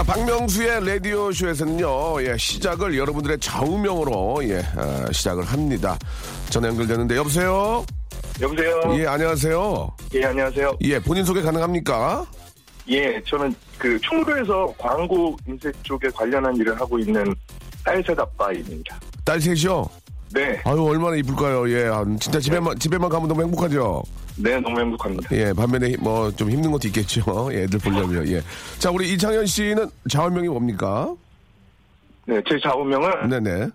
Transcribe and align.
자, 0.00 0.04
박명수의 0.04 0.86
라디오쇼에서는요, 0.86 2.22
예, 2.22 2.34
시작을 2.38 2.96
여러분들의 2.96 3.38
좌우명으로, 3.38 4.40
예, 4.44 4.62
아, 4.74 5.06
시작을 5.12 5.44
합니다. 5.44 5.98
전화 6.48 6.68
연결되는데, 6.68 7.16
여보세요? 7.16 7.84
여보세요. 8.40 8.80
예, 8.96 9.06
안녕하세요. 9.06 9.90
예, 10.14 10.24
안녕하세요. 10.24 10.78
예, 10.80 10.98
본인 11.00 11.22
소개 11.26 11.42
가능합니까? 11.42 12.24
예, 12.88 13.20
저는 13.26 13.54
그 13.76 14.00
충무로에서 14.00 14.72
광고 14.78 15.36
인쇄 15.46 15.70
쪽에 15.82 16.08
관련한 16.08 16.56
일을 16.56 16.80
하고 16.80 16.98
있는 16.98 17.34
딸셋 17.84 18.18
아빠입니다. 18.18 18.98
딸 19.22 19.38
셋이요? 19.38 19.86
네, 20.32 20.60
아유, 20.64 20.82
얼마나 20.84 21.16
이쁠까요? 21.16 21.68
예, 21.70 21.86
아, 21.88 22.04
진짜 22.20 22.38
집에만, 22.38 22.78
집에만 22.78 23.08
가면 23.08 23.28
너무 23.28 23.42
행복하죠? 23.42 24.02
네, 24.36 24.58
너무 24.60 24.78
행복합니다. 24.78 25.28
예, 25.36 25.52
반면에 25.52 25.96
뭐 25.98 26.30
좀 26.32 26.50
힘든 26.50 26.70
것도 26.70 26.86
있겠죠. 26.88 27.22
예, 27.52 27.62
애들 27.64 27.78
보려면, 27.80 28.26
예. 28.28 28.40
자, 28.78 28.90
우리 28.90 29.12
이창현 29.12 29.46
씨는 29.46 29.88
좌우명이 30.08 30.48
뭡니까? 30.48 31.12
네, 32.26 32.40
제 32.48 32.58
좌우명은 32.62 33.28
네네. 33.28 33.68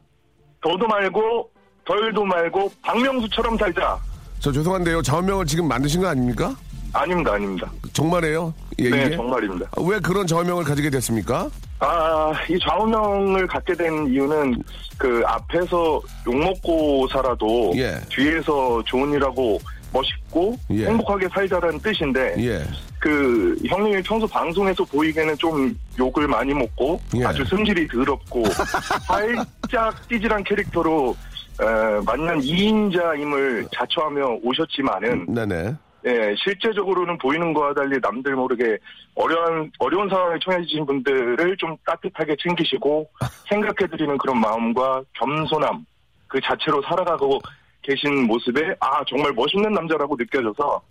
더도 0.62 0.88
말고 0.88 1.50
덜도 1.86 2.24
말고 2.24 2.72
박명수처럼 2.82 3.58
살자. 3.58 4.00
저 4.40 4.52
죄송한데요. 4.52 5.02
좌우명을 5.02 5.46
지금 5.46 5.68
만드신 5.68 6.02
거 6.02 6.08
아닙니까? 6.08 6.56
아닙니다, 6.96 7.34
아닙니다. 7.34 7.70
정말이에요? 7.94 8.54
예, 8.80 8.90
네, 8.90 9.06
이게? 9.06 9.16
정말입니다. 9.16 9.68
아, 9.72 9.82
왜 9.86 10.00
그런 10.00 10.26
좌우명을 10.26 10.64
가지게 10.64 10.90
됐습니까? 10.90 11.50
아, 11.80 12.32
이 12.50 12.58
좌우명을 12.60 13.48
갖게 13.48 13.74
된 13.74 14.08
이유는 14.08 14.64
그 14.98 15.22
앞에서 15.26 16.02
욕먹고 16.26 17.08
살아도 17.10 17.74
예. 17.76 18.00
뒤에서 18.10 18.82
좋은 18.86 19.12
일하고 19.14 19.60
멋있고 19.92 20.58
예. 20.72 20.88
행복하게 20.88 21.28
살자라는 21.34 21.80
뜻인데 21.80 22.36
예. 22.40 22.64
그 23.00 23.58
형님이 23.68 24.02
평소 24.04 24.26
방송에서 24.28 24.84
보이기에는 24.86 25.38
좀 25.38 25.78
욕을 26.00 26.28
많이 26.28 26.54
먹고 26.54 27.00
예. 27.18 27.26
아주 27.26 27.46
승질이 27.46 27.88
더럽고 27.88 28.44
살짝 29.06 30.10
찌질한 30.10 30.44
캐릭터로 30.44 31.16
어, 31.62 32.02
만난 32.06 32.40
2인자임을 32.42 33.68
자처하며 33.74 34.40
오셨지만은 34.44 35.34
네네. 35.34 35.76
예, 36.06 36.36
실제적으로는 36.38 37.18
보이는 37.18 37.52
거와 37.54 37.74
달리 37.74 38.00
남들 38.00 38.36
모르게 38.36 38.78
어려운 39.16 39.72
어려운 39.80 40.08
상황에 40.08 40.38
처해지신 40.44 40.86
분들을 40.86 41.58
좀 41.58 41.76
따뜻하게 41.86 42.36
챙기시고 42.42 43.10
생각해드리는 43.50 44.18
그런 44.20 44.40
마음과 44.40 45.02
겸손함 45.14 45.86
그 46.28 46.40
자체로 46.42 46.82
살아가고 46.84 47.40
계신 47.82 48.28
모습에 48.28 48.76
아 48.80 49.04
정말 49.08 49.32
멋있는 49.34 49.72
남자라고 49.72 50.16
느껴져서 50.16 50.82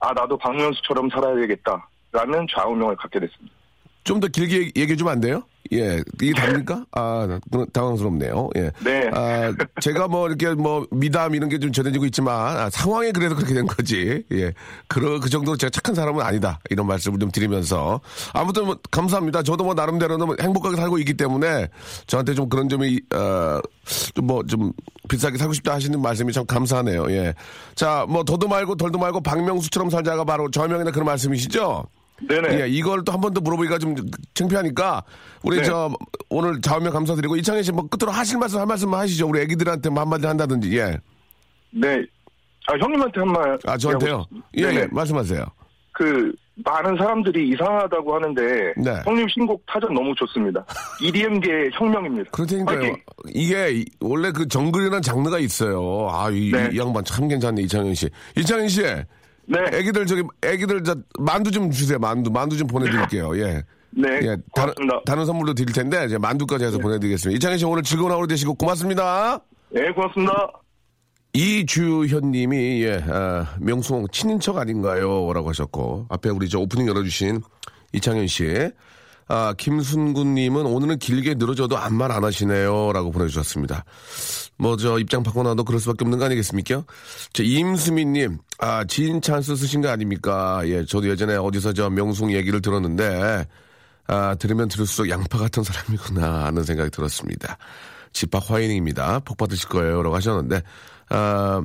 아 0.00 0.12
나도 0.12 0.36
박명수처럼 0.38 1.08
살아야겠다라는 1.10 2.46
좌우명을 2.54 2.96
갖게 2.96 3.18
됐습니다. 3.20 3.54
좀 4.04 4.20
더 4.20 4.28
길게 4.28 4.70
얘기해 4.76 4.96
주면 4.96 5.12
안 5.14 5.20
돼요? 5.20 5.42
예. 5.72 6.02
이게 6.20 6.32
답니까? 6.32 6.84
아, 6.92 7.38
당황스럽네요. 7.72 8.50
예. 8.56 8.70
네. 8.84 9.08
아, 9.14 9.52
제가 9.80 10.08
뭐 10.08 10.26
이렇게 10.28 10.52
뭐 10.54 10.86
미담 10.90 11.34
이런 11.34 11.48
게 11.48 11.60
좀 11.60 11.70
전해지고 11.72 12.06
있지만 12.06 12.56
아, 12.56 12.70
상황이 12.70 13.12
그래서 13.12 13.34
그렇게 13.34 13.52
된 13.54 13.66
거지. 13.66 14.24
예. 14.32 14.52
그, 14.88 15.20
그 15.20 15.28
정도로 15.28 15.56
제가 15.56 15.70
착한 15.70 15.94
사람은 15.94 16.22
아니다. 16.24 16.58
이런 16.70 16.86
말씀을 16.86 17.18
좀 17.18 17.30
드리면서. 17.30 18.00
아무튼 18.32 18.64
뭐 18.64 18.78
감사합니다. 18.90 19.42
저도 19.42 19.62
뭐 19.62 19.74
나름대로는 19.74 20.26
뭐 20.26 20.36
행복하게 20.40 20.76
살고 20.76 20.98
있기 20.98 21.14
때문에 21.14 21.68
저한테 22.06 22.34
좀 22.34 22.48
그런 22.48 22.68
점이, 22.68 23.00
어, 23.14 23.60
좀뭐좀 24.14 24.72
비싸게 25.08 25.36
살고 25.36 25.52
싶다 25.52 25.74
하시는 25.74 26.00
말씀이 26.00 26.32
참 26.32 26.46
감사하네요. 26.46 27.10
예. 27.10 27.34
자, 27.74 28.06
뭐 28.08 28.24
더도 28.24 28.48
말고 28.48 28.76
덜도 28.76 28.98
말고 28.98 29.20
박명수처럼 29.20 29.90
살자가 29.90 30.24
바로 30.24 30.50
저명이나 30.50 30.90
그런 30.90 31.04
말씀이시죠? 31.06 31.84
네네. 32.28 32.60
예, 32.62 32.68
이걸 32.68 33.02
또 33.04 33.12
한 33.12 33.20
번 33.20 33.32
더 33.34 33.40
물어보기가 33.40 33.78
좀 33.78 33.94
창피하니까 34.34 35.02
우리 35.42 35.56
네. 35.58 35.62
저 35.64 35.90
오늘 36.28 36.60
좌우명 36.60 36.92
감사드리고 36.92 37.36
이창현 37.36 37.62
씨 37.62 37.72
뭐 37.72 37.86
끝으로 37.88 38.12
하실 38.12 38.38
말씀 38.38 38.58
한 38.60 38.68
말씀 38.68 38.92
하시죠. 38.92 39.28
우리 39.28 39.40
애기들한테 39.40 39.88
뭐 39.90 40.02
한마디 40.02 40.26
한다든지 40.26 40.76
예. 40.78 40.96
네. 41.70 42.02
아 42.66 42.74
형님한테 42.78 43.20
한 43.20 43.28
말. 43.32 43.58
아 43.66 43.76
저한테요. 43.76 44.24
예, 44.56 44.62
네네. 44.66 44.80
예 44.80 44.86
말씀하세요. 44.90 45.44
그 45.92 46.32
많은 46.64 46.94
사람들이 46.98 47.48
이상하다고 47.50 48.14
하는데 48.14 48.42
네. 48.76 49.00
형님 49.04 49.26
신곡 49.28 49.64
타전 49.66 49.94
너무 49.94 50.14
좋습니다. 50.16 50.64
EDM계 51.02 51.70
혁명입니다. 51.72 52.30
그렇다니까요. 52.32 52.94
이게 53.34 53.70
이- 53.72 53.84
원래 54.00 54.30
그 54.30 54.46
정글이라는 54.46 55.00
장르가 55.02 55.38
있어요. 55.38 56.08
아, 56.10 56.28
이, 56.30 56.50
네. 56.52 56.68
이 56.72 56.78
양반 56.78 57.02
참 57.04 57.28
괜찮네 57.28 57.62
이창현 57.62 57.94
씨. 57.94 58.08
이창현 58.36 58.68
씨, 58.68 58.82
네. 59.50 59.58
애기들 59.78 60.06
저기 60.06 60.22
애기들 60.42 60.84
저 60.84 60.94
만두 61.18 61.50
좀 61.50 61.70
주세요. 61.72 61.98
만두 61.98 62.30
만두 62.30 62.56
좀 62.56 62.68
보내드릴게요. 62.68 63.36
예. 63.38 63.64
네. 63.90 64.08
예, 64.22 64.36
다른. 64.54 64.72
다른 65.04 65.26
선물도 65.26 65.54
드릴 65.54 65.72
텐데 65.72 66.04
이제 66.06 66.16
만두까지 66.16 66.64
해서 66.64 66.78
보내드리겠습니다. 66.78 67.36
이창현 67.36 67.58
씨 67.58 67.64
오늘 67.64 67.82
즐거운 67.82 68.12
하루 68.12 68.28
되시고 68.28 68.54
고맙습니다. 68.54 69.40
네, 69.70 69.90
고맙습니다. 69.90 70.52
이주현님이 71.32 72.82
예, 72.84 73.04
아, 73.08 73.46
명수홍 73.60 74.06
친인척 74.12 74.58
아닌가요?라고 74.58 75.48
하셨고 75.48 76.06
앞에 76.08 76.30
우리 76.30 76.48
저 76.48 76.58
오프닝 76.60 76.86
열어주신 76.88 77.40
이창현 77.92 78.26
씨, 78.28 78.70
아 79.32 79.54
김순구님은 79.56 80.66
오늘은 80.66 80.98
길게 80.98 81.34
늘어져도 81.34 81.78
아무 81.78 81.96
말 81.98 82.10
안 82.10 82.24
하시네요 82.24 82.92
라고 82.92 83.12
보내주셨습니다. 83.12 83.84
뭐 84.58 84.76
저 84.76 84.98
입장 84.98 85.22
바꿔놔도 85.22 85.62
그럴 85.62 85.78
수밖에 85.80 86.04
없는 86.04 86.18
거 86.18 86.24
아니겠습니까? 86.24 86.82
저 87.32 87.42
임수민님, 87.44 88.38
아 88.58 88.84
지인 88.84 89.20
찬스 89.22 89.54
쓰신 89.54 89.82
거 89.82 89.88
아닙니까? 89.88 90.62
예, 90.64 90.84
저도 90.84 91.08
예전에 91.08 91.36
어디서 91.36 91.72
저 91.74 91.88
명수홍 91.90 92.32
얘기를 92.32 92.60
들었는데 92.60 93.46
아 94.08 94.34
들으면 94.34 94.66
들을수록 94.66 95.08
양파 95.10 95.38
같은 95.38 95.62
사람이구나 95.62 96.46
하는 96.46 96.64
생각이 96.64 96.90
들었습니다. 96.90 97.56
집합 98.12 98.50
화이닝입니다. 98.50 99.20
복 99.20 99.36
받으실 99.36 99.68
거예요 99.68 100.02
라고 100.02 100.16
하셨는데 100.16 100.60
아, 101.10 101.62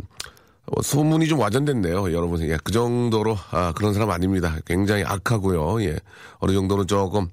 어, 0.68 0.82
소문이 0.84 1.28
좀 1.28 1.40
와전됐네요, 1.40 2.14
여러분. 2.14 2.42
예, 2.42 2.58
그 2.64 2.72
정도로 2.72 3.36
아, 3.50 3.74
그런 3.76 3.94
사람 3.96 4.12
아닙니다. 4.12 4.56
굉장히 4.68 5.04
악하고요. 5.04 5.82
예, 5.84 5.98
어느 6.38 6.52
정도는 6.54 6.86
조금 6.88 7.28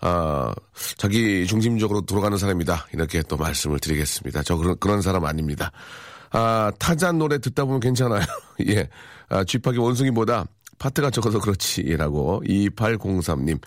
아, 0.00 0.52
자기 0.96 1.46
중심적으로 1.46 2.02
돌아가는 2.02 2.36
사람이다. 2.36 2.88
이렇게 2.92 3.22
또 3.22 3.36
말씀을 3.36 3.78
드리겠습니다. 3.80 4.42
저 4.42 4.56
그런 4.56 4.78
그런 4.78 5.00
사람 5.02 5.24
아닙니다. 5.24 5.72
아, 6.30 6.70
타잔 6.78 7.18
노래 7.18 7.38
듣다 7.38 7.64
보면 7.64 7.80
괜찮아요. 7.80 8.22
예, 8.68 8.88
아, 9.28 9.44
쥐파기 9.44 9.78
원숭이보다 9.78 10.44
파트가 10.78 11.10
적어서 11.10 11.38
그렇지라고 11.40 12.42
2803님. 12.46 13.58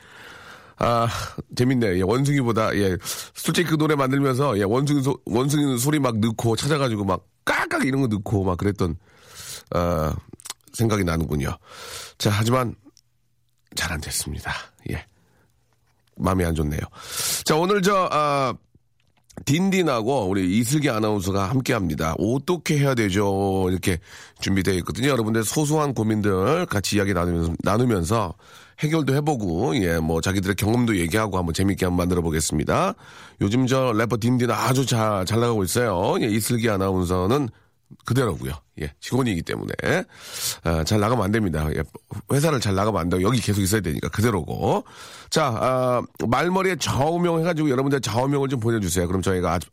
아, 0.78 1.08
재밌네. 1.56 1.98
예, 1.98 2.02
원숭이보다, 2.02 2.74
예, 2.78 2.96
솔직히 3.34 3.70
그 3.70 3.76
노래 3.78 3.96
만들면서, 3.96 4.58
예, 4.60 4.64
원숭이 4.64 5.04
소, 5.04 5.18
원숭이 5.26 5.78
소리 5.78 6.00
막 6.00 6.18
넣고 6.20 6.56
찾아가지고 6.56 7.04
막, 7.04 7.26
깍깍 7.44 7.86
이런 7.86 8.00
거 8.02 8.08
넣고 8.08 8.46
막 8.46 8.58
그랬던, 8.58 8.96
어, 9.76 10.14
생각이 10.72 11.04
나는군요. 11.04 11.58
자, 12.18 12.30
하지만, 12.30 12.76
잘 13.76 13.92
안 13.92 14.00
됐습니다. 14.00 14.54
예. 14.92 15.06
마음이 16.20 16.46
안 16.46 16.54
좋네요. 16.56 16.82
자, 17.46 17.56
오늘 17.56 17.82
저, 17.82 18.08
아, 18.12 18.54
딘딘하고 19.46 20.26
우리 20.26 20.58
이슬기 20.58 20.90
아나운서가 20.90 21.50
함께 21.50 21.74
합니다. 21.74 22.14
어떻게 22.20 22.78
해야 22.78 22.94
되죠? 22.94 23.68
이렇게 23.70 24.00
준비되어 24.42 24.74
있거든요. 24.76 25.10
여러분들 25.10 25.44
소소한 25.44 25.94
고민들 25.94 26.66
같이 26.66 26.98
이야기 26.98 27.14
나누면서, 27.14 27.54
나누면서 27.64 28.34
해결도 28.80 29.14
해보고, 29.16 29.76
예, 29.84 30.00
뭐 30.00 30.22
자기들의 30.22 30.56
경험도 30.56 30.98
얘기하고 30.98 31.38
한번 31.38 31.54
재밌게 31.54 31.86
한번 31.86 31.98
만들어 31.98 32.22
보겠습니다. 32.22 32.94
요즘 33.42 33.68
저 33.68 33.94
래퍼 33.94 34.18
딘딘 34.18 34.52
아주 34.52 34.86
잘, 34.86 35.26
잘 35.26 35.40
나가고 35.40 35.64
있어요. 35.64 36.16
예, 36.22 36.28
이슬기 36.28 36.70
아나운서는 36.70 37.50
그대로고요. 38.06 38.54
예, 38.82 38.94
직원이기 39.00 39.42
때문에 39.44 39.74
아, 40.64 40.84
잘 40.84 41.00
나가면 41.00 41.26
안 41.26 41.32
됩니다. 41.32 41.68
예, 41.76 41.84
회사를 42.32 42.60
잘 42.60 42.76
나가면 42.76 43.02
안 43.02 43.10
되고 43.10 43.22
여기 43.24 43.40
계속 43.42 43.62
있어야 43.62 43.82
되니까 43.82 44.10
그대로고. 44.10 44.84
자, 45.30 45.48
아, 45.48 46.02
말머리에 46.28 46.78
좌우명 46.78 47.40
해가지고 47.40 47.70
여러분들 47.70 48.02
좌우명을 48.02 48.50
좀 48.50 48.60
보내주세요. 48.60 49.08
그럼 49.08 49.22
저희가 49.22 49.54
아주, 49.54 49.70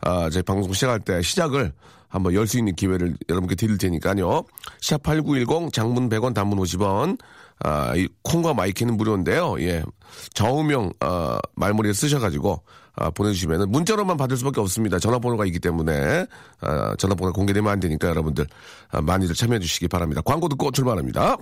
아, 0.00 0.28
저희 0.30 0.42
방송 0.42 0.72
시작할 0.72 1.00
때 1.00 1.22
시작을 1.22 1.72
한번 2.08 2.32
열 2.32 2.46
수 2.46 2.56
있는 2.58 2.74
기회를 2.74 3.16
여러분께 3.28 3.54
드릴 3.54 3.76
테니까요. 3.78 4.44
샵 4.80 5.02
8910 5.02 5.72
장문 5.72 6.08
100원 6.08 6.34
단문 6.34 6.58
50원. 6.58 7.18
아, 7.60 7.94
이 7.96 8.08
콩과 8.22 8.54
마이키는 8.54 8.96
무료인데요. 8.96 9.56
예. 9.60 9.82
좌우명, 10.32 10.92
아, 11.00 11.38
말머리에 11.56 11.92
쓰셔 11.92 12.18
가지고, 12.18 12.62
아, 12.98 13.10
보내주시면 13.10 13.70
문자로만 13.70 14.16
받을 14.16 14.36
수밖에 14.36 14.60
없습니다. 14.60 14.98
전화번호가 14.98 15.46
있기 15.46 15.60
때문에, 15.60 16.26
아, 16.60 16.94
전화번호가 16.96 17.34
공개되면 17.34 17.70
안 17.70 17.80
되니까 17.80 18.08
여러분들, 18.08 18.46
아, 18.90 19.00
많이들 19.00 19.34
참여해 19.34 19.60
주시기 19.60 19.88
바랍니다. 19.88 20.20
광고 20.24 20.48
듣고 20.48 20.70
출발합니다. 20.70 21.36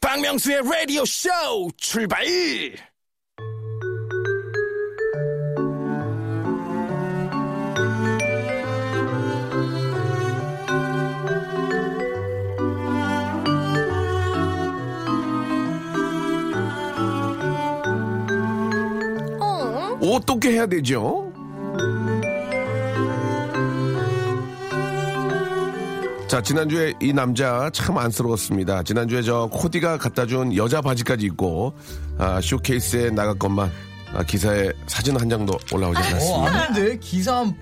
박명수의 0.00 0.62
라디오 0.62 1.04
쇼 1.04 1.28
출발! 1.76 2.24
어? 20.08 20.16
어떻게 20.16 20.52
해야 20.52 20.66
되죠? 20.66 21.32
자, 26.26 26.42
지난주에 26.42 26.92
이 27.00 27.12
남자 27.12 27.70
참 27.72 27.96
안쓰러웠습니다. 27.96 28.82
지난주에 28.82 29.22
저 29.22 29.48
코디가 29.50 29.96
갖다 29.96 30.26
준 30.26 30.54
여자 30.54 30.82
바지까지 30.82 31.24
입고, 31.26 31.72
아, 32.18 32.38
쇼케이스에 32.42 33.10
나갔건만, 33.10 33.70
아, 34.12 34.22
기사에 34.24 34.70
사진 34.86 35.18
한 35.18 35.30
장도 35.30 35.56
올라오지 35.72 36.00
어, 36.00 36.04
않았습니다. 36.04 36.52
아닌데? 36.52 36.98
기사 37.00 37.38
한 37.38 37.56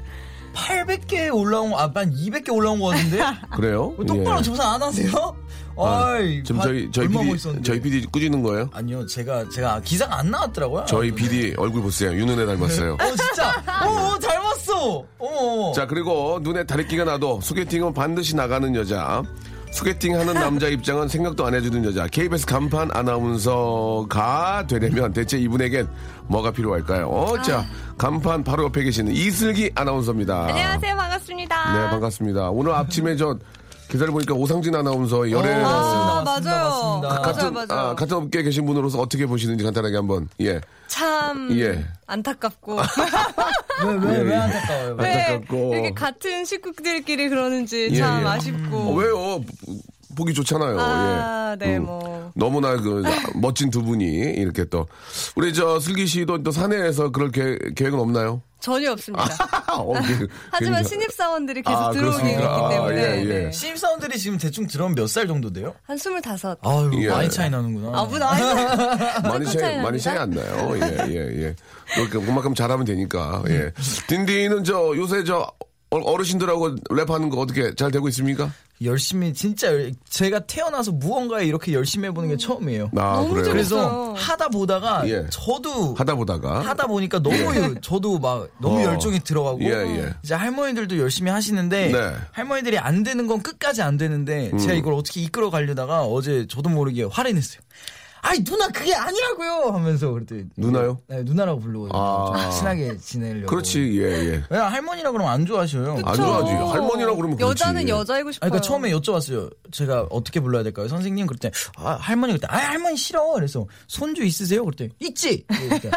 800개 0.56 1.32
올라온 1.34 1.70
거, 1.70 1.78
아, 1.78 1.90
한 1.94 2.10
200개 2.12 2.52
올라온 2.52 2.80
거 2.80 2.86
같은데? 2.86 3.20
그래요? 3.54 3.94
왜 3.98 4.06
똑바로 4.06 4.38
예. 4.38 4.42
조사 4.42 4.68
안 4.74 4.82
하세요? 4.82 5.36
아, 5.78 6.04
아이, 6.14 6.42
지금 6.42 6.58
바- 6.58 6.64
저희, 6.64 6.90
저희 6.90 7.06
PD. 7.08 7.62
저희 7.62 7.80
PD 7.80 8.06
꾸짖는 8.06 8.42
거예요? 8.42 8.70
아니요, 8.72 9.04
제가, 9.06 9.48
제가 9.50 9.80
기사가 9.82 10.18
안 10.20 10.30
나왔더라고요. 10.30 10.86
저희. 10.86 11.10
PD 11.12 11.54
얼굴 11.58 11.82
보세요. 11.82 12.12
윤은혜 12.12 12.46
닮았어요. 12.46 12.94
어, 12.94 13.06
진짜? 13.14 13.62
어, 13.84 14.14
어, 14.14 14.18
닮았어! 14.18 15.04
어. 15.18 15.72
자, 15.74 15.86
그리고 15.86 16.38
눈에 16.42 16.64
다래끼가 16.64 17.04
나도 17.04 17.40
소개팅은 17.42 17.92
반드시 17.92 18.34
나가는 18.34 18.74
여자. 18.74 19.22
소개팅 19.70 20.18
하는 20.18 20.34
남자 20.34 20.68
입장은 20.68 21.08
생각도 21.08 21.44
안 21.46 21.54
해주는 21.54 21.84
여자. 21.84 22.06
KBS 22.06 22.46
간판 22.46 22.90
아나운서가 22.92 24.66
되려면 24.66 25.12
대체 25.12 25.38
이분에겐 25.38 25.86
뭐가 26.28 26.50
필요할까요? 26.50 27.08
어, 27.08 27.40
자, 27.42 27.64
간판 27.98 28.42
바로 28.42 28.64
옆에 28.64 28.82
계시는 28.84 29.12
이슬기 29.12 29.70
아나운서입니다. 29.74 30.46
안녕하세요. 30.48 30.96
반갑습니다. 30.96 31.72
네, 31.84 31.90
반갑습니다. 31.90 32.50
오늘 32.50 32.72
아침에 32.72 33.16
저 33.16 33.36
기사를 33.88 34.12
보니까 34.12 34.34
오상진 34.34 34.74
아나운서 34.74 35.30
열애 35.30 35.62
어, 35.62 35.66
아, 35.66 36.22
맞습니다, 36.22 36.50
맞아요. 36.50 36.68
맞습니다. 36.68 37.20
같은 37.22 37.52
맞아요, 37.54 37.66
맞아요. 37.68 37.88
아, 37.90 37.94
같은 37.94 38.16
업계에 38.16 38.42
계신 38.42 38.66
분으로서 38.66 39.00
어떻게 39.00 39.26
보시는지 39.26 39.62
간단하게 39.64 39.96
한번 39.96 40.28
예. 40.40 40.60
참 40.88 41.48
예. 41.58 41.84
안타깝고 42.06 42.76
왜, 43.86 43.94
왜, 44.10 44.18
왜 44.22 44.34
안타까워요? 44.36 44.96
왜? 44.98 45.04
왜 45.04 45.22
안타깝고. 45.22 45.74
이렇게 45.74 45.94
같은 45.94 46.44
식구들끼리 46.44 47.28
그러는지 47.28 47.88
예, 47.92 47.96
참 47.96 48.22
예. 48.22 48.26
아쉽고. 48.28 48.76
어, 48.76 48.94
왜요? 48.94 49.40
보기 50.16 50.32
좋잖아요. 50.32 50.80
아, 50.80 51.56
예. 51.60 51.64
네, 51.64 51.76
음, 51.76 51.84
뭐. 51.84 52.32
너무나 52.34 52.76
그 52.76 53.02
멋진 53.34 53.70
두 53.70 53.82
분이 53.82 54.04
이렇게 54.04 54.64
또 54.64 54.86
우리 55.36 55.52
저 55.52 55.78
슬기 55.78 56.06
씨도 56.06 56.42
또 56.42 56.50
사내에서 56.50 57.10
그럴 57.10 57.30
계, 57.30 57.58
계획은 57.74 57.98
없나요? 57.98 58.40
전혀 58.66 58.90
없습니다. 58.90 59.24
어, 59.72 59.92
그- 59.92 60.26
하지만 60.50 60.82
굉장히- 60.82 60.88
신입사원들이 60.88 61.62
계속 61.62 61.78
아, 61.78 61.90
그렇습니까? 61.90 62.40
있기 62.40 62.74
때문에 62.74 63.00
아, 63.00 63.16
예, 63.16 63.20
예. 63.20 63.24
네. 63.44 63.52
신입사원들이 63.52 64.18
지금 64.18 64.38
대충 64.38 64.66
들어오면 64.66 64.96
몇 64.96 65.06
살 65.06 65.28
정도 65.28 65.52
돼요? 65.52 65.72
한 65.84 65.96
스물다섯. 65.96 66.58
아유, 66.62 66.90
예. 66.94 67.08
많이 67.08 67.30
차이 67.30 67.48
나는구나. 67.48 67.96
아, 67.96 68.04
뭐 68.04 68.18
나이 68.18 68.40
많이 69.22 69.46
차이 69.46 69.78
많이 69.80 70.00
차이 70.00 70.18
안 70.18 70.30
나요. 70.30 70.72
예, 70.82 71.06
예, 71.06 71.44
예. 71.44 71.54
그렇게 71.94 72.18
그만큼 72.26 72.54
잘하면 72.56 72.84
되니까. 72.84 73.44
예. 73.48 73.70
딘딘은 74.08 74.64
저 74.64 74.92
요새 74.96 75.22
저 75.22 75.48
어- 75.90 75.98
어르신들하고 75.98 76.76
랩하는 76.90 77.30
거 77.30 77.38
어떻게 77.40 77.74
잘 77.74 77.90
되고 77.90 78.08
있습니까? 78.08 78.50
열심히, 78.82 79.32
진짜, 79.32 79.68
열- 79.68 79.92
제가 80.10 80.40
태어나서 80.40 80.92
무언가에 80.92 81.46
이렇게 81.46 81.72
열심히 81.72 82.08
해보는 82.08 82.28
게 82.28 82.36
처음이에요. 82.36 82.90
아, 82.96 83.12
너무 83.22 83.34
그래요. 83.34 83.50
그래서 83.52 84.12
하다 84.14 84.48
보다가 84.48 85.08
예. 85.08 85.24
저도 85.30 85.94
하다 85.94 86.14
보다가 86.16 86.60
하다 86.60 86.86
보니까 86.86 87.20
너무 87.20 87.80
저도 87.80 88.18
막 88.18 88.48
너무 88.60 88.80
어. 88.80 88.82
열정이 88.84 89.20
들어가고 89.20 89.62
예, 89.62 89.68
예. 89.70 90.14
이제 90.22 90.34
할머니들도 90.34 90.98
열심히 90.98 91.30
하시는데 91.30 91.88
네. 91.90 91.98
음. 91.98 92.16
할머니들이 92.32 92.76
안 92.78 93.02
되는 93.02 93.26
건 93.26 93.42
끝까지 93.42 93.80
안 93.80 93.96
되는데 93.96 94.54
제가 94.58 94.74
이걸 94.74 94.92
어떻게 94.92 95.22
이끌어 95.22 95.48
가려다가 95.48 96.02
어제 96.02 96.46
저도 96.46 96.68
모르게 96.68 97.04
화를 97.04 97.32
냈어요. 97.34 97.60
아이 98.26 98.42
누나 98.42 98.66
그게 98.68 98.92
아니라고요 98.92 99.70
하면서 99.72 100.10
그랬더니 100.10 100.46
누나요? 100.56 100.98
네, 101.06 101.22
누나라고 101.22 101.60
부르고 101.60 101.88
아. 101.92 102.32
좀 102.42 102.50
친하게 102.50 102.96
지내려고. 102.96 103.46
그렇지, 103.46 104.00
예, 104.00 104.02
예. 104.02 104.42
왜 104.50 104.58
할머니라 104.58 105.12
그러면 105.12 105.32
안 105.32 105.46
좋아하셔요. 105.46 106.00
안 106.04 106.14
좋아하지. 106.14 106.50
할머니라고 106.50 107.16
그러면 107.16 107.36
그렇지. 107.36 107.50
여자는 107.50 107.88
여자이고 107.88 108.28
아니, 108.28 108.32
싶어요. 108.34 108.50
그러니까 108.50 108.66
처음에 108.66 108.90
여쭤봤어요. 108.90 109.54
제가 109.70 110.08
어떻게 110.10 110.40
불러야 110.40 110.64
될까요? 110.64 110.88
선생님 110.88 111.26
그랬더니 111.28 111.52
아, 111.76 111.92
할머니 112.00 112.32
그때 112.32 112.48
아 112.50 112.56
할머니 112.56 112.96
싫어. 112.96 113.34
그래서 113.34 113.64
손주 113.86 114.24
있으세요? 114.24 114.64
그랬더니 114.64 114.90
있지. 114.98 115.44
그러니까, 115.46 115.90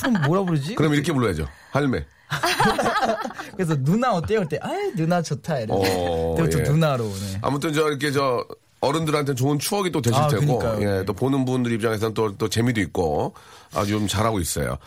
그럼 0.00 0.22
뭐라 0.26 0.42
부르지? 0.44 0.76
그럼 0.76 0.94
이렇게 0.94 1.12
불러야죠. 1.12 1.46
할매. 1.70 2.06
그래서 3.56 3.76
누나 3.76 4.14
어때요? 4.14 4.40
그때 4.40 4.58
아 4.62 4.70
누나 4.96 5.20
좋다. 5.20 5.58
이래서 5.58 5.74
어, 5.74 6.36
예. 6.38 6.62
누나로. 6.62 7.04
네. 7.04 7.38
아무튼 7.42 7.72
저 7.74 7.88
이렇게 7.88 8.10
저 8.10 8.44
어른들한테 8.84 9.34
좋은 9.34 9.58
추억이 9.58 9.90
또 9.90 10.00
되실 10.00 10.20
아, 10.20 10.28
테고, 10.28 10.58
그러니까요. 10.58 10.82
예, 10.82 10.98
네. 10.98 11.04
또 11.04 11.12
보는 11.12 11.44
분들 11.44 11.72
입장에서는 11.72 12.14
또, 12.14 12.36
또 12.36 12.48
재미도 12.48 12.80
있고, 12.80 13.34
아주 13.74 13.92
좀 13.92 14.06
잘하고 14.06 14.40
있어요. 14.40 14.78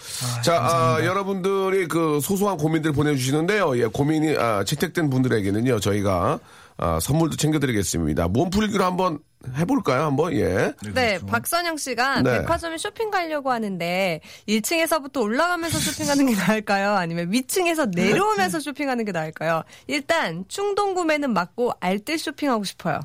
자, 0.43 0.61
아, 0.61 1.05
여러분들이 1.05 1.87
그 1.87 2.19
소소한 2.21 2.57
고민들 2.57 2.93
보내주시는데요. 2.93 3.77
예, 3.79 3.85
고민이, 3.85 4.37
아, 4.37 4.63
채택된 4.63 5.09
분들에게는요, 5.09 5.79
저희가, 5.79 6.39
아, 6.77 6.99
선물도 6.99 7.37
챙겨드리겠습니다. 7.37 8.27
몸풀기로 8.27 8.83
한번 8.83 9.19
해볼까요? 9.55 10.03
한번, 10.03 10.33
예. 10.33 10.73
네, 10.93 11.19
박선영 11.25 11.77
씨가 11.77 12.21
네. 12.21 12.39
백화점에 12.39 12.77
쇼핑 12.77 13.09
가려고 13.11 13.51
하는데 13.51 14.21
1층에서부터 14.47 15.21
올라가면서 15.21 15.79
쇼핑하는 15.79 16.25
게 16.27 16.35
나을까요? 16.35 16.95
아니면 16.95 17.31
위층에서 17.31 17.85
내려오면서 17.85 18.59
쇼핑하는 18.59 19.05
게 19.05 19.11
나을까요? 19.11 19.63
일단 19.87 20.45
충동 20.47 20.93
구매는 20.93 21.33
맞고 21.33 21.73
알뜰 21.79 22.17
쇼핑하고 22.17 22.63
싶어요. 22.63 22.99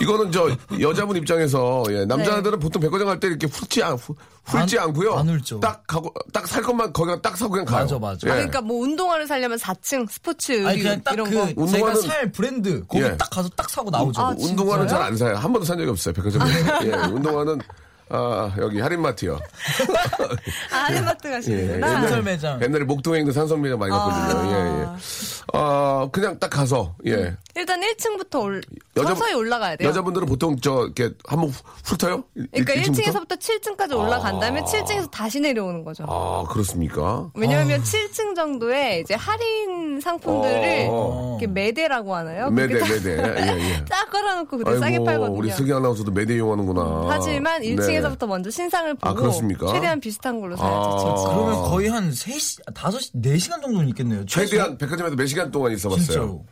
이거는 0.00 0.32
저 0.32 0.48
여자분 0.80 1.16
입장에서 1.16 1.82
예, 1.90 2.04
남자들은 2.04 2.58
보통 2.60 2.80
백화점 2.80 3.06
갈 3.08 3.20
때 3.20 3.28
이렇게 3.28 3.46
훑지 3.46 3.82
않 3.82 3.94
훑- 3.96 4.16
훑지 4.44 4.78
안- 4.78 4.86
않고요. 4.88 5.14
안 5.14 5.28
훑죠. 5.28 5.60
딱 5.60 5.86
가고 5.86 6.12
딱 6.32 6.46
살 6.46 6.62
것만 6.62 6.92
거기가 6.92 7.20
딱 7.20 7.36
사고 7.36 7.52
그냥 7.52 7.64
가요. 7.66 7.80
맞아, 7.82 7.98
맞아. 7.98 8.26
예. 8.28 8.30
그러니까 8.32 8.60
뭐 8.60 8.78
운동화를 8.82 9.26
사려면 9.26 9.58
4층 9.58 10.10
스포츠 10.10 10.52
의류 10.52 10.68
아니 10.68 10.78
그냥 10.82 11.02
딱 11.04 11.12
이런 11.14 11.30
그 11.30 11.36
거. 11.36 11.66
제가 11.66 11.90
운동화는- 11.92 12.06
살 12.06 12.32
브랜드 12.32 12.84
거기 12.86 13.02
예. 13.04 13.16
딱 13.16 13.28
가서 13.30 13.48
딱 13.50 13.68
사고 13.70 13.90
나오죠. 13.90 14.20
아, 14.20 14.34
운동화는? 14.38 14.88
잘 14.88 15.02
안 15.02 15.16
사요. 15.16 15.36
한 15.36 15.52
번도 15.52 15.64
산 15.66 15.76
적이 15.78 15.90
없어요. 15.90 16.14
백화점에. 16.14 16.44
예, 16.86 16.92
운동화는 17.12 17.60
아, 18.08 18.52
여기 18.58 18.78
할인마트요. 18.80 19.38
아, 20.72 20.76
할인마트 20.76 21.30
가시는구나. 21.30 21.86
옛날에- 21.86 21.92
산설 22.00 22.22
매장. 22.22 22.62
옛날에 22.62 22.84
목동에 22.84 23.20
있는 23.20 23.32
산성매장 23.32 23.78
많이 23.78 23.90
갔거든요. 23.90 24.38
아. 24.38 24.46
예, 24.46 24.82
예. 24.82 25.58
어, 25.58 26.08
그냥 26.12 26.38
딱 26.38 26.48
가서, 26.50 26.94
예. 27.06 27.34
일단 27.54 27.80
1층부터 27.80 28.42
올, 28.42 28.62
여자- 28.96 29.10
서서히 29.14 29.34
올라가야 29.34 29.76
돼요. 29.76 29.88
여자분들은 29.88 30.26
보통 30.26 30.56
저, 30.60 30.84
이렇게 30.84 31.10
한번 31.26 31.50
훑- 31.50 31.64
훑어요? 31.84 32.24
일- 32.34 32.48
그러니까 32.50 32.72
일- 32.74 32.78
일층부터? 32.86 33.02
1층에서부터 33.10 33.38
7층까지 33.38 33.98
올라간 33.98 34.40
다음에 34.40 34.60
7층에서 34.62 35.10
다시 35.10 35.40
내려오는 35.40 35.84
거죠. 35.84 36.04
아, 36.08 36.44
그렇습니까? 36.50 37.30
왜냐하면 37.34 37.82
7층 37.82 38.34
정도의 38.34 39.00
이제 39.02 39.14
할인 39.14 40.00
상품들을 40.00 40.86
어. 40.90 41.36
이렇게 41.40 41.46
매대라고 41.52 42.14
하나요? 42.14 42.50
매대, 42.50 42.74
매대. 42.74 43.18
예, 43.18 43.58
예. 43.58 43.84
딱 43.88 44.10
걸어놓고 44.10 44.56
그때 44.58 44.72
싸게 44.78 44.94
아이고, 44.94 45.04
팔거든요. 45.04 45.36
우리 45.38 45.50
슬기 45.50 45.72
아나운서도 45.72 46.10
매대 46.12 46.34
이용하는구나. 46.34 47.06
하지만 47.10 47.62
1층 47.62 47.91
에서 47.96 48.08
1층에서부터 48.08 48.26
먼저 48.26 48.50
신상을 48.50 48.94
보고 48.94 49.08
아, 49.08 49.14
그렇습니까? 49.14 49.72
최대한 49.72 50.00
비슷한 50.00 50.40
걸로 50.40 50.56
사야죠. 50.56 50.74
아. 50.74 51.34
그러면 51.34 51.62
거의 51.64 51.88
한 51.88 52.10
3시, 52.10 52.64
5시, 52.72 53.22
4시간 53.22 53.62
정도는 53.62 53.88
있겠네요. 53.90 54.24
최소? 54.26 54.50
최대한 54.50 54.78
백화점에서 54.78 55.16
몇 55.16 55.26
시간 55.26 55.50
동안 55.50 55.72
있어봤어요? 55.72 56.04
진짜로. 56.04 56.46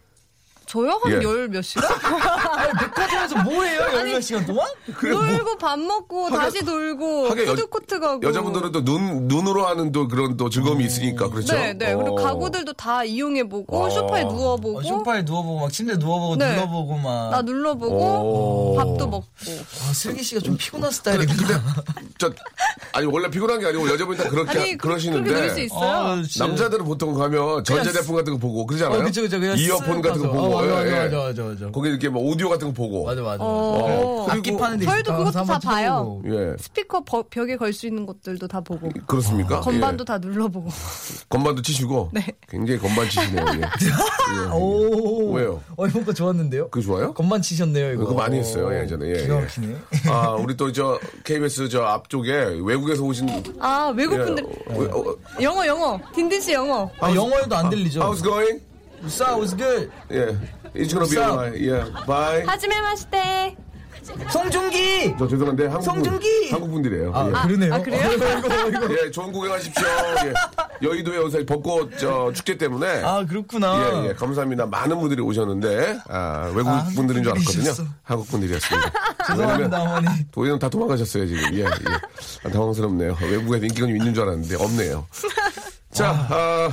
저요? 0.70 1.00
한 1.02 1.12
예. 1.12 1.16
열몇 1.24 1.64
시간? 1.64 1.90
아니, 2.54 2.72
백화점에서 2.78 3.42
뭐 3.42 3.64
해요? 3.64 3.80
10몇 3.92 4.22
시간 4.22 4.46
동안? 4.46 4.68
놀고 5.02 5.58
밥 5.58 5.76
먹고 5.80 6.30
다시 6.30 6.62
놀고 6.62 7.28
하긴 7.28 7.44
여- 7.48 7.50
푸드코트 7.54 7.98
가고 7.98 8.22
여자분들은 8.22 8.70
또 8.70 8.84
눈, 8.84 9.26
눈으로 9.26 9.66
하는 9.66 9.90
또 9.90 10.06
그런 10.06 10.36
또 10.36 10.48
즐거움이 10.48 10.84
있으니까, 10.84 11.28
그렇죠? 11.28 11.54
네, 11.54 11.72
네. 11.72 11.92
그리고 11.96 12.12
어. 12.12 12.22
가구들도 12.22 12.72
다 12.74 13.02
이용해보고 13.02 13.84
어. 13.84 13.90
소파에 13.90 14.22
누워보고 14.22 14.78
어, 14.78 14.82
소파에 14.84 15.22
누워보고, 15.22 15.60
막 15.60 15.72
침대에 15.72 15.96
누워보고, 15.96 16.36
네. 16.36 16.52
눌러보고, 16.54 16.96
막. 16.98 17.30
나 17.30 17.42
눌러보고 17.42 17.96
오. 17.96 18.76
밥도 18.76 19.08
먹고 19.08 19.26
아, 19.88 19.92
슬기 19.92 20.22
씨가 20.22 20.40
좀 20.40 20.56
피곤한 20.56 20.92
스타일이구나. 20.92 21.62
저, 22.18 22.30
아니, 22.92 23.06
원래 23.06 23.28
피곤한 23.28 23.58
게 23.58 23.66
아니고 23.66 23.90
여자분이 23.90 24.18
다 24.18 24.28
그렇게, 24.28 24.50
아니 24.58 24.76
그- 24.76 24.86
그러시는데. 24.86 25.28
그렇게 25.30 25.46
놀수 25.46 25.60
있어요. 25.62 25.90
아. 25.90 26.22
남자들은 26.38 26.84
보통 26.84 27.12
가면 27.14 27.64
전자제품 27.64 28.14
같은 28.14 28.34
거 28.34 28.38
보고 28.38 28.64
그러잖아요. 28.66 29.00
어, 29.00 29.02
그쵸, 29.02 29.22
그쵸. 29.22 29.40
그냥 29.40 29.58
이어폰 29.58 30.00
쓱 30.00 30.02
같은 30.02 30.20
거. 30.22 30.28
보고. 30.30 30.59
어, 30.60 30.74
맞아, 30.76 30.86
예, 30.86 30.90
예. 30.90 30.98
맞아, 31.04 31.16
맞아, 31.18 31.42
맞아. 31.44 31.70
거기 31.70 31.88
이렇게 31.88 32.08
뭐 32.08 32.22
오디오 32.22 32.48
같은 32.48 32.68
거 32.68 32.72
보고. 32.74 33.04
맞아, 33.04 33.20
맞아. 33.22 33.32
맞아. 33.42 33.44
어. 33.44 34.26
악기 34.28 34.56
파는 34.56 34.78
데 34.78 34.84
저희도 34.86 35.16
그것도 35.16 35.44
다 35.44 35.58
봐요. 35.58 36.20
예. 36.24 36.54
스피커 36.58 37.04
버- 37.04 37.24
벽에 37.30 37.56
걸 37.56 37.72
수 37.72 37.86
있는 37.86 38.04
것들도 38.06 38.48
다 38.48 38.60
보고 38.60 38.88
그렇습니까? 39.06 39.60
건반도 39.60 40.02
예. 40.02 40.04
다 40.06 40.18
눌러보고 40.18 40.68
건반도 41.28 41.62
치시고. 41.62 42.10
네. 42.12 42.26
굉장히 42.48 42.80
건반 42.80 43.08
치시네요. 43.08 43.44
예. 43.54 43.60
예. 43.60 44.50
오. 44.52 45.32
왜요? 45.32 45.62
어, 45.76 45.86
이번 45.86 46.04
거 46.04 46.12
좋았는데요? 46.12 46.68
그거 46.70 46.84
좋아요? 46.84 47.14
건반 47.14 47.40
치셨네요, 47.42 47.92
이거. 47.92 48.04
그거 48.04 48.14
많이 48.14 48.38
했어요, 48.38 48.72
예전에. 48.82 49.08
예, 49.08 49.22
기가 49.22 49.36
예. 49.36 49.40
막히네. 49.40 49.76
아, 50.08 50.30
우리 50.32 50.56
또 50.56 50.70
저 50.72 50.98
KBS 51.24 51.68
저 51.68 51.82
앞쪽에 51.82 52.32
외국에서 52.64 53.02
오신 53.02 53.28
아 53.58 53.92
외국 53.96 54.18
예, 54.20 54.24
분들 54.24 54.44
어, 54.44 54.82
어, 55.00 55.16
영어 55.42 55.66
영어 55.66 55.98
딘딘 56.14 56.40
씨 56.40 56.52
영어 56.52 56.88
아, 57.00 57.12
영어에도 57.14 57.56
안 57.56 57.68
들리죠? 57.68 58.00
How's 58.00 58.22
going? 58.22 58.60
Sa 59.06 59.36
was 59.38 59.54
good. 59.56 59.90
예. 60.10 60.36
It's 60.74 60.92
gonna 60.92 61.08
be 61.08 61.18
alright. 61.18 61.56
예. 61.60 61.84
Bye. 62.06 62.44
하지메 62.46 62.80
마시테 62.80 63.56
송중기! 64.30 65.14
저 65.18 65.28
죄송한데 65.28 65.66
한국 65.66 65.84
분, 65.84 66.04
성준기! 66.04 66.50
한국 66.50 66.70
분들이에요. 66.70 67.12
아, 67.14 67.28
예. 67.28 67.32
그러네요. 67.46 67.74
아, 67.74 67.82
그래요? 67.82 68.12
이거, 68.12 68.68
이거. 68.68 68.88
예, 69.06 69.10
좋은 69.10 69.30
구경하십시오. 69.32 69.86
예. 70.26 70.32
여의도에 70.86 71.16
요새 71.16 71.44
벚꽃 71.44 71.98
저 71.98 72.32
축제 72.32 72.56
때문에 72.56 73.02
아, 73.04 73.24
그렇구나. 73.26 74.02
예, 74.04 74.08
예, 74.08 74.14
감사합니다. 74.14 74.66
많은 74.66 74.98
분들이 74.98 75.20
오셨는데 75.20 75.98
아, 76.08 76.50
외국 76.54 76.70
아, 76.70 76.84
분들인 76.94 77.22
줄 77.22 77.32
알았거든요. 77.32 77.88
한국 78.02 78.28
분들이었습니다. 78.28 78.92
죄송합니다, 79.28 79.82
어머니. 79.82 80.06
도희는 80.32 80.58
다 80.58 80.68
도망가셨어요 80.68 81.26
지금. 81.26 81.54
예, 81.54 81.60
예. 81.60 81.66
아, 82.44 82.48
당황스럽네요. 82.50 83.16
외국에 83.20 83.58
인기가 83.58 83.86
좀 83.86 83.90
있는 83.96 84.14
줄 84.14 84.22
알았는데 84.24 84.56
없네요. 84.56 85.06
자, 85.92 86.10
아, 86.30 86.70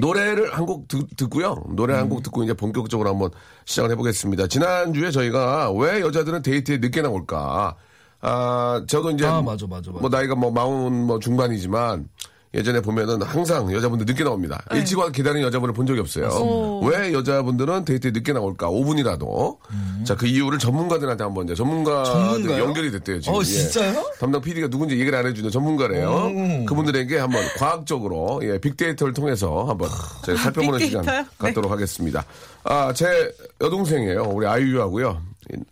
노래를 0.00 0.52
한 0.52 0.66
곡 0.66 0.86
듣고요. 1.16 1.64
노래 1.74 1.94
한 1.94 2.04
음. 2.04 2.08
곡 2.10 2.22
듣고 2.22 2.42
이제 2.44 2.52
본격적으로 2.54 3.08
한번 3.10 3.30
시작을 3.64 3.90
해보겠습니다. 3.92 4.46
지난주에 4.46 5.10
저희가 5.10 5.72
왜 5.72 6.00
여자들은 6.00 6.42
데이트에 6.42 6.78
늦게 6.78 7.02
나올까? 7.02 7.76
아, 8.20 8.82
저도 8.88 9.10
이제 9.12 9.24
아, 9.26 9.40
맞아, 9.40 9.66
맞아, 9.66 9.90
맞아. 9.90 10.00
뭐 10.00 10.10
나이가 10.10 10.34
뭐 10.34 10.50
마흔 10.50 11.06
뭐 11.06 11.18
중반이지만 11.18 12.08
예전에 12.52 12.80
보면은 12.80 13.22
항상 13.22 13.72
여자분들 13.72 14.06
늦게 14.06 14.24
나옵니다. 14.24 14.60
네. 14.72 14.78
일찍 14.78 14.98
와서 14.98 15.12
기다리는 15.12 15.46
여자분을 15.46 15.72
본 15.72 15.86
적이 15.86 16.00
없어요. 16.00 16.80
왜 16.82 17.12
여자분들은 17.12 17.84
데이트에 17.84 18.10
늦게 18.10 18.32
나올까? 18.32 18.68
5분이라도. 18.68 19.58
자, 20.04 20.16
그 20.16 20.26
이유를 20.26 20.58
전문가들한테 20.58 21.22
한번 21.22 21.44
이제 21.44 21.54
전문가 21.54 22.00
음. 22.00 22.32
전문가요? 22.42 22.64
연결이 22.64 22.90
됐대요, 22.90 23.20
지금. 23.20 23.34
어, 23.36 23.40
예. 23.40 23.44
진짜요? 23.44 24.04
담당 24.18 24.40
PD가 24.40 24.66
누군지 24.68 24.98
얘기를 24.98 25.16
안 25.16 25.26
해주는 25.26 25.48
전문가래요. 25.50 26.32
오. 26.32 26.64
그분들에게 26.66 27.18
한번 27.18 27.44
과학적으로 27.56 28.40
예, 28.42 28.58
빅데이터를 28.58 29.14
통해서 29.14 29.64
한번 29.66 29.88
저희 30.24 30.36
살펴보는 30.36 30.80
시간 30.80 31.02
빅데이터요? 31.02 31.26
갖도록 31.38 31.70
하겠습니다. 31.70 32.24
아, 32.64 32.92
제 32.92 33.32
여동생이에요. 33.60 34.22
우리 34.24 34.46
아이유하고요. 34.48 35.22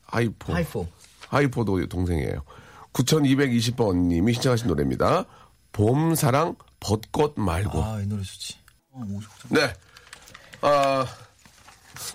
하이포. 0.06 0.52
하이포. 0.52 0.86
하이포도 1.28 1.86
동생이에요. 1.86 2.42
9220번 2.92 3.96
님이 3.96 4.32
신청하신 4.34 4.68
노래입니다. 4.68 5.24
봄 5.78 6.16
사랑 6.16 6.56
벚꽃 6.80 7.34
말고. 7.36 7.80
아, 7.84 8.00
이 8.00 8.06
노래 8.06 8.20
좋지. 8.24 8.56
어. 8.90 9.00
네. 9.50 9.72
아, 10.60 11.06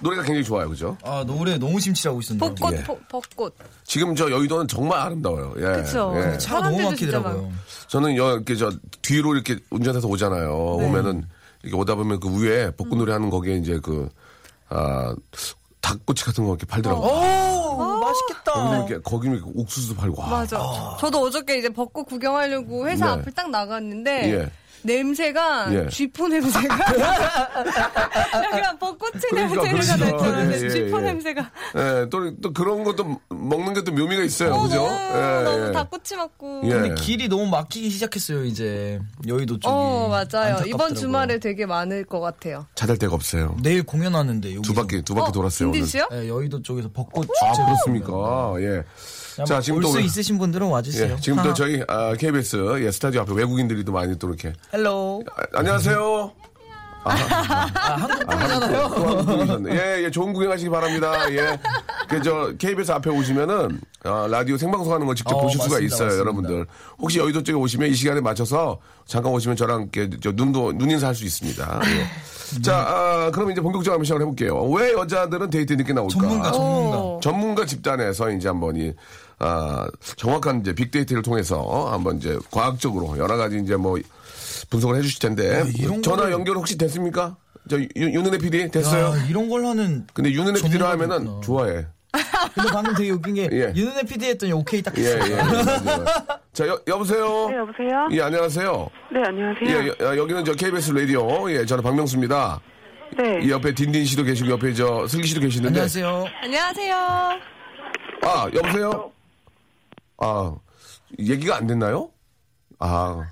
노래가 0.01 0.21
굉장히 0.23 0.43
좋아요. 0.43 0.67
그죠? 0.67 0.97
아, 1.01 1.23
노래 1.25 1.57
너무 1.57 1.79
심취하고 1.79 2.19
있었네요. 2.19 2.53
벚꽃 2.55 2.73
예. 2.73 2.83
벚- 2.83 2.99
벚꽃 3.07 3.55
지금 3.85 4.15
저 4.17 4.29
여의도는 4.29 4.67
정말 4.67 4.99
아름다워요. 4.99 5.53
예. 5.59 5.81
그쵸. 5.81 6.13
예. 6.17 6.37
차가 6.37 6.63
너무 6.63 6.75
사람들도 6.75 6.95
진짜 6.97 7.19
막히더라고요. 7.21 7.53
저는 7.87 8.17
여, 8.17 8.33
이렇게 8.33 8.55
저 8.57 8.69
뒤로 9.01 9.33
이렇게 9.33 9.57
운전해서 9.69 10.09
오잖아요. 10.09 10.47
네. 10.79 10.85
오면은 10.85 11.25
이렇게 11.63 11.77
오다 11.77 11.95
보면 11.95 12.19
그 12.19 12.41
위에 12.41 12.71
벚꽃놀이 12.75 13.13
하는 13.13 13.29
거기에 13.29 13.55
이제 13.55 13.79
그, 13.81 14.09
아, 14.67 15.15
닭꼬치 15.79 16.25
같은 16.25 16.43
거 16.43 16.49
이렇게 16.51 16.65
팔더라고요. 16.65 17.07
오, 18.13 18.29
맛있겠다. 18.29 18.53
거기는 18.53 19.03
거기는 19.03 19.41
옥수수도 19.55 19.99
팔고. 19.99 20.21
와. 20.21 20.29
맞아 20.29 20.59
저도 20.99 21.19
어저께 21.21 21.57
이제 21.57 21.69
벚꽃 21.69 22.07
구경하려고 22.07 22.87
회사 22.87 23.05
네. 23.07 23.11
앞을 23.21 23.31
딱 23.33 23.49
나갔는데 23.49 24.31
예. 24.31 24.51
냄새가 24.83 25.73
예. 25.73 25.87
쥐포 25.89 26.27
냄새가 26.27 26.77
약간 28.33 28.77
벚꽃의 28.79 29.21
그러니까, 29.29 29.63
냄새가. 29.63 29.97
날줄 29.97 30.61
예, 30.61 30.65
예, 30.65 30.69
쥐포 30.69 30.99
예. 30.99 31.01
냄새가 31.03 31.51
예, 31.75 32.09
또, 32.09 32.35
또 32.41 32.53
그런 32.53 32.83
것도 32.83 33.19
먹는 33.29 33.73
게 33.73 33.83
또 33.83 33.91
묘미가 33.91 34.23
있어요. 34.23 34.53
어, 34.53 34.61
그죠? 34.63 34.75
너무, 34.77 34.89
예, 34.93 35.43
너무 35.43 35.67
예. 35.67 35.71
닭꼬치 35.73 36.15
맞고 36.15 36.61
예. 36.65 36.69
근데 36.69 36.95
길이 36.95 37.27
너무 37.27 37.47
막히기 37.47 37.89
시작했어요, 37.89 38.45
이제. 38.45 38.99
여의도 39.27 39.55
쪽이. 39.55 39.67
어 39.67 40.07
맞아요 40.07 40.23
안타깝더라고요. 40.23 40.69
이번 40.73 40.95
주말에 40.95 41.39
되게 41.39 41.65
많을 41.65 42.05
것 42.05 42.19
같아요 42.21 42.65
차 42.75 42.82
댈 42.82 42.97
데가 42.97 43.13
없어요. 43.13 43.55
내일 43.61 43.83
공연하는데, 43.83 44.55
여기. 44.55 44.61
두 44.61 44.73
바퀴, 44.73 45.01
두 45.01 45.13
바퀴 45.15 45.31
돌았어요. 45.33 45.69
오늘. 45.69 45.81
네, 45.83 46.27
여의도 46.29 46.61
쪽에서 46.61 46.89
벚꽃 46.93 47.27
아, 47.41 47.51
축제. 47.51 47.63
그렇습니까? 47.65 48.53
예. 48.59 48.83
자, 49.45 49.59
지금 49.61 49.79
또. 49.81 49.87
올수 49.89 50.01
있으신 50.01 50.37
분들은 50.37 50.67
와주세요. 50.67 51.13
예, 51.17 51.21
지금 51.21 51.41
또 51.43 51.53
저희, 51.53 51.81
아, 51.87 52.13
KBS, 52.13 52.81
예, 52.83 52.91
스튜디오 52.91 53.21
앞에 53.21 53.33
외국인들이 53.33 53.83
또 53.83 53.91
많이 53.91 54.17
또 54.19 54.27
이렇게. 54.29 54.53
Hello. 54.73 55.23
아, 55.35 55.43
안녕하세요. 55.59 56.31
아, 57.05 57.09
한국 57.13 58.25
분이잖아요. 58.27 58.89
분이셨네. 59.25 59.71
예, 59.75 60.03
예, 60.05 60.11
좋은 60.11 60.31
구경하시기 60.33 60.69
바랍니다. 60.69 61.29
예. 61.31 61.59
그, 62.07 62.21
저, 62.21 62.53
KBS 62.57 62.91
앞에 62.93 63.09
오시면은, 63.09 63.81
아, 64.03 64.27
라디오 64.29 64.55
생방송 64.57 64.93
하는 64.93 65.05
거 65.07 65.13
직접 65.13 65.33
어, 65.35 65.41
보실 65.41 65.59
수가 65.59 65.73
맞습니다, 65.75 65.95
있어요, 65.95 66.07
맞습니다. 66.07 66.19
여러분들. 66.21 66.65
혹시 66.99 67.19
여의도 67.19 67.43
쪽에 67.43 67.57
오시면 67.57 67.89
이 67.89 67.93
시간에 67.93 68.21
맞춰서 68.21 68.79
잠깐 69.05 69.31
오시면 69.33 69.57
저랑 69.57 69.89
이렇게 69.93 70.09
저 70.21 70.31
눈도, 70.31 70.71
눈인사 70.73 71.07
할 71.07 71.15
수 71.15 71.25
있습니다. 71.25 71.81
예. 71.85 72.05
자, 72.61 72.77
아, 72.77 73.31
그럼 73.31 73.51
이제 73.51 73.61
본격적으로 73.61 73.93
한번 73.93 74.05
시작을 74.05 74.21
해볼게요. 74.21 74.63
왜 74.71 74.93
여자들은 74.93 75.49
데이트 75.49 75.73
늦게 75.73 75.93
나올까? 75.93 76.13
전문가, 76.19 76.51
전문가. 76.51 76.97
오. 76.99 77.19
전문가 77.21 77.65
집단에서 77.65 78.29
이제 78.31 78.47
한번 78.47 78.75
이, 78.75 78.93
아, 79.39 79.87
정확한 80.17 80.61
이제 80.61 80.73
빅데이터를 80.75 81.23
통해서 81.23 81.89
한번 81.91 82.17
이제 82.17 82.37
과학적으로 82.51 83.17
여러 83.17 83.35
가지 83.37 83.57
이제 83.59 83.75
뭐 83.75 83.97
분석을 84.69 84.97
해주실 84.97 85.19
텐데. 85.19 85.59
야, 85.59 85.65
이런 85.77 86.01
전화 86.01 86.23
거를- 86.25 86.31
연결 86.31 86.55
혹시 86.57 86.77
됐습니까? 86.77 87.35
저 87.69 87.79
유- 87.79 87.87
윤은혜 87.95 88.37
PD 88.39 88.69
됐어요? 88.71 89.15
야, 89.17 89.25
이런 89.29 89.49
걸 89.49 89.65
하는. 89.65 90.05
근데 90.13 90.31
윤은혜 90.31 90.61
PD로 90.61 90.85
하면은. 90.87 91.41
좋아해. 91.41 91.85
근데 92.53 92.69
방금 92.71 92.93
되게 92.93 93.11
웃긴 93.11 93.33
게 93.33 93.49
예. 93.51 93.73
윤은혜 93.75 94.03
PD 94.03 94.27
했더니 94.27 94.53
오케이 94.53 94.81
딱 94.81 94.95
예. 94.97 95.03
예. 95.03 95.35
맞아요. 95.35 96.05
자, 96.53 96.67
여, 96.67 96.79
여보세요? 96.87 97.49
네, 97.49 97.57
여보세요? 97.57 98.07
예, 98.11 98.21
안녕하세요. 98.21 98.89
네, 99.11 99.21
안녕하세요. 99.25 99.69
예, 99.69 99.87
여, 99.87 100.09
아, 100.09 100.17
여기는 100.17 100.45
저 100.45 100.53
KBS 100.53 100.91
라디오. 100.91 101.51
예, 101.51 101.65
저는 101.65 101.83
박명수입니다. 101.83 102.61
네. 103.17 103.39
이 103.43 103.49
옆에 103.49 103.73
딘딘 103.73 104.05
씨도 104.05 104.23
계시고 104.23 104.51
옆에 104.51 104.73
저 104.73 105.07
슬기 105.07 105.27
씨도 105.27 105.41
계시는데. 105.41 105.69
안녕하세요. 105.69 106.25
안녕하세요 106.43 106.95
아, 108.23 108.49
여보세요? 108.53 109.11
아, 110.19 110.55
얘기가 111.19 111.57
안 111.57 111.67
됐나요? 111.67 112.11
아, 112.79 113.23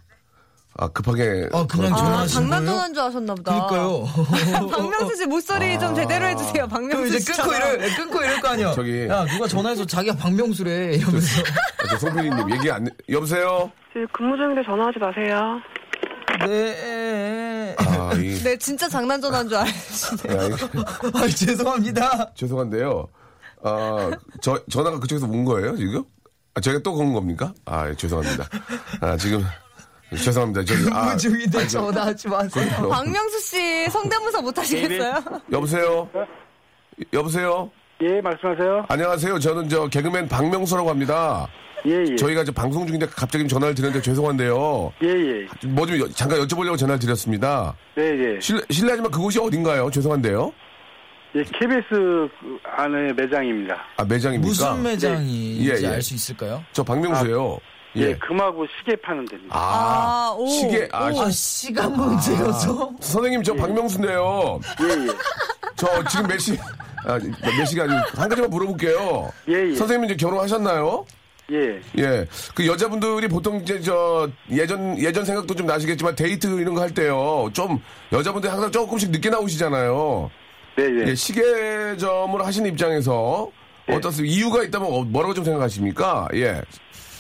아, 0.78 0.88
급하게. 0.88 1.50
아, 1.52 1.66
그냥 1.68 1.94
아 1.94 1.98
전화하신 1.98 2.34
장난 2.42 2.60
거예요? 2.66 2.72
전화인 2.72 2.94
줄 2.94 3.04
아셨나 3.04 3.36
보다 3.36 3.68
그러니까요. 3.68 4.06
박명수 4.72 5.16
씨 5.18 5.26
목소리 5.28 5.78
좀 5.80 5.94
제대로 5.94 6.26
해주세요 6.28 6.68
박명수 6.68 7.08
이제 7.08 7.20
씨 7.20 7.26
끊고 7.32 7.54
이럴, 7.54 7.78
끊고 7.96 8.24
이럴 8.24 8.42
거 8.42 8.48
아니야. 8.50 8.72
저기- 8.74 9.08
야, 9.08 9.26
누가 9.26 9.48
전화해서 9.48 9.86
자기가 9.86 10.16
박명수래. 10.16 10.96
이러면서. 10.96 11.42
아, 11.42 11.88
저 11.90 11.98
송PD님 11.98 12.52
얘기 12.54 12.72
안, 12.72 12.88
여보세요? 13.10 13.70
지금 13.92 14.08
근무 14.14 14.38
중인데 14.38 14.62
전화하지 14.66 15.00
마세요. 15.00 15.60
네. 16.48 17.76
아, 17.78 18.14
이, 18.16 18.42
네 18.44 18.58
진짜 18.58 18.88
장난 18.88 19.22
전화인 19.22 19.50
줄 19.50 19.58
이- 19.58 21.14
아, 21.14 21.28
죄송합니다. 21.28 22.32
죄송한데요. 22.34 23.08
아, 23.64 24.10
저, 24.42 24.58
전화가 24.72 25.00
그쪽에서 25.00 25.28
온 25.28 25.44
거예요, 25.46 25.76
지금? 25.76 26.04
아, 26.56 26.62
제가 26.62 26.80
또 26.80 26.96
건 26.96 27.14
겁니까? 27.14 27.54
아, 27.66 27.90
예, 27.90 27.96
죄송합니다. 27.96 28.46
아, 29.02 29.18
지금, 29.18 29.44
죄송합니다. 30.16 30.64
저기, 30.66 30.82
아, 30.92 31.06
근무 31.06 31.18
중인데 31.18 31.58
아니, 31.60 31.68
저- 31.70 31.80
전화하지 31.82 32.28
마세요. 32.28 32.66
그래요. 32.76 32.90
박명수 32.90 33.40
씨 33.40 33.90
성대모사 33.90 34.42
못 34.42 34.58
하시겠어요? 34.58 35.24
여보세요? 35.52 36.10
여보세요? 37.14 37.72
예, 38.02 38.20
말씀하세요. 38.22 38.86
안녕하세요. 38.90 39.40
저는 39.40 39.70
저 39.70 39.88
개그맨 39.88 40.28
박명수라고 40.28 40.90
합니다. 40.90 41.48
예, 41.86 42.04
예. 42.12 42.16
저희가 42.16 42.42
이제 42.44 42.52
방송 42.52 42.86
중인데 42.86 43.08
갑자기 43.08 43.48
전화를 43.48 43.74
드렸는데 43.74 44.04
죄송한데요. 44.04 44.92
예, 45.04 45.08
예. 45.08 45.68
뭐 45.68 45.86
좀 45.88 45.98
잠깐 46.14 46.40
여쭤보려고 46.40 46.78
전화를 46.78 47.00
드렸습니다. 47.00 47.76
네, 47.96 48.36
예. 48.36 48.40
실, 48.40 48.62
실례하지만 48.70 49.10
그곳이 49.12 49.40
어딘가요? 49.40 49.90
죄송한데요. 49.90 50.52
예, 51.36 51.44
KBS 51.44 51.88
그 51.90 52.30
안에 52.78 53.14
매장입니다. 53.14 53.78
아, 53.98 54.04
매장입니까? 54.04 54.48
무슨 54.48 54.84
매장인지 54.84 55.70
예, 55.70 55.82
예. 55.82 55.88
알수 55.88 56.14
있을까요? 56.14 56.64
저 56.74 56.84
박명수예요. 56.84 57.58
예, 57.96 58.16
금하고 58.16 58.66
시계 58.80 58.96
파는 58.96 59.26
데입니다. 59.26 59.56
아, 59.56 60.30
아, 60.30 60.36
오. 60.38 60.48
시계, 60.48 60.88
아, 60.94 61.08
아, 61.08 61.30
시간 61.30 61.92
문제여서. 61.94 62.92
선생님 63.02 63.44
저 63.44 63.54
박명수인데요. 63.54 64.60
예, 64.82 65.08
예. 65.08 65.08
저 65.76 66.04
지금 66.06 66.28
몇 66.28 66.38
시, 66.40 66.58
아, 67.06 67.20
몇 67.58 67.66
시가 67.66 67.84
아니고 67.84 68.00
한 68.16 68.30
가지만 68.30 68.50
물어볼게요. 68.50 69.32
예, 69.50 69.70
예. 69.72 69.76
선생님 69.76 70.06
이제 70.06 70.16
결혼하셨나요? 70.16 71.06
예. 71.52 71.82
예. 71.98 72.26
그 72.56 72.66
여자분들이 72.66 73.28
보통 73.28 73.58
이제 73.58 73.82
저 73.82 74.30
예전 74.50 74.98
예전 74.98 75.26
생각도 75.26 75.54
좀 75.54 75.68
나시겠지만 75.68 76.16
데이트 76.16 76.48
이런 76.62 76.74
거 76.76 76.82
할 76.82 76.94
때요. 76.94 77.50
좀 77.52 77.82
여자분들이 78.14 78.50
항상 78.50 78.72
조금씩 78.72 79.12
늦게 79.12 79.30
나오시잖아요. 79.30 80.32
네, 80.78 80.84
예. 80.86 81.08
예, 81.10 81.16
시계점을 81.16 82.46
하시는 82.46 82.70
입장에서 82.70 83.50
예. 83.90 83.96
어떻습니까? 83.96 84.34
이유가 84.34 84.64
있다면 84.64 84.88
어, 84.94 85.02
뭐라고 85.04 85.34
좀 85.34 85.44
생각하십니까? 85.44 86.30
예. 86.36 86.62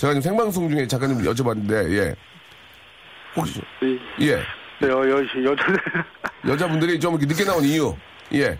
제가 0.02 0.14
지금 0.14 0.22
생방송 0.22 0.68
중에 0.68 0.88
잠깐 0.88 1.10
좀 1.10 1.22
여쭤봤는데, 1.32 1.92
예. 1.96 2.16
혹시, 3.36 3.62
예. 3.84 4.26
예. 4.26 4.32
여, 4.88 5.08
여, 5.08 5.20
여자, 5.44 5.64
여자분들이 6.48 7.00
좀 7.00 7.14
이렇게 7.20 7.28
늦게 7.28 7.44
나온 7.46 7.64
이유. 7.64 7.96
예. 8.34 8.58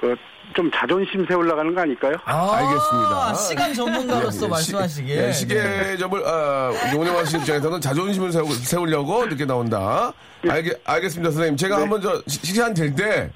그, 0.00 0.14
좀 0.54 0.70
자존심 0.72 1.26
세우려가는 1.26 1.74
거 1.74 1.80
아닐까요? 1.80 2.14
아, 2.26 2.54
알겠습니다. 2.58 3.34
시간 3.34 3.74
전문가로서 3.74 4.46
예, 4.46 4.50
말씀하시기에. 4.50 5.32
시, 5.32 5.46
예, 5.50 5.56
시계점을, 5.56 6.22
아, 6.24 6.70
운영하시는 6.94 7.40
입장에서는 7.40 7.80
자존심을 7.80 8.30
세우, 8.30 8.48
세우려고 8.54 9.26
늦게 9.26 9.46
나온다. 9.46 10.12
알겠, 10.48 10.80
알겠습니다, 10.84 11.32
선생님. 11.32 11.56
제가 11.56 11.76
한번 11.80 12.00
저, 12.00 12.22
시- 12.28 12.46
시간 12.46 12.72
될 12.72 12.94
때, 12.94 13.32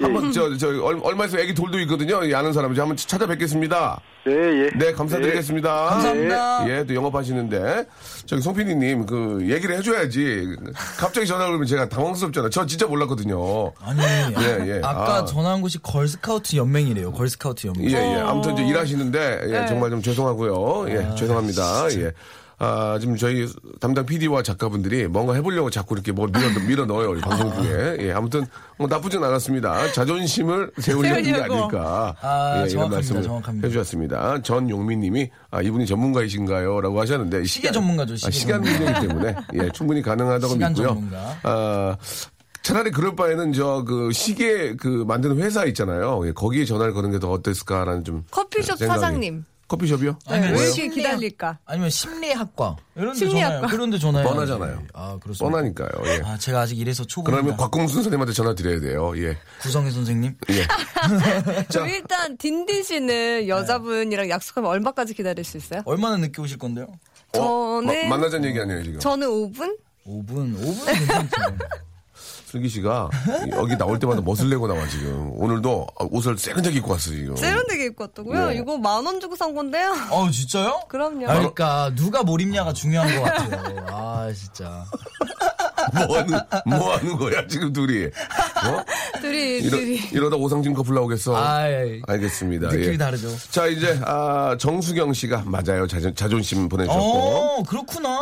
한번 0.00 0.32
저, 0.32 0.56
저, 0.56 0.68
얼- 0.82 1.00
얼마 1.02 1.24
있어 1.26 1.38
애기 1.38 1.54
돌도 1.54 1.78
있거든요. 1.80 2.22
이 2.24 2.34
아는 2.34 2.52
사람. 2.52 2.72
이제 2.72 2.80
한번 2.80 2.96
찾아뵙겠습니다. 2.96 4.00
네, 4.26 4.32
예. 4.32 4.70
네, 4.76 4.92
감사드리겠습니다. 4.92 5.84
감사합니다. 5.84 6.68
예, 6.68 6.84
또 6.84 6.94
영업하시는데. 6.94 7.84
저기 8.26 8.42
송PD님, 8.42 9.06
그, 9.06 9.38
얘기를 9.48 9.76
해줘야지. 9.76 10.56
갑자기 10.98 11.26
전화 11.26 11.46
오면 11.48 11.66
제가 11.66 11.88
당황스럽잖아요. 11.88 12.50
저 12.50 12.66
진짜 12.66 12.86
몰랐거든요. 12.86 13.72
아니, 13.80 14.00
예, 14.00 14.76
예. 14.76 14.80
아까 14.82 15.16
아. 15.18 15.24
전화한 15.24 15.60
곳이 15.60 15.78
걸스카우트 15.82 16.56
연맹이래요. 16.56 17.12
걸스카우트 17.12 17.66
연맹. 17.68 17.90
예, 17.90 17.94
예. 18.16 18.20
아무튼 18.20 18.54
이제 18.54 18.64
일하시는데, 18.66 19.40
예, 19.44 19.52
네. 19.60 19.66
정말 19.66 19.90
좀 19.90 20.02
죄송하고요. 20.02 20.86
예, 20.90 21.14
죄송합니다. 21.16 21.90
예. 22.00 22.12
아, 22.58 22.98
지금 23.00 23.16
저희 23.16 23.46
담당 23.80 24.06
PD와 24.06 24.42
작가분들이 24.42 25.06
뭔가 25.08 25.34
해보려고 25.34 25.70
자꾸 25.70 25.94
이렇게 25.94 26.12
뭘 26.12 26.30
밀어, 26.30 26.48
밀어 26.66 26.86
넣어요. 26.86 27.16
이 27.16 27.20
방송 27.20 27.52
중에. 27.62 27.96
예, 28.00 28.12
아무튼 28.12 28.46
뭐 28.78 28.86
나쁘진 28.86 29.22
않았습니다. 29.24 29.92
자존심을 29.92 30.70
세우려는 30.78 31.22
게. 31.22 31.32
아닐까. 31.34 32.14
아, 32.20 32.52
예, 32.54 32.58
이런 32.60 32.68
정확합니다. 32.68 32.96
말씀을 32.96 33.22
정확합니다. 33.22 33.66
해주셨습니다. 33.68 34.42
전용민 34.42 35.00
님이, 35.00 35.30
아, 35.50 35.60
이분이 35.62 35.86
전문가이신가요? 35.86 36.80
라고 36.80 37.00
하셨는데. 37.00 37.44
시계 37.44 37.70
전문가죠, 37.72 38.16
시계 38.16 38.28
아, 38.28 38.30
시간. 38.30 38.60
문제이기 38.62 39.06
때문에. 39.08 39.34
예, 39.54 39.68
충분히 39.72 40.00
가능하다고 40.02 40.52
시간 40.54 40.72
믿고요. 40.72 40.88
전문가. 40.88 41.36
아, 41.42 41.96
차라리 42.62 42.90
그럴 42.92 43.14
바에는 43.14 43.52
저 43.52 43.84
그 43.86 44.10
시계 44.12 44.74
그 44.76 45.04
만드는 45.06 45.36
회사 45.38 45.64
있잖아요. 45.66 46.26
예, 46.26 46.32
거기에 46.32 46.64
전화를 46.64 46.94
거는 46.94 47.10
게 47.10 47.18
더 47.18 47.30
어땠을까라는 47.30 48.04
좀 48.04 48.24
커피숍 48.30 48.78
생각이. 48.78 49.00
사장님. 49.00 49.44
커피숍이요? 49.68 50.18
네, 50.28 50.34
아니면 50.34 50.58
왜 50.58 50.64
이렇게 50.66 50.88
기다릴까? 50.88 51.58
아니면 51.64 51.90
심리학과. 51.90 52.76
이런 52.96 53.12
데 53.14 53.18
심리학과. 53.18 53.54
전화요. 53.60 53.70
그런 53.70 53.90
데 53.90 53.98
전화요. 53.98 54.24
뻔하잖아요. 54.28 54.82
아, 54.92 55.18
그렇습니다. 55.22 55.44
뻔하니까요. 55.50 55.88
예. 56.06 56.20
아, 56.24 56.36
제가 56.38 56.60
아직 56.60 56.78
이래서 56.78 57.04
초보입니다. 57.04 57.40
그러면 57.42 57.56
곽공순 57.56 57.94
선생님한테 57.96 58.32
전화 58.34 58.54
드려야 58.54 58.80
돼요. 58.80 59.12
예. 59.16 59.36
구성희 59.62 59.90
선생님. 59.90 60.36
예. 60.50 60.66
그럼 61.70 61.88
일단 61.88 62.36
딘딘 62.36 62.82
씨는 62.82 63.48
여자분이랑 63.48 64.28
약속하면 64.28 64.70
얼마까지 64.70 65.14
기다릴 65.14 65.44
수 65.44 65.56
있어요? 65.56 65.82
얼마나 65.86 66.16
늦게 66.18 66.40
오실 66.42 66.58
건데요? 66.58 66.86
저는 67.32 68.08
마- 68.08 68.16
만나자는 68.16 68.48
얘기 68.48 68.60
아니에요, 68.60 68.82
지금. 68.84 69.00
저는 69.00 69.26
5분? 69.26 69.76
5분, 70.06 70.56
5분 70.60 70.86
괜찮죠. 70.86 71.56
슬기 72.54 72.68
씨가 72.68 73.10
여기 73.50 73.76
나올 73.76 73.98
때마다 73.98 74.20
멋을 74.20 74.48
내고 74.48 74.68
나와, 74.68 74.86
지금. 74.86 75.32
오늘도 75.34 75.88
옷을 76.12 76.38
세련되게 76.38 76.76
입고 76.78 76.92
왔어, 76.92 77.10
지금. 77.10 77.34
세련되게 77.34 77.86
입고 77.86 78.04
왔다고요? 78.04 78.48
네. 78.50 78.54
이거 78.58 78.78
만 78.78 79.04
원 79.04 79.18
주고 79.18 79.34
산 79.34 79.56
건데요? 79.56 79.92
어, 80.10 80.30
진짜요? 80.30 80.82
그럼요. 80.88 81.28
아, 81.28 81.34
그러니까 81.34 81.90
누가 81.96 82.22
뭘 82.22 82.40
입냐가 82.40 82.72
중요한 82.72 83.12
것 83.12 83.22
같아요. 83.24 83.86
아, 83.90 84.30
진짜. 84.32 84.84
뭐 86.06 86.16
하는, 86.18 86.38
뭐 86.64 86.96
하는 86.96 87.16
거야, 87.18 87.44
지금 87.48 87.72
둘이. 87.72 88.04
어? 88.06 88.84
둘이, 89.24 89.58
이러, 89.58 89.70
둘이. 89.78 89.96
이러다 90.12 90.36
오상진 90.36 90.74
커플 90.74 90.94
나오겠어. 90.94 91.36
아, 91.36 91.68
예. 91.70 92.00
알겠습니다. 92.06 92.68
느낌이 92.68 92.94
예. 92.94 92.96
다르죠. 92.98 93.28
자, 93.50 93.66
이제, 93.66 93.98
아, 94.04 94.56
정수경 94.58 95.12
씨가 95.12 95.44
맞아요. 95.46 95.86
자존, 95.86 96.14
자존심 96.14 96.68
보내주셨고. 96.68 97.02
어, 97.02 97.62
그렇구나. 97.64 98.20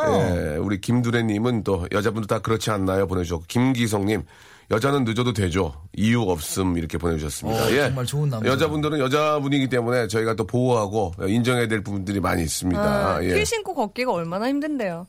예, 0.55 0.57
우리 0.57 0.81
김두래님은 0.81 1.65
또 1.65 1.87
여자분들 1.93 2.29
다 2.29 2.39
그렇지 2.39 2.71
않나요? 2.71 3.07
보내주셨고 3.07 3.45
김기성님 3.49 4.23
여자는 4.71 5.05
늦어도 5.05 5.33
되죠. 5.33 5.75
이유 5.93 6.23
없음 6.23 6.79
이렇게 6.79 6.97
보내주셨습니다. 6.97 7.65
어, 7.65 7.71
예. 7.73 7.83
정말 7.83 8.07
좋은 8.07 8.31
남자. 8.31 8.49
여자분들은 8.49 9.01
여자분이기 9.01 9.69
때문에 9.69 10.07
저희가 10.09 10.35
또 10.35 10.47
보호하고 10.47 11.13
인정해야 11.27 11.69
될 11.69 11.83
부분들이 11.83 12.21
많이 12.21 12.43
있습니다. 12.43 12.81
아, 12.83 13.23
예. 13.23 13.35
힐 13.35 13.45
신고 13.45 13.75
걷기가 13.75 14.13
얼마나 14.13 14.49
힘든데요. 14.49 15.07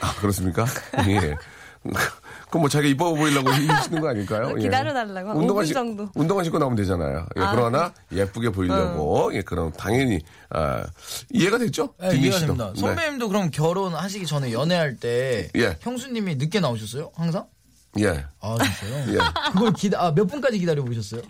아, 0.00 0.14
그렇습니까? 0.20 0.64
예. 1.08 1.36
그럼 2.52 2.60
뭐 2.60 2.68
자기 2.68 2.90
이뻐 2.90 3.14
보이려고 3.14 3.48
힘쓰는 3.54 4.00
거 4.02 4.08
아닐까요? 4.10 4.54
예. 4.58 4.62
기다려달라고 4.62 5.30
한 5.30 5.36
운동화 5.38 5.62
5분 5.62 5.66
신- 5.66 5.74
정도. 5.74 6.08
운동화 6.14 6.42
신고 6.44 6.58
나오면 6.58 6.76
되잖아요. 6.76 7.26
예, 7.38 7.40
아, 7.42 7.52
그러나 7.54 7.92
예쁘게 8.12 8.50
보이려고 8.50 9.30
예, 9.34 9.40
그럼 9.40 9.72
당연히 9.72 10.20
아, 10.50 10.84
이해가 11.30 11.56
됐죠? 11.56 11.94
네, 11.98 12.10
디미 12.10 12.22
이해가 12.24 12.36
씨도. 12.38 12.46
됩니다. 12.48 12.72
네. 12.74 12.80
선배님도 12.80 13.28
그럼 13.28 13.50
결혼하시기 13.50 14.26
전에 14.26 14.52
연애할 14.52 14.96
때 14.98 15.48
예. 15.56 15.78
형수님이 15.80 16.36
늦게 16.36 16.60
나오셨어요? 16.60 17.10
항상? 17.16 17.46
예. 17.98 18.24
아 18.40 18.56
진짜요? 18.58 19.14
예. 19.14 19.18
그걸 19.52 19.72
기다 19.72 20.04
아, 20.04 20.12
몇 20.14 20.26
분까지 20.26 20.58
기다려 20.58 20.84
보셨어요? 20.84 21.22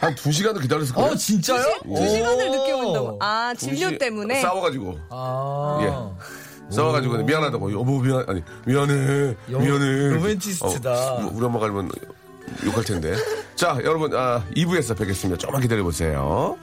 한 0.00 0.14
두 0.14 0.32
시간도 0.32 0.60
기다렸을 0.60 0.94
거예요. 0.94 1.10
어 1.10 1.14
진짜요? 1.16 1.64
두 1.82 2.08
시간을 2.08 2.48
오. 2.48 2.54
늦게 2.56 2.72
온다고. 2.72 3.18
아, 3.20 3.52
두 3.58 3.66
진료 3.66 3.90
시- 3.90 3.98
때문에. 3.98 4.40
싸워가지고. 4.40 4.98
아. 5.10 5.78
예. 5.82 6.20
싸워가지고 6.70 7.24
미안하다고. 7.24 7.72
여보 7.72 8.00
미안 8.00 8.24
아니 8.28 8.42
미안해 8.66 9.34
여- 9.52 9.58
미안해. 9.58 10.08
로맨티스트다. 10.14 11.14
어, 11.14 11.30
우리 11.32 11.44
엄마가 11.44 11.66
알면 11.66 11.90
욕할 12.66 12.84
텐데. 12.84 13.14
자 13.54 13.76
여러분 13.84 14.14
아, 14.14 14.44
2부에서 14.56 14.96
뵙겠습니다. 14.96 15.38
조금만 15.38 15.60
기다려보세요. 15.62 16.56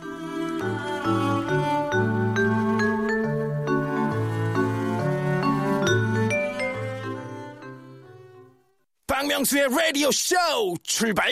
박명수의 9.08 9.67
라디오 9.70 10.12
쇼 10.12 10.36
출발! 10.84 11.32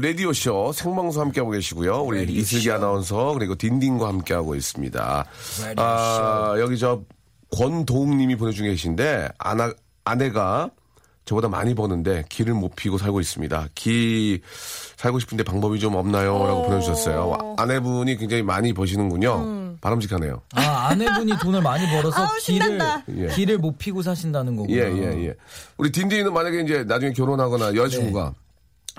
라디오쇼 0.00 0.72
생방송 0.72 1.22
함께하고 1.22 1.52
계시고요. 1.52 2.02
우리 2.02 2.24
이슬기 2.24 2.70
아나운서, 2.70 3.32
그리고 3.34 3.54
딘딘과 3.54 4.08
함께하고 4.08 4.54
있습니다. 4.54 5.24
아, 5.76 6.54
여기 6.58 6.78
저, 6.78 7.02
권도웅 7.56 8.16
님이 8.16 8.36
보내준 8.36 8.66
계신데, 8.66 9.28
아나, 9.38 9.72
아내가 10.04 10.70
저보다 11.24 11.48
많이 11.48 11.74
버는데 11.74 12.24
길을 12.28 12.54
못 12.54 12.74
피고 12.74 12.98
살고 12.98 13.20
있습니다. 13.20 13.68
기 13.76 14.40
살고 14.96 15.20
싶은데 15.20 15.44
방법이 15.44 15.78
좀 15.78 15.94
없나요? 15.94 16.44
라고 16.44 16.62
보내주셨어요. 16.62 17.54
아내분이 17.58 18.16
굉장히 18.16 18.42
많이 18.42 18.72
버시는군요. 18.72 19.76
바람직하네요. 19.80 20.42
아, 20.54 20.88
아내분이 20.88 21.38
돈을 21.40 21.62
많이 21.62 21.86
벌어서 21.90 22.22
아우, 22.22 22.28
길을, 22.40 22.66
신난다. 22.66 23.04
예. 23.16 23.28
길을 23.28 23.58
못 23.58 23.78
피고 23.78 24.02
사신다는 24.02 24.56
거구나. 24.56 24.76
예, 24.76 24.80
예, 24.80 25.26
예. 25.26 25.34
우리 25.76 25.92
딘딘이는 25.92 26.32
만약에 26.32 26.60
이제 26.62 26.84
나중에 26.84 27.12
결혼하거나 27.12 27.74
여자친구가 27.74 28.24
네. 28.24 28.41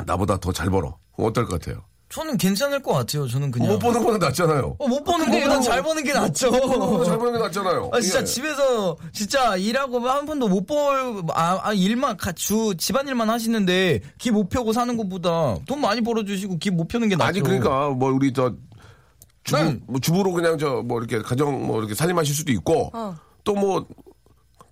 나보다 0.06 0.38
더 0.38 0.51
잘 0.51 0.69
벌어. 0.69 0.97
어떨 1.17 1.45
것 1.45 1.60
같아요? 1.60 1.84
저는 2.10 2.38
괜찮을 2.38 2.84
것 2.84 2.93
같아요. 2.93 3.27
저는 3.27 3.49
그냥. 3.49 3.69
못 3.71 3.79
버는 3.79 4.03
거는 4.03 4.19
낫잖아요. 4.19 4.75
어, 4.77 4.88
못 4.88 5.03
버는 5.03 5.32
것보다 5.32 5.62
잘 5.62 5.82
버는 5.82 6.03
게 6.03 6.13
낫죠. 6.13 6.49
어, 6.49 7.03
잘 7.03 7.17
버는 7.17 7.34
게 7.34 7.39
낫잖아요. 7.39 7.89
아, 7.91 7.99
진짜 8.01 8.19
예. 8.19 8.23
집에서 8.23 8.95
진짜 9.12 9.56
일하고 9.56 9.99
한 10.08 10.25
번도 10.27 10.47
못 10.47 10.67
벌, 10.67 11.23
아, 11.34 11.60
아, 11.63 11.73
일만, 11.73 12.17
가- 12.17 12.32
주, 12.34 12.75
집안일만 12.77 13.32
하시는데 13.32 14.01
기 14.19 14.29
못 14.29 14.47
펴고 14.49 14.73
사는 14.73 14.95
것보다 14.95 15.58
돈 15.65 15.82
많이 15.82 16.01
벌어주시고 16.01 16.58
기 16.60 16.69
못 16.69 16.88
펴는 16.88 17.10
게 17.10 17.15
낫죠. 17.15 17.29
아니 17.29 17.39
그러니까 17.41 17.89
뭐 17.89 18.12
우리 18.12 18.32
저 18.32 18.53
주부 19.43 19.58
난- 19.63 19.82
뭐 19.88 19.99
주부로 19.99 20.32
그냥 20.34 20.58
저 20.60 20.84
뭐 20.84 20.99
이렇게 20.99 21.19
가정 21.19 21.65
뭐 21.65 21.79
이렇게 21.79 21.95
살림하실 21.95 22.36
수도 22.36 22.51
있고 22.51 22.91
어. 22.93 23.15
또뭐 23.43 23.88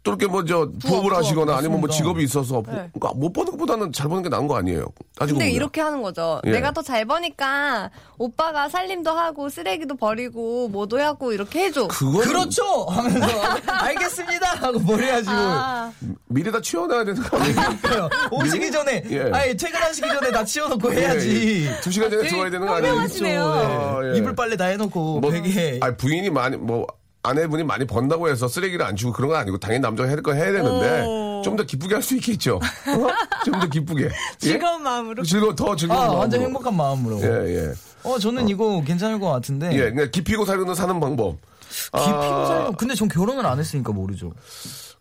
또 0.04 0.12
이렇게 0.12 0.26
뭐 0.28 0.44
저 0.46 0.68
부업을 0.82 1.10
부업, 1.10 1.14
하시거나 1.18 1.56
아니면 1.58 1.80
뭐. 1.80 1.90
직업이 1.90 2.24
있어서 2.24 2.64
네. 2.68 2.90
그러니까 2.94 3.12
못 3.16 3.32
버는 3.34 3.52
것보다는 3.52 3.92
잘 3.92 4.08
버는 4.08 4.24
게 4.24 4.30
나은 4.30 4.48
거 4.48 4.56
아니에요. 4.58 4.86
근데 5.16 5.34
보면. 5.34 5.50
이렇게 5.50 5.80
하는 5.82 6.02
거죠. 6.02 6.42
예. 6.46 6.52
내가 6.52 6.72
더 6.72 6.82
잘 6.82 7.06
버니까 7.06 7.92
오빠가 8.18 8.68
살림도 8.70 9.12
하고 9.12 9.50
쓰레기도 9.50 9.96
버리고 9.98 10.68
뭐도 10.70 11.00
하고 11.00 11.32
이렇게 11.34 11.66
해줘. 11.66 11.88
그건 11.90 12.22
그렇죠! 12.24 12.64
하면서, 12.86 13.28
알겠습니다! 13.68 14.48
하고 14.56 14.80
버려가지고. 14.80 15.32
아, 15.36 15.92
미리 16.28 16.52
다 16.52 16.60
치워놔야 16.62 17.04
되는 17.06 17.22
거 17.22 17.38
아니에요? 17.38 18.10
오시기 18.32 18.72
전에, 18.72 19.04
예. 19.12 19.22
아니, 19.32 19.56
퇴근하시기 19.56 20.08
전에 20.08 20.32
다 20.32 20.44
치워놓고 20.44 20.92
해야지. 20.92 21.68
예, 21.68 21.80
두 21.82 21.92
시간 21.92 22.10
전에 22.10 22.28
들어와야 22.28 22.50
되는 22.50 22.66
거 22.68 22.74
아니에요? 22.74 23.44
아, 23.46 24.00
예. 24.14 24.18
이불 24.18 24.36
빨래 24.36 24.56
다 24.58 24.66
해놓고, 24.66 25.20
뭐, 25.20 25.30
베개. 25.32 25.80
아니, 25.82 25.98
부인이 25.98 26.30
많이 26.32 26.58
뭐 26.58 26.86
아내분이 27.24 27.64
많이 27.64 27.86
번다고 27.86 28.30
해서 28.30 28.48
쓰레기를 28.48 28.84
안 28.86 28.96
치우고 28.96 29.16
그런 29.16 29.30
건 29.30 29.40
아니고 29.40 29.58
당연히 29.60 29.82
남자가 29.82 30.08
해야 30.08 30.16
될 30.16 30.24
거 30.24 30.34
해야 30.34 30.52
되는데 30.52 31.02
오. 31.06 31.42
좀더 31.44 31.64
기쁘게 31.64 31.94
할 31.96 32.04
수 32.04 32.16
있겠죠. 32.16 32.56
어? 32.58 33.44
좀더 33.46 33.68
기쁘게. 33.68 34.06
예? 34.06 34.10
즐거운 34.40 34.82
마음으로. 34.84 35.24
즐거워 35.24 35.56
더 35.56 35.76
즐거운 35.76 35.98
아, 35.98 36.02
마음으로. 36.04 36.20
완전 36.20 36.42
행복한 36.42 36.76
마음으로. 36.76 37.20
예, 37.22 37.56
예. 37.68 37.74
어, 38.04 38.18
저는 38.18 38.50
이거 38.50 38.84
괜찮을 38.84 39.20
것 39.20 39.30
같은데. 39.30 39.72
예, 39.74 39.92
그냥 39.92 40.10
기피고 40.12 40.46
살고는 40.46 40.74
사는 40.76 41.00
방법. 41.00 41.38
기피고 41.70 42.46
살려. 42.48 42.72
근데 42.78 42.96
전 42.96 43.08
결혼을 43.08 43.46
안 43.46 43.60
했으니까 43.60 43.92
모르죠. 43.94 44.34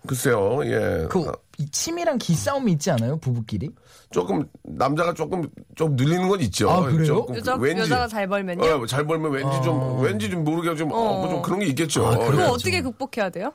글쎄요, 0.06 0.60
예. 0.64 1.06
그, 1.10 1.28
아, 1.28 1.32
이 1.58 1.68
침이랑 1.70 2.18
기싸움이 2.18 2.72
있지 2.72 2.90
않아요? 2.90 3.18
부부끼리? 3.18 3.70
조금, 4.10 4.48
남자가 4.62 5.12
조금, 5.12 5.48
좀 5.76 5.94
늘리는 5.94 6.28
건 6.28 6.40
있죠. 6.40 6.70
아, 6.70 6.80
그래요? 6.82 7.04
조금 7.04 7.36
여자, 7.36 7.54
왠지. 7.56 7.82
여자가 7.82 8.08
잘 8.08 8.26
벌면요? 8.26 8.64
어, 8.64 8.86
잘 8.86 9.04
벌면 9.06 9.30
왠지 9.30 9.62
좀, 9.62 10.00
왠지 10.02 10.30
좀 10.30 10.42
모르게 10.42 10.74
좀, 10.74 10.90
어, 10.92 11.20
뭐좀 11.20 11.42
그런 11.42 11.58
게 11.60 11.66
있겠죠. 11.66 12.06
아, 12.06 12.16
그거 12.16 12.42
예. 12.42 12.46
어떻게 12.46 12.80
극복해야 12.82 13.28
돼요? 13.30 13.52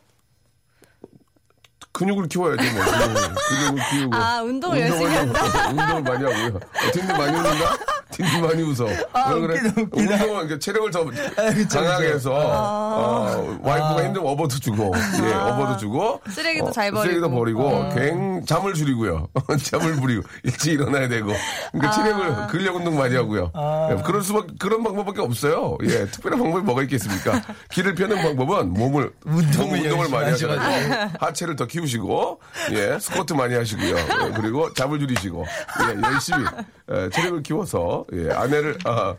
근육을 1.92 2.28
키워야지, 2.28 2.72
뭐. 2.72 2.84
근육을, 2.84 3.36
근육을 3.48 3.90
키우고. 3.90 4.16
아, 4.16 4.42
운동을 4.44 4.82
열심히 4.82 5.06
한다? 5.06 5.70
운동을 5.70 6.02
많이 6.04 6.24
하고요. 6.26 6.56
어, 6.58 6.92
딘딘 6.92 7.18
많이 7.18 7.38
웃는다? 7.38 7.78
딘딘 8.16 8.42
많이 8.42 8.64
웃어. 8.64 8.88
아, 9.14 9.34
왜 9.34 9.42
그래? 9.42 9.60
웃기다, 9.60 9.82
웃기다. 9.82 10.16
운동은 10.24 10.60
체력을 10.60 10.92
더 10.92 11.06
그쵸, 11.06 11.80
강하게. 11.80 12.08
해서, 12.08 12.32
어, 12.34 13.58
와이프가 13.62 14.06
힘들면 14.06 14.26
업어도 14.32 14.58
주고, 14.60 14.92
예, 15.24 15.34
업어도 15.34 15.78
주고. 15.78 16.22
아. 16.26 16.30
쓰레기도 16.32 16.68
어, 16.68 16.72
잘 16.72 16.92
쓰레기도 16.92 17.30
버리고. 17.30 17.64
버리고, 17.70 17.96
갱, 17.96 18.46
잠을 18.46 18.74
줄이고요. 18.74 19.28
잠을 19.64 19.96
부리고, 19.96 20.24
일찍 20.44 20.74
일어나야 20.74 21.08
되고. 21.10 21.32
그러니까 21.74 21.92
체력을, 21.92 22.48
근력 22.48 22.76
운동 22.76 22.98
많이 22.98 23.16
하고요. 23.16 23.52
아. 23.54 23.90
예, 23.92 24.02
그럴 24.04 24.22
수밖, 24.22 24.48
그런 24.60 24.84
방법밖에 24.84 25.22
없어요. 25.22 25.78
예, 25.84 26.06
특별한 26.06 26.40
방법이 26.40 26.64
뭐가 26.64 26.84
있겠습니까? 26.84 27.42
기를 27.72 27.96
펴는 27.96 28.18
방법은 28.22 28.74
몸을, 28.74 29.12
운동을 29.26 29.78
몸 29.78 29.86
운동을 29.86 30.10
많이 30.10 30.32
하셔가지고, 30.32 30.96
하체를 31.20 31.56
더 31.58 31.66
키우시고, 31.66 32.40
예, 32.72 32.98
스쿼트 33.00 33.34
많이 33.34 33.56
하시고요. 33.56 33.96
예, 33.98 34.32
그리고 34.36 34.74
잠을 34.74 35.00
줄이시고, 35.00 35.46
예, 35.82 36.02
열심히, 36.02 36.46
예, 36.92 37.10
체력을 37.10 37.44
키워서, 37.44 38.05
예, 38.14 38.32
아내를, 38.32 38.78
아, 38.86 39.16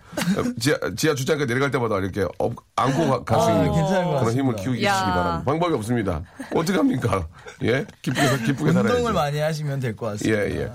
지하, 0.61 0.79
지하 0.97 1.15
주차장에 1.15 1.47
내려갈 1.47 1.71
때마다 1.71 1.99
이렇게 1.99 2.25
업, 2.39 2.53
안고 2.77 3.25
갈수 3.25 3.49
아, 3.49 3.53
있는 3.53 3.71
것 3.71 4.21
그런 4.21 4.33
힘을 4.35 4.83
야. 4.85 4.93
바랍니다. 4.95 5.43
방법이 5.45 5.75
없습니다. 5.75 6.23
어떻게 6.55 6.77
합니까? 6.79 7.27
예, 7.63 7.85
기쁘게, 8.03 8.45
기쁘게. 8.45 8.71
운동을 8.71 9.13
많이 9.13 9.39
하시면 9.39 9.81
될 9.81 9.97
것 9.97 10.07
같습니다. 10.13 10.41
예, 10.43 10.61
예. 10.63 10.73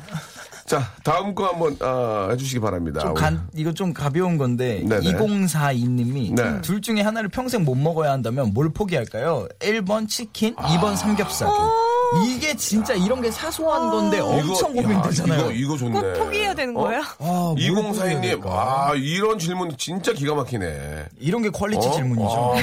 자, 0.66 0.90
다음 1.04 1.36
거 1.36 1.48
한번, 1.48 1.76
아, 1.82 2.30
해주시기 2.32 2.60
바랍니다. 2.62 3.02
좀 3.02 3.14
간, 3.14 3.48
이거 3.54 3.74
좀 3.74 3.92
가벼운 3.94 4.38
건데 4.38 4.82
네네. 4.88 5.12
2042님이 5.18 6.34
네. 6.36 6.62
둘 6.62 6.82
중에 6.82 7.02
하나를 7.02 7.30
평생 7.30 7.66
못 7.66 7.76
먹어야 7.76 8.12
한다면 8.12 8.52
뭘 8.54 8.70
포기할까요? 8.72 9.48
1번 9.60 10.08
치킨, 10.08 10.54
아. 10.58 10.68
2번 10.70 10.96
삼겹살. 10.96 11.50
이게 12.26 12.56
진짜 12.56 12.94
이런 12.94 13.22
게 13.22 13.32
사소한 13.32 13.90
건데 13.90 14.20
엄청 14.20 14.72
이거, 14.72 14.82
고민되잖아요. 14.82 15.40
야, 15.40 15.44
이거, 15.46 15.52
이거 15.52 15.78
좋네. 15.78 15.92
꼭 16.02 16.14
포기해야 16.20 16.54
되는 16.54 16.76
어? 16.76 16.82
거예요? 16.84 17.02
아, 17.20 17.24
뭘 17.24 17.56
포기해야 17.56 18.20
2042님, 18.20 18.22
될까? 18.22 18.50
와, 18.50 18.92
이런 18.96 19.40
질문 19.40 19.76
진짜 19.78 20.12
기가 20.14 20.36
막히네. 20.36 21.06
이런 21.20 21.42
게 21.42 21.50
quality 21.50 21.88
어? 21.88 21.92
질문이죠. 21.92 22.30
아, 22.30 22.54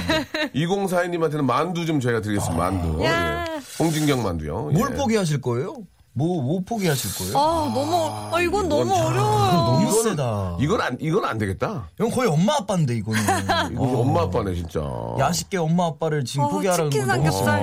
2042님한테는 0.54 1.42
만두 1.44 1.86
좀 1.86 2.00
저희가 2.00 2.20
드리겠습니다. 2.20 2.62
만두. 2.62 3.04
야. 3.04 3.44
예. 3.48 3.60
홍진경 3.82 4.22
만두요. 4.22 4.70
뭘 4.74 4.92
예. 4.92 4.96
포기하실 4.96 5.40
거예요? 5.40 5.74
뭐, 6.14 6.42
뭐 6.42 6.60
포기하실 6.66 7.14
거예요? 7.16 7.38
아, 7.38 7.72
너무, 7.72 8.34
아, 8.34 8.40
이건 8.40 8.68
너무 8.68 8.92
어려워요. 8.92 9.52
너무 9.52 9.86
이거는- 9.88 10.02
세다. 10.02 10.56
이건 10.58 10.80
안, 10.80 10.98
이건 11.00 11.24
안 11.24 11.38
되겠다. 11.38 11.88
이건 11.96 12.10
거의 12.10 12.28
엄마 12.28 12.56
아빠인데 12.56 12.96
이거는. 12.96 13.20
이거 13.72 13.82
엄마 14.00 14.22
아빠네, 14.22 14.54
진짜. 14.54 14.80
야식계 15.18 15.58
엄마 15.58 15.86
아빠를 15.86 16.24
지금 16.24 16.46
어, 16.46 16.48
포기하라는 16.48 16.90
치킨 16.90 17.06
건 17.06 17.16
너무 17.18 17.30
삼겹살. 17.30 17.62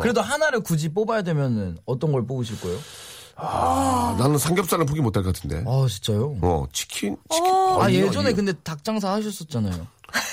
그래도 0.00 0.20
하나를 0.20 0.60
굳이 0.60 0.88
뽑아야 0.92 1.22
되면은 1.22 1.78
어떤 1.86 2.12
걸 2.12 2.26
뽑으실 2.26 2.60
거예요? 2.60 2.78
아, 3.36 4.16
나는 4.18 4.36
삼겹살은 4.38 4.86
포기 4.86 5.00
못할 5.00 5.22
것 5.22 5.34
같은데. 5.34 5.64
아 5.66 5.86
진짜요? 5.88 6.36
어, 6.42 6.66
치킨? 6.72 7.16
치킨. 7.30 7.50
어. 7.52 7.82
아 7.82 7.88
이거, 7.88 8.06
예전에 8.06 8.30
이거. 8.30 8.36
근데 8.36 8.52
닭장사 8.62 9.12
하셨었잖아요. 9.14 9.86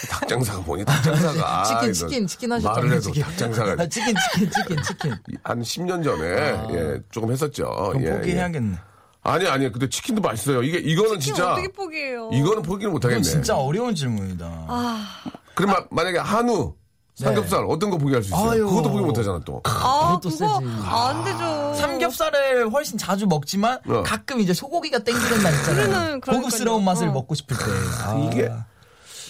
닭장사가 0.10 0.60
뭐니, 0.62 0.84
닭장사가. 0.84 1.64
치킨 1.64 1.90
아, 1.90 1.92
치킨 1.94 2.28
치킨 2.28 2.50
말을 2.50 2.66
하셨잖아요. 2.66 2.92
해도 2.92 3.02
치킨. 3.02 3.24
닭장사가. 3.24 3.72
아, 3.84 3.88
치킨 3.88 4.16
치킨 4.34 4.52
치킨 4.52 4.84
치킨. 4.84 5.16
한 5.44 5.62
10년 5.62 6.04
전에, 6.04 6.74
예, 6.74 7.00
조금 7.12 7.32
했었죠. 7.32 7.68
아. 7.78 7.90
그럼 7.90 8.04
예, 8.04 8.12
포기해야겠네. 8.12 8.74
예. 8.74 8.80
아니, 9.24 9.46
아니, 9.48 9.72
근데 9.72 9.88
치킨도 9.90 10.22
맛있어요. 10.22 10.64
이게, 10.64 10.78
이거는 10.80 11.20
진짜. 11.20 11.52
어떻게 11.54 11.68
포기해요? 11.68 12.30
이거는 12.34 12.62
포기를 12.64 12.92
못 12.92 13.04
하겠네. 13.06 13.22
진짜 13.22 13.56
어려운 13.58 13.94
질문이다. 13.94 14.46
아, 14.68 15.06
그럼 15.54 15.72
마- 15.72 15.86
만약에 15.92 16.18
한우, 16.20 16.74
삼겹살 17.18 17.66
어떤 17.68 17.90
거 17.90 17.98
포기할 17.98 18.22
수 18.22 18.30
있어요? 18.30 18.44
네. 18.46 18.50
아유. 18.58 18.68
그것도 18.68 18.92
포기 18.92 19.04
못 19.04 19.18
하잖아 19.18 19.40
또. 19.44 19.60
아 19.64 20.18
그것도 20.20 20.30
그거 20.30 20.60
세지. 20.60 20.72
안 20.86 21.24
되죠. 21.26 21.74
삼겹살을 21.76 22.70
훨씬 22.72 22.98
자주 22.98 23.26
먹지만 23.26 23.80
어. 23.88 24.04
가끔 24.04 24.40
이제 24.40 24.54
소고기가 24.54 25.00
땡기는 25.00 25.42
날 25.44 25.54
있잖아요. 25.56 25.88
그러는- 25.88 25.92
그러니까요. 26.22 26.36
고급스러운 26.38 26.84
맛을 26.86 27.08
어. 27.08 27.12
먹고 27.14 27.34
싶을 27.34 27.58
때. 27.58 27.64
아, 28.06 28.30
이게 28.32 28.52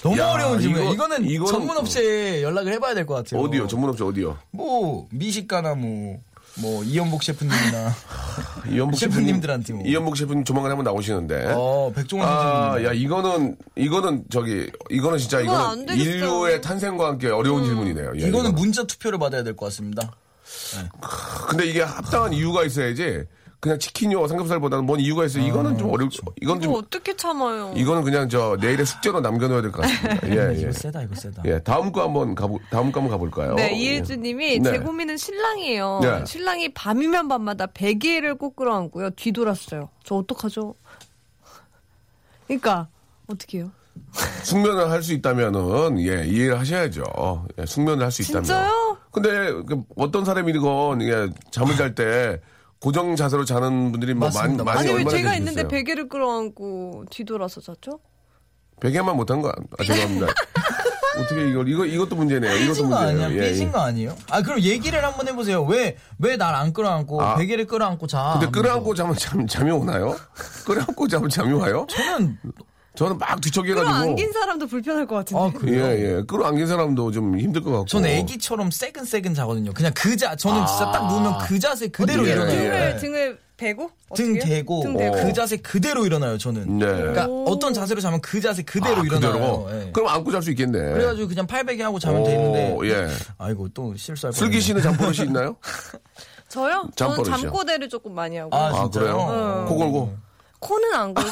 너무 0.04 0.17
야, 0.19 0.32
어려운 0.32 0.60
질문이에요. 0.60 0.91
이거- 0.93 1.06
이거는 1.06 1.28
이거는- 1.28 1.47
전문 1.50 1.78
업체에 1.78 2.43
연락을 2.43 2.73
해봐야 2.73 2.93
될 2.93 3.06
것 3.06 3.15
같아요. 3.15 3.41
어디요? 3.41 3.67
전문업체 3.67 4.04
어디요? 4.04 4.38
뭐 4.52 5.08
미식가나 5.12 5.76
뭐. 5.76 6.17
뭐 6.60 6.84
이연복 6.84 7.24
셰프님이나 7.24 7.93
이연복 8.72 9.00
셰프님들한테 9.00 9.74
뭐. 9.74 9.84
이연복 9.86 10.17
셰프님 10.17 10.43
조만간 10.43 10.72
한번 10.72 10.86
나오시는데. 10.86 11.54
어 11.56 11.91
백종원 11.96 12.28
아, 12.28 12.72
선생님 12.72 12.88
야 12.89 12.93
이거는 12.93 13.58
이거는 13.76 14.24
저기 14.32 14.70
이거는 14.89 15.17
진짜 15.20 15.39
이건 15.41 15.82
이거는. 15.84 15.98
인류의 15.98 16.62
탄생과 16.62 17.08
함께 17.08 17.28
어려운 17.30 17.63
질문이네요. 17.63 18.13
예, 18.15 18.20
이거는 18.28 18.30
이거는. 18.52 18.56
문자 18.56 18.84
투표를 18.86 19.20
받아야 19.20 19.43
될 19.43 19.56
것 19.56 19.65
같습니다. 19.67 20.12
근데 21.50 21.65
이게 21.67 21.82
합당한 21.82 22.34
이유가 22.34 22.63
있어야지. 22.63 23.24
그냥 23.60 23.80
치킨이요 23.80 24.28
삼겹살보다는 24.28 24.86
뭔 24.86 25.00
이유가 25.00 25.26
있어. 25.26 25.39
요 25.39 25.43
이거는 25.43 25.78
좀 25.80 25.91
어렵. 25.91 26.12
이건 26.13 26.58
이거 26.58 26.60
좀 26.60 26.76
어떻게 26.76 27.15
참아요? 27.15 27.74
이거는 27.76 28.04
그냥 28.04 28.30
저 28.30 28.56
내일의 28.62 28.86
숙제로 28.86 29.20
남겨놓아야 29.20 29.62
될 29.63 29.72
것 29.72 29.82
같습니다. 29.82 30.28
예, 30.30 30.56
예. 30.56 30.62
이거 30.62 30.72
세다 30.72 31.02
이거 31.02 31.15
세다. 31.15 31.41
예, 31.46 31.60
다음 31.63 31.91
거 31.91 32.04
한번 32.04 32.36
가보, 32.36 32.60
다음 32.70 32.91
거 32.91 33.00
한번 33.00 33.10
가볼까요? 33.17 33.56
네, 33.56 33.72
예. 33.72 33.76
이일주님이 33.76 34.60
네. 34.60 34.72
제 34.72 34.78
고민은 34.80 35.17
신랑이에요. 35.17 36.00
네. 36.04 36.26
신랑이 36.26 36.74
밤이면 36.76 37.28
밤마다 37.30 37.65
베개를 37.65 38.36
꼭 38.36 38.56
끌어안고요. 38.56 39.12
뒤돌았어요. 39.12 39.89
저 40.04 40.15
어떡하죠? 40.15 40.76
그러니까 42.48 42.88
어떻게 43.28 43.58
해요? 43.60 43.72
숙면을 44.43 44.91
할 44.91 45.02
수 45.02 45.13
있다면은 45.13 46.00
예 46.02 46.26
이해를 46.28 46.60
하셔야죠. 46.60 47.48
예, 47.60 47.65
숙면을 47.65 48.04
할 48.04 48.12
수 48.12 48.22
있다면. 48.22 48.43
진짜요? 48.43 48.98
근데 49.12 49.30
그 49.67 49.82
어떤 49.96 50.24
사람이건 50.26 51.02
예, 51.02 51.28
잠을 51.50 51.76
잘때 51.76 52.39
고정 52.80 53.16
자세로 53.16 53.46
자는 53.46 53.92
분들이 53.92 54.13
뭐 54.13 54.30
많이. 54.34 54.56
많이 54.58 54.80
아니 54.80 54.88
왜 54.90 54.94
얼마나 54.96 55.10
제가 55.18 55.32
계시겠어요? 55.32 55.38
있는데 55.40 55.68
베개를 55.68 56.10
끌어안고 56.10 57.06
뒤돌아서 57.10 57.62
잤죠? 57.62 58.00
베개만 58.80 59.16
못한 59.16 59.42
거 59.42 59.50
아, 59.50 59.84
죄송합니다. 59.84 60.28
어떻게 61.18 61.50
이걸 61.50 61.68
이거 61.68 61.84
이것도 61.84 62.16
문제네요. 62.16 62.54
이것도 62.54 62.70
삐진 62.74 62.90
거 62.92 62.96
문제네요. 62.98 63.26
아니야? 63.26 63.44
예, 63.44 63.50
삐진 63.50 63.68
예. 63.70 63.72
거 63.72 63.80
아니에요? 63.80 64.16
아 64.30 64.42
그럼 64.44 64.62
얘기를 64.62 65.04
한번 65.04 65.28
해보세요. 65.28 65.63
왜 65.63 65.98
왜 66.20 66.38
날 66.38 66.54
안 66.54 66.74
끌어안고 66.74 67.20
아. 67.20 67.36
베개를 67.38 67.66
끌어안고 67.66 68.06
자? 68.06 68.38
근데. 68.40 68.52
끌어안고 68.52 68.94
자면 68.94 69.16
잠 69.18 69.48
잠이 69.48 69.72
오나요? 69.72 70.16
끌어안고 70.66 71.08
자면 71.08 71.30
잠이 71.30 71.54
와요? 71.54 71.88
저는 71.90 72.38
저는 72.98 73.18
막 73.20 73.40
뒤척여가지고. 73.40 73.86
끌어안긴 73.86 74.32
사람도 74.32 74.66
불편할 74.68 75.06
것 75.06 75.16
같은데. 75.18 75.44
아, 75.44 75.52
그래요? 75.52 75.86
예, 75.86 76.18
예. 76.18 76.22
끌어안긴 76.24 76.66
사람도 76.66 77.12
좀 77.12 77.38
힘들 77.40 77.62
것 77.62 77.70
같고. 77.72 77.86
저는 77.86 78.10
애기처럼 78.10 78.72
새근새근 78.72 79.36
자거든요. 79.36 79.72
그냥 79.74 79.92
그 79.96 80.18
자, 80.18 80.36
저는 80.36 80.66
진짜 80.66 80.92
딱 80.92 81.08
누우면 81.08 81.38
그 81.48 81.60
자세 81.60 81.88
그대로 81.90 82.28
예, 82.28 82.32
일어나요. 82.32 82.56
예. 82.56 82.58
등을 82.58 82.72
네. 82.72 82.96
등을 82.98 83.40
베고 83.56 83.92
등? 84.16 84.40
대고, 84.40 84.82
등 84.82 84.98
대고. 84.98 85.16
그 85.16 85.34
자세 85.34 85.58
그대로 85.58 86.06
일어나요, 86.08 86.38
저는. 86.40 86.80
네. 86.80 86.86
그러니까 86.88 87.26
어떤 87.46 87.72
자세로 87.74 88.02
자면 88.02 88.20
그 88.22 88.42
자세 88.42 88.64
그대로 88.64 89.02
아, 89.02 89.04
일어나요. 89.04 89.64
그대로? 89.64 89.70
예. 89.86 89.92
그럼 89.92 90.10
안고 90.10 90.32
잘 90.32 90.42
수 90.42 90.50
있겠네. 90.52 90.78
그래가지고 90.94 91.28
그냥 91.28 91.46
팔베개 91.46 91.84
하고 91.84 92.00
자면 92.00 92.22
오, 92.22 92.26
되는데. 92.26 92.78
예. 92.90 93.08
아이고, 93.38 93.68
또 93.76 93.96
실수할 93.96 94.32
뻔. 94.32 94.40
슬기 94.40 94.60
씨는 94.60 94.82
잠버릇이 94.82 95.28
있나요? 95.28 95.56
저요? 96.50 96.90
저는 96.96 97.16
잠버릇이요. 97.16 97.38
잠꼬대를 97.42 97.90
조금 97.90 98.14
많이 98.16 98.38
하고 98.38 98.56
아, 98.56 98.68
아, 98.70 98.74
진짜요? 98.74 98.90
그래요? 98.92 99.66
코 99.68 99.76
골고. 99.76 100.27
코는 100.60 100.93
안 100.96 101.13
골고 101.13 101.30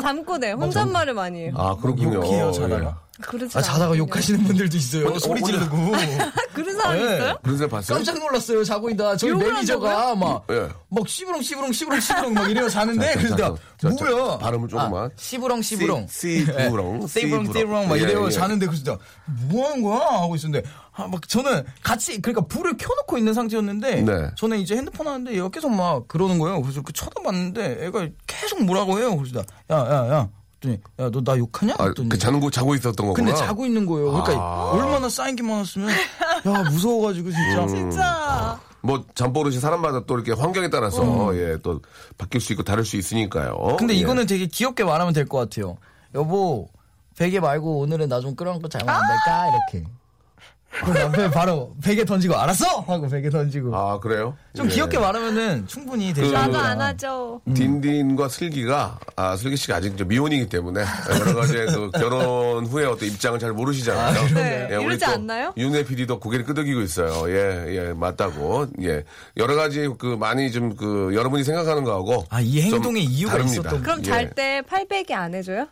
잠꼬대 0.00 0.52
혼잣말을 0.58 1.14
많이 1.14 1.40
해요. 1.40 1.52
아, 1.56 1.76
그렇군요. 1.76 2.14
욕해요, 2.14 2.52
자다가. 2.52 3.00
그러지 3.20 3.56
아, 3.56 3.62
자다가. 3.62 3.96
욕하시는 3.96 4.44
분들도 4.44 4.76
있어요. 4.76 5.06
혼자- 5.06 5.20
소리 5.26 5.42
지르고. 5.42 5.76
그런 6.52 6.76
사람 6.76 6.96
예. 6.98 7.00
있어요? 7.02 7.38
그런 7.42 7.56
사람 7.56 7.70
봤어요? 7.70 7.96
깜짝 7.96 8.18
놀랐어요, 8.18 8.62
자고 8.62 8.90
있다. 8.90 9.16
저희 9.16 9.32
매니저가 9.32 10.14
막, 10.16 10.44
예. 10.50 10.68
막 10.90 11.08
씨부렁, 11.08 11.40
씨부렁, 11.40 11.72
씨부렁, 11.72 12.00
씨부렁 12.00 12.34
막 12.34 12.50
이래요, 12.50 12.68
자는데. 12.68 13.14
자, 13.36 13.54
뭐야? 13.88 14.38
발음을 14.38 14.68
조금만. 14.68 15.04
아, 15.06 15.10
씨부렁, 15.16 15.62
씨부렁. 15.62 16.06
씨- 16.10 16.44
씨부렁, 16.44 17.00
예. 17.02 17.06
씨부렁, 17.06 17.88
막 17.88 17.96
예, 17.98 18.02
이래요, 18.02 18.26
예. 18.26 18.30
자는데. 18.30 18.66
내가, 18.66 18.98
뭐 19.48 19.66
하는 19.70 19.82
거야? 19.82 19.98
하고 20.20 20.36
있었는데. 20.36 20.68
아, 20.96 21.06
막 21.06 21.28
저는 21.28 21.62
같이, 21.82 22.20
그러니까 22.22 22.46
불을 22.46 22.76
켜놓고 22.78 23.18
있는 23.18 23.34
상태였는데. 23.34 24.02
네. 24.02 24.30
저는 24.36 24.58
이제 24.58 24.76
핸드폰 24.76 25.06
하는데 25.06 25.32
얘가 25.34 25.48
계속 25.50 25.70
막 25.70 26.08
그러는 26.08 26.38
거예요. 26.38 26.60
그래서 26.62 26.80
그 26.82 26.92
쳐다봤는데 26.92 27.84
애가 27.86 28.08
계속 28.26 28.62
뭐라고 28.64 28.98
해요. 28.98 29.14
그래서 29.16 29.42
나, 29.68 29.76
야, 29.76 29.84
야, 29.90 30.08
야. 30.14 30.28
그랬더니, 30.60 30.80
야, 30.98 31.10
너 31.10 31.20
나 31.22 31.36
욕하냐? 31.38 31.74
아, 31.74 31.82
그랬더니. 31.84 32.08
그 32.08 32.18
자는 32.18 32.40
거 32.40 32.50
자고 32.50 32.74
있었던 32.74 32.94
거구나. 33.06 33.12
근데 33.14 33.34
자고 33.34 33.66
있는 33.66 33.84
거예요. 33.84 34.10
그러니까 34.10 34.32
아. 34.42 34.70
얼마나 34.72 35.08
쌓인 35.10 35.36
게 35.36 35.42
많았으면 35.42 35.90
야 35.90 36.62
무서워가지고 36.70 37.30
진짜. 37.30 37.62
음. 37.62 37.68
진짜. 37.68 38.60
뭐 38.80 39.04
잠버릇이 39.14 39.58
사람마다 39.58 40.04
또 40.06 40.14
이렇게 40.14 40.32
환경에 40.32 40.70
따라서 40.70 41.36
예, 41.36 41.58
또 41.62 41.80
바뀔 42.16 42.40
수 42.40 42.52
있고 42.52 42.62
다를 42.62 42.84
수 42.84 42.96
있으니까요. 42.96 43.76
근데 43.78 43.94
예. 43.94 43.98
이거는 43.98 44.26
되게 44.26 44.46
귀엽게 44.46 44.84
말하면 44.84 45.12
될 45.12 45.26
것 45.26 45.38
같아요. 45.38 45.76
여보 46.14 46.68
베개 47.18 47.40
말고 47.40 47.80
오늘은 47.80 48.08
나 48.08 48.20
좀 48.20 48.34
끌어안고 48.36 48.68
자면 48.68 48.88
안 48.88 49.02
될까 49.08 49.48
이렇게. 49.72 49.86
그럼 50.80 50.94
남편 50.94 51.30
바로 51.30 51.74
베개 51.82 52.04
던지고 52.04 52.36
알았어 52.36 52.80
하고 52.80 53.08
베개 53.08 53.30
던지고. 53.30 53.74
아 53.74 53.98
그래요? 53.98 54.36
좀 54.54 54.66
예. 54.66 54.74
귀엽게 54.74 54.98
말하면 54.98 55.66
충분히 55.66 56.12
되지 56.12 56.28
그- 56.28 56.34
나도. 56.34 56.58
안 56.58 56.80
하죠. 56.80 57.40
딘딘과 57.54 58.28
슬기가 58.28 58.98
아 59.16 59.36
슬기 59.36 59.56
씨가 59.56 59.76
아직 59.76 59.94
이제 59.94 60.04
미혼이기 60.04 60.48
때문에 60.48 60.82
여러 61.20 61.34
가지 61.34 61.54
그 61.66 61.90
결혼 61.92 62.66
후에 62.66 62.84
어떤 62.86 63.08
입장을 63.08 63.38
잘 63.38 63.52
모르시잖아요. 63.52 64.34
네, 64.34 64.76
우리 64.76 64.84
이러지 64.84 65.04
또 65.04 65.10
않나요? 65.12 65.52
윤혜 65.56 65.84
PD도 65.84 66.20
고개를 66.20 66.44
끄덕이고 66.44 66.80
있어요. 66.82 67.28
예, 67.30 67.66
예, 67.88 67.92
맞다고. 67.92 68.66
예, 68.82 69.04
여러 69.36 69.54
가지 69.54 69.88
그 69.98 70.16
많이 70.18 70.50
좀 70.52 70.66
그 70.76 71.12
여러분이 71.14 71.42
생각하는 71.44 71.84
거하고 71.84 72.26
아, 72.28 72.40
이좀 72.40 72.74
행동에 72.74 73.00
이유가 73.00 73.32
다릅니다. 73.34 73.60
있었던 73.60 73.82
그럼 73.82 73.98
예, 74.00 74.02
잘때 74.04 74.62
팔베개 74.68 75.14
안 75.14 75.32
해줘요? 75.34 75.68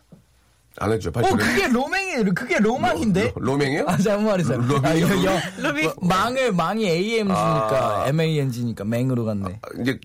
안 0.77 0.91
했죠. 0.91 1.09
어. 1.13 1.21
그게 1.21 1.67
로맹이 1.67 2.23
그게 2.33 2.57
로망인데. 2.59 3.33
로 3.37 3.55
맹이요? 3.55 3.85
아 3.87 3.97
잘못 3.97 4.23
말했어요. 4.29 4.59
아, 4.83 4.99
영- 4.99 5.39
로밍. 5.63 5.91
망을 6.01 6.51
망이 6.51 6.85
AMG니까 6.87 8.03
아. 8.03 8.07
MANG니까 8.09 8.83
맹으로 8.83 9.23
갔네. 9.25 9.59
이제 9.81 9.97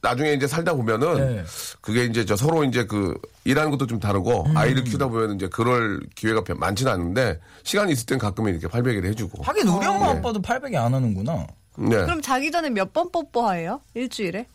나중에 0.00 0.32
이제 0.34 0.46
살다 0.46 0.72
보면은 0.74 1.36
네. 1.36 1.44
그게 1.80 2.04
이제 2.04 2.24
저 2.24 2.36
서로 2.36 2.64
이제 2.64 2.84
그 2.86 3.14
일하는 3.44 3.70
것도 3.70 3.86
좀 3.86 3.98
다르고 4.00 4.46
음. 4.46 4.56
아이를 4.56 4.84
키우다 4.84 5.08
보면 5.08 5.34
이제 5.36 5.48
그럴 5.48 6.00
기회가 6.14 6.42
별- 6.44 6.56
많지는 6.56 6.92
않은데 6.92 7.40
시간이 7.64 7.92
있을 7.92 8.06
땐 8.06 8.18
가끔 8.18 8.48
이렇게 8.48 8.68
팔베개를 8.68 9.08
해주고. 9.10 9.42
하긴 9.42 9.68
우리 9.68 9.86
엄마 9.86 10.12
네. 10.12 10.18
아빠도 10.18 10.40
팔베개 10.40 10.76
안 10.76 10.94
하는구나. 10.94 11.46
네. 11.78 11.90
그럼 11.90 12.22
자기 12.22 12.50
전에 12.50 12.70
몇 12.70 12.92
번 12.94 13.10
뽀뽀해요? 13.12 13.82
일주일에? 13.94 14.46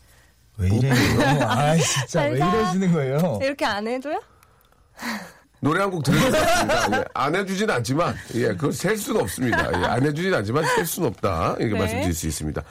왜 0.58 0.68
이래요? 0.68 0.92
아 1.46 1.76
진짜 1.76 2.22
왜. 2.22 2.36
이러시는 2.36 2.92
거예요? 2.92 3.38
이렇게 3.42 3.64
안 3.64 3.86
해줘요? 3.86 4.20
노래 5.62 5.80
한 5.80 5.90
곡 5.90 6.02
들으겠습니다. 6.02 6.98
예, 6.98 7.04
안 7.14 7.34
해주진 7.36 7.70
않지만, 7.70 8.16
예, 8.34 8.48
그걸 8.48 8.72
셀 8.72 8.96
수는 8.96 9.20
없습니다. 9.20 9.68
예, 9.80 9.86
안 9.86 10.04
해주진 10.04 10.34
않지만 10.34 10.64
셀 10.74 10.84
수는 10.84 11.08
없다. 11.10 11.54
이렇게 11.60 11.74
네. 11.74 11.78
말씀드릴 11.78 12.12
수 12.14 12.26
있습니다. 12.26 12.62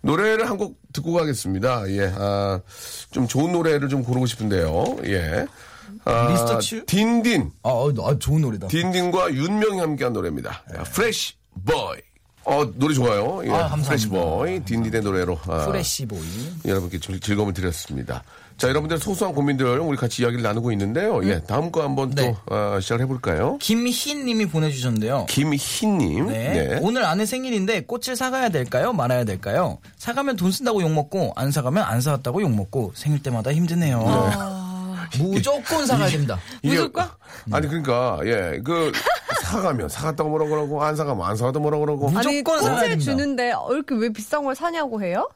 노래를 0.00 0.48
한 0.48 0.56
곡 0.56 0.78
듣고 0.94 1.12
가겠습니다. 1.12 1.90
예, 1.90 2.10
아, 2.16 2.60
좀 3.10 3.28
좋은 3.28 3.52
노래를 3.52 3.88
좀 3.90 4.02
고르고 4.02 4.24
싶은데요. 4.26 4.96
예. 5.04 5.46
아, 6.06 6.28
미스터 6.30 6.58
츄? 6.60 6.86
딘딘. 6.86 7.50
아, 7.62 7.68
어, 7.68 7.92
아 8.02 8.18
좋은 8.18 8.40
노래다. 8.40 8.68
딘딘과 8.68 9.34
윤명이 9.34 9.78
함께한 9.80 10.12
노래입니다. 10.14 10.62
Fresh 10.94 11.34
Boy. 11.66 11.98
어, 12.44 12.64
노래 12.76 12.94
좋아요. 12.94 13.42
예, 13.44 13.50
아, 13.50 13.68
감사합니다. 13.68 13.88
Fresh 13.88 14.08
Boy. 14.08 14.60
딘딘의 14.64 15.02
노래로. 15.02 15.38
아, 15.48 15.66
Fresh 15.66 16.06
Boy. 16.06 16.22
여러분께 16.64 16.98
즐- 16.98 17.20
즐거움을 17.20 17.52
드렸습니다. 17.52 18.22
자, 18.58 18.68
여러분들 18.68 18.98
소소한 18.98 19.32
고민들 19.36 19.78
우리 19.78 19.96
같이 19.96 20.22
이야기를 20.22 20.42
나누고 20.42 20.72
있는데요. 20.72 21.20
예, 21.22 21.40
다음 21.46 21.70
거 21.70 21.84
한번 21.84 22.10
네. 22.10 22.34
또 22.48 22.54
어, 22.54 22.80
시작을 22.80 23.04
해볼까요? 23.04 23.56
김희님이 23.58 24.46
보내주셨는데요. 24.46 25.26
김희님. 25.28 26.26
네. 26.26 26.52
네. 26.66 26.78
오늘 26.82 27.04
아내 27.04 27.24
생일인데 27.24 27.82
꽃을 27.82 28.16
사가야 28.16 28.48
될까요? 28.48 28.92
말아야 28.92 29.22
될까요? 29.22 29.78
사가면 29.96 30.34
돈 30.34 30.50
쓴다고 30.50 30.82
욕 30.82 30.90
먹고, 30.90 31.32
안 31.36 31.52
사가면 31.52 31.84
안 31.84 32.00
사왔다고 32.00 32.42
욕 32.42 32.50
먹고, 32.50 32.90
생일 32.96 33.22
때마다 33.22 33.52
힘드네요. 33.52 34.02
무조건 35.20 35.86
사가야 35.86 36.08
됩니다. 36.10 36.40
이게- 36.62 36.74
무조건? 36.78 37.08
아니 37.52 37.68
그러니까 37.68 38.18
예, 38.24 38.60
그 38.64 38.90
사가면 39.44 39.88
사갔다고 39.88 40.28
뭐라 40.30 40.46
그러고 40.46 40.82
안 40.82 40.96
사가면 40.96 41.24
안 41.24 41.36
사갔다고 41.36 41.62
뭐라 41.62 41.78
그러고. 41.78 42.08
무조건 42.10 42.26
아니 42.28 42.42
꽃을 42.42 42.88
됩니다. 42.88 42.98
주는데 43.04 43.52
어, 43.52 43.68
이렇게 43.70 43.94
왜 43.94 44.12
비싼 44.12 44.42
걸 44.42 44.56
사냐고 44.56 45.00
해요? 45.00 45.28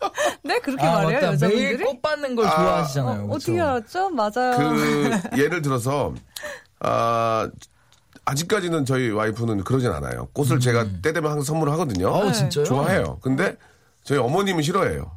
네 0.44 0.58
그렇게 0.60 0.84
아, 0.84 1.02
말해요 1.02 1.30
맞다. 1.32 1.46
매일 1.48 1.72
여자분들이? 1.72 1.84
꽃 1.84 2.02
받는 2.02 2.36
걸 2.36 2.46
아, 2.46 2.50
좋아하시잖아요. 2.50 3.24
어, 3.24 3.26
그쵸? 3.26 3.34
어떻게 3.34 3.60
알았죠? 3.60 4.10
맞아요. 4.10 4.56
그 4.56 5.10
예를 5.38 5.62
들어서 5.62 6.14
아 6.80 7.48
아직까지는 8.24 8.84
저희 8.84 9.10
와이프는 9.10 9.64
그러진 9.64 9.90
않아요. 9.90 10.28
꽃을 10.32 10.60
제가 10.60 10.84
때 11.02 11.12
되면 11.12 11.30
항상 11.30 11.44
선물을 11.44 11.72
하거든요. 11.74 12.08
음. 12.08 12.14
아우, 12.14 12.32
진짜요? 12.32 12.64
좋아해요. 12.64 13.18
근데 13.22 13.56
저희 14.04 14.18
어머님은 14.18 14.62
싫어해요. 14.62 15.10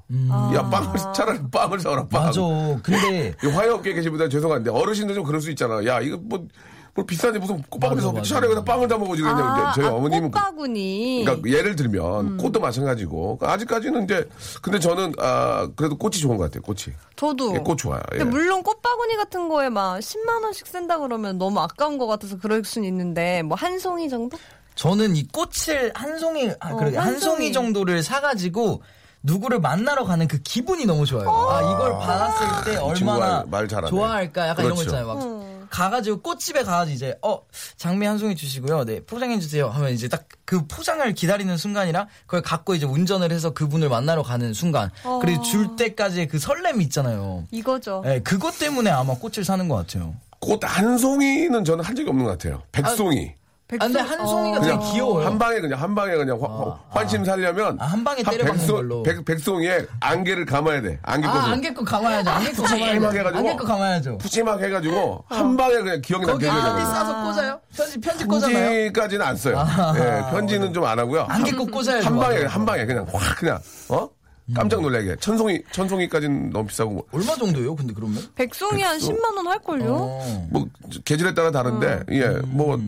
야 0.56 0.70
빵을 0.70 1.14
차라리 1.14 1.40
빵을 1.52 1.80
사오라 1.80 2.08
빵. 2.08 2.24
음. 2.24 2.26
맞아. 2.26 2.42
근데 2.84 3.36
이 3.44 3.48
화해 3.48 3.70
업계 3.70 3.94
계신 3.94 4.12
분들 4.12 4.30
죄송한데 4.30 4.72
어르신들 4.72 5.16
좀 5.16 5.24
그럴 5.24 5.42
수 5.42 5.50
있잖아. 5.50 5.86
야 5.86 6.00
이거 6.02 6.18
뭐, 6.22 6.48
뭐 6.94 7.06
비싼데 7.06 7.40
무슨 7.40 7.64
사 8.02 8.12
맞아. 8.12 8.22
차라리 8.22 8.48
그냥 8.50 8.66
빵을 8.66 8.88
다 8.88 8.98
먹어지 8.98 9.22
그냥 9.22 9.40
아, 9.40 9.72
저희 9.74 9.86
아, 9.86 9.92
어머님은 9.94 10.30
그- 10.32 10.38
꽃바구니. 10.40 11.24
그러니까 11.26 11.50
예를 11.50 11.76
들면 11.78 12.28
음. 12.34 12.38
꽃도 12.38 12.60
마찬가지고 12.60 13.38
그러니까 13.38 13.54
아직까지는 13.54 14.04
이제 14.04 14.28
근데 14.62 14.78
저는 14.80 15.14
아 15.18 15.70
그래도 15.78 15.98
꽃이 15.98 16.16
좋은 16.18 16.36
것 16.36 16.44
같아요. 16.46 16.62
꽃이 16.64 16.94
저도. 17.16 17.56
예, 17.56 17.60
꽃 17.60 17.78
좋아요. 17.78 18.02
예. 18.14 18.18
근데 18.18 18.30
물론 18.32 18.62
꽃바구니 18.64 19.16
같은 19.16 19.48
거에 19.48 19.70
막 19.70 20.00
10만 20.00 20.44
원씩 20.44 20.68
쓴다 20.68 21.00
그러면 21.00 21.38
너무 21.38 21.60
아까운 21.62 21.98
것 21.98 22.08
같아서 22.08 22.38
그럴 22.38 22.64
수는 22.66 22.86
있는데 22.90 23.42
뭐 23.44 23.56
한 23.58 23.80
송이 23.80 24.10
정도? 24.10 24.38
저는 24.76 25.16
이 25.16 25.28
꽃을 25.28 25.92
한 25.94 26.18
송이, 26.18 26.50
아, 26.60 26.72
어, 26.72 26.76
그러게, 26.78 26.98
한 26.98 27.10
한 27.14 27.20
송이. 27.20 27.52
정도를 27.54 28.02
사가지고 28.04 28.82
누구를 29.24 29.60
만나러 29.60 30.04
가는 30.06 30.28
그 30.28 30.40
기분이 30.40 30.86
너무 30.86 31.06
좋아요. 31.06 31.30
아, 31.30 31.62
이걸 31.62 31.92
받았을 32.00 32.48
때 32.74 32.78
얼마나 32.80 33.44
말. 33.48 33.68
좋아할까? 33.68 34.48
약간 34.48 34.66
이런 34.66 34.76
거 34.76 34.82
그렇죠. 34.82 34.98
있잖아요. 34.98 35.08
막 35.08 35.22
음. 35.24 35.51
가가지고 35.72 36.22
꽃집에 36.22 36.64
가가지고 36.64 36.96
이제, 36.96 37.18
어, 37.24 37.42
장미 37.78 38.06
한 38.06 38.20
송이 38.20 38.36
주시고요. 38.36 38.86
네, 38.86 39.00
포장해 39.04 39.40
주세요. 39.40 39.70
하면 39.70 39.92
이제 39.92 40.08
딱 40.08 40.28
그 40.52 40.68
포장을 40.68 41.14
기다리는 41.14 41.56
순간이랑 41.56 42.08
그걸 42.26 42.42
갖고 42.42 42.76
이제 42.76 42.86
운전을 42.86 43.32
해서 43.32 43.52
그분을 43.52 43.88
만나러 43.88 44.22
가는 44.22 44.54
순간. 44.54 44.92
어. 45.06 45.20
그리고 45.22 45.42
줄 45.44 45.78
때까지의 45.78 46.28
그 46.28 46.40
설렘이 46.40 46.84
있잖아요. 46.84 47.46
이거죠. 47.52 48.02
네, 48.04 48.20
그것 48.20 48.60
때문에 48.60 48.90
아마 48.90 49.14
꽃을 49.14 49.46
사는 49.46 49.66
것 49.70 49.76
같아요. 49.76 50.14
꽃 50.40 50.60
한 50.66 50.98
송이는 50.98 51.64
저는 51.64 51.86
한 51.86 51.96
적이 51.96 52.10
없는 52.10 52.26
것 52.26 52.32
같아요. 52.32 52.64
백송이. 52.74 53.32
아, 53.34 53.41
근데 53.80 54.00
한 54.00 54.28
송이가 54.28 54.58
어. 54.58 54.62
되게 54.62 54.76
그냥 54.76 54.92
귀여워요. 54.92 55.26
한 55.26 55.40
방에 55.40 55.60
그냥 55.62 55.82
한 55.82 55.96
방에 55.96 56.14
그냥 56.16 56.38
화- 56.42 56.78
환심 56.90 57.24
살려면 57.24 57.78
아, 57.80 57.86
한 57.86 58.04
방에 58.04 58.22
때려박는 58.22 58.60
백송- 58.66 58.72
걸로. 58.76 59.04
백, 59.04 59.24
백송이에 59.24 59.86
안개를 60.02 60.46
감아야 60.46 60.82
돼. 60.82 61.00
안개 61.04 61.28
아, 61.28 61.32
꽃을 61.32 61.46
안개 61.54 61.74
거 61.74 61.84
감아야죠. 61.84 62.30
안개 62.30 62.52
거 62.52 62.64
푸짐하게 62.64 62.94
감아야죠. 63.00 63.18
해가지고. 63.18 63.38
안개 63.40 63.56
거 63.56 63.66
감아야죠. 63.66 64.18
푸짐하게 64.18 64.66
해가지고 64.66 65.24
한 65.30 65.58
방에 65.58 65.74
그냥 65.76 66.02
기억이 66.02 66.26
남게 66.26 66.46
편지 66.48 66.60
해주려고. 66.60 66.92
싸서 66.92 67.24
꽂아요? 67.24 67.60
편지, 67.76 68.00
편지 68.02 68.26
꽂아나요? 68.26 68.54
편지까지는 68.60 69.26
안 69.26 69.36
써요. 69.38 69.66
예, 69.96 70.32
편지는 70.32 70.74
좀 70.74 70.84
안 70.86 71.00
하고요. 71.00 71.26
안개 71.30 71.52
거 71.52 71.64
꽂아야죠. 71.66 72.06
한 72.08 72.18
방에 72.20 72.36
맞아요. 72.36 72.48
한 72.50 72.66
방에 72.66 72.86
그냥 72.86 73.06
확 73.14 73.38
그냥 73.38 73.60
어 73.90 74.10
깜짝 74.54 74.82
놀라게 74.82 75.16
천송이 75.22 75.62
천송이까지는 75.72 76.50
너무 76.50 76.66
비싸고 76.68 76.92
뭐, 76.92 77.04
얼마 77.14 77.36
정도예요? 77.36 77.74
근데 77.76 77.94
그러면? 77.94 78.22
백송이 78.36 78.82
한 78.82 78.98
10만 78.98 79.38
원 79.38 79.48
할걸요? 79.48 79.96
어. 79.96 80.48
뭐 80.52 80.66
계절에 81.06 81.34
따라 81.34 81.52
다른데 81.52 82.02
예뭐 82.12 82.82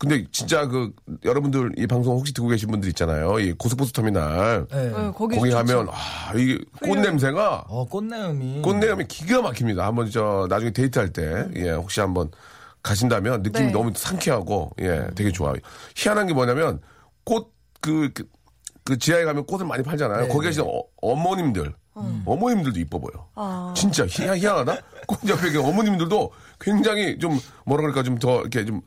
근데 0.00 0.24
진짜 0.32 0.66
그 0.66 0.94
여러분들 1.26 1.72
이 1.76 1.86
방송 1.86 2.16
혹시 2.16 2.32
듣고 2.32 2.48
계신 2.48 2.70
분들 2.70 2.88
있잖아요. 2.88 3.38
이 3.38 3.52
고속버스 3.52 3.92
터미널 3.92 4.66
네. 4.70 4.84
네, 4.88 4.90
거기, 5.14 5.36
거기 5.36 5.50
좋죠. 5.50 5.56
가면 5.56 5.88
아 5.90 6.32
이게 6.34 6.58
꽃 6.82 6.96
냄새가 6.98 7.66
어, 7.68 7.84
꽃내음이. 7.84 8.62
꽃내음이 8.62 9.04
기가 9.08 9.42
막힙니다. 9.42 9.86
한번 9.86 10.10
저 10.10 10.46
나중에 10.48 10.70
데이트할 10.70 11.12
때 11.12 11.46
예, 11.56 11.72
혹시 11.72 12.00
한번 12.00 12.30
가신다면 12.82 13.42
느낌이 13.42 13.66
네. 13.66 13.72
너무 13.72 13.92
상쾌하고 13.94 14.70
예, 14.80 15.06
되게 15.14 15.30
좋아요. 15.32 15.56
희한한 15.94 16.28
게 16.28 16.32
뭐냐면 16.32 16.80
꽃그 17.24 17.50
그, 17.82 18.24
그 18.84 18.98
지하에 18.98 19.24
가면 19.24 19.44
꽃을 19.44 19.66
많이 19.66 19.82
팔잖아요. 19.82 20.22
네, 20.22 20.28
거기 20.28 20.46
계신 20.46 20.62
어, 20.62 20.82
어머님들 21.02 21.74
어머님들도 22.24 22.80
이뻐 22.80 22.98
보여. 22.98 23.28
아. 23.34 23.74
진짜 23.76 24.06
희한, 24.06 24.38
희한하다. 24.38 24.76
꽃 25.06 25.28
옆에 25.28 25.42
계신 25.50 25.60
어머님들도 25.60 26.32
굉장히 26.58 27.18
좀 27.18 27.38
뭐라 27.66 27.82
그럴까 27.82 28.02
좀 28.02 28.18
더 28.18 28.40
이렇게 28.40 28.64
좀 28.64 28.80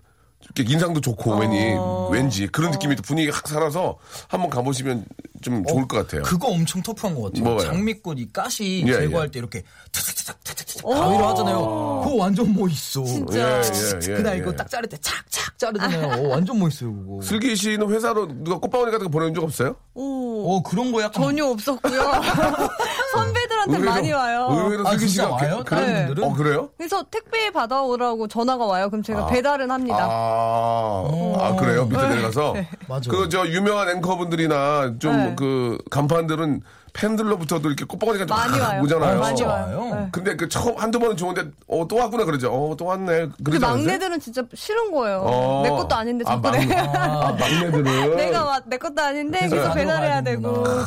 인상도 0.58 1.02
좋고 1.02 1.36
왠지 1.38 1.76
왠지 2.12 2.48
그런 2.48 2.72
느낌이 2.72 2.96
분위기가 2.98 3.36
확 3.38 3.48
살아서 3.48 3.98
한번 4.28 4.50
가보시면 4.50 5.06
좀 5.42 5.66
좋을 5.66 5.88
것 5.88 5.98
같아요. 5.98 6.24
그거 6.24 6.48
엄청 6.50 6.82
터프한 6.82 7.16
것 7.16 7.24
같아요. 7.24 7.44
뭐가요? 7.44 7.68
장미꽃 7.68 8.20
이 8.20 8.32
가시 8.32 8.84
예, 8.88 8.94
제거할 8.94 9.28
예. 9.28 9.32
때 9.32 9.40
이렇게 9.40 9.64
탁탁탁탁 9.92 10.44
탁탁탁 10.44 10.84
가위로 10.84 11.28
하잖아요. 11.30 11.58
그거 12.04 12.16
완전 12.18 12.54
멋있어. 12.54 13.04
진짜. 13.04 13.40
예, 13.40 13.62
예, 13.62 14.00
예, 14.12 14.16
그날 14.18 14.36
예. 14.36 14.38
이거 14.40 14.52
딱 14.54 14.70
자를 14.70 14.88
때 14.88 14.98
착착 15.02 15.58
자르잖아요. 15.58 16.08
어, 16.26 16.30
완전 16.30 16.60
멋있어요, 16.60 16.94
그거. 16.94 17.22
슬기 17.22 17.56
씨는 17.56 17.90
회사로 17.90 18.28
누가 18.44 18.58
꽃바구니 18.60 18.92
같은 18.92 19.06
거 19.08 19.12
보내준 19.12 19.34
적 19.36 19.44
없어요? 19.44 19.76
오, 19.96 20.58
어, 20.58 20.64
그런 20.64 20.92
거 20.92 21.02
약간. 21.02 21.22
전혀 21.24 21.46
없었고요. 21.46 22.02
선배들한테 23.14 23.78
의외로- 23.78 23.86
많이 23.86 24.12
와요. 24.12 24.48
의외로 24.52 24.88
아, 24.88 24.92
슬기 24.92 25.08
씨가 25.08 25.30
와요? 25.30 25.64
그- 25.66 25.76
다른 25.76 25.94
네. 25.94 26.06
분들은? 26.08 26.28
어 26.28 26.34
그래요? 26.34 26.70
그래서 26.78 27.04
택배 27.10 27.52
받아오라고 27.52 28.28
전화가 28.28 28.66
와요. 28.66 28.90
그럼 28.90 29.04
제가 29.04 29.28
배달은 29.28 29.70
합니다. 29.72 29.98
아, 30.10 30.33
아, 30.34 31.56
그래요? 31.60 31.86
밑에 31.86 32.08
내려가서? 32.08 32.56
맞아. 32.88 33.10
그, 33.12 33.30
저, 33.30 33.48
유명한 33.48 33.90
앵커분들이나 33.90 34.96
좀 35.00 35.16
네. 35.16 35.36
그 35.38 35.78
간판들은 35.92 36.62
팬들로부터도 36.94 37.68
이렇게 37.70 37.86
꽃바구니가 37.86 38.26
좀 38.28 38.38
많이 38.38 38.60
막 38.60 38.70
와요. 38.70 38.82
오잖아요. 38.84 39.18
어, 39.18 39.20
많이 39.20 39.42
와요. 39.44 39.90
네. 39.96 40.08
근데 40.12 40.36
그 40.36 40.48
처음 40.48 40.78
한두 40.78 41.00
번은 41.00 41.18
좋은데, 41.18 41.46
어, 41.68 41.88
또 41.88 41.96
왔구나 41.96 42.24
그러죠. 42.26 42.52
어, 42.54 42.76
또 42.78 42.86
왔네. 42.86 43.06
근데 43.06 43.44
그러지 43.44 43.66
않으세요? 43.66 43.86
막내들은 43.88 44.20
진짜 44.20 44.44
싫은 44.54 44.92
거예요. 44.92 45.22
어. 45.26 45.62
내 45.64 45.70
것도 45.70 45.96
아닌데 45.96 46.24
아, 46.28 46.36
자꾸 46.36 46.50
막- 46.50 46.52
내 46.58 46.76
아, 46.76 47.32
막내들은. 47.40 47.84
내가 48.18 48.46
와- 48.46 48.62
내 48.68 48.78
것도 48.78 49.02
아닌데 49.02 49.40
그래서 49.50 49.56
계속 49.56 49.74
배달해야 49.74 50.22
되고. 50.22 50.42
되는구나. 50.64 50.86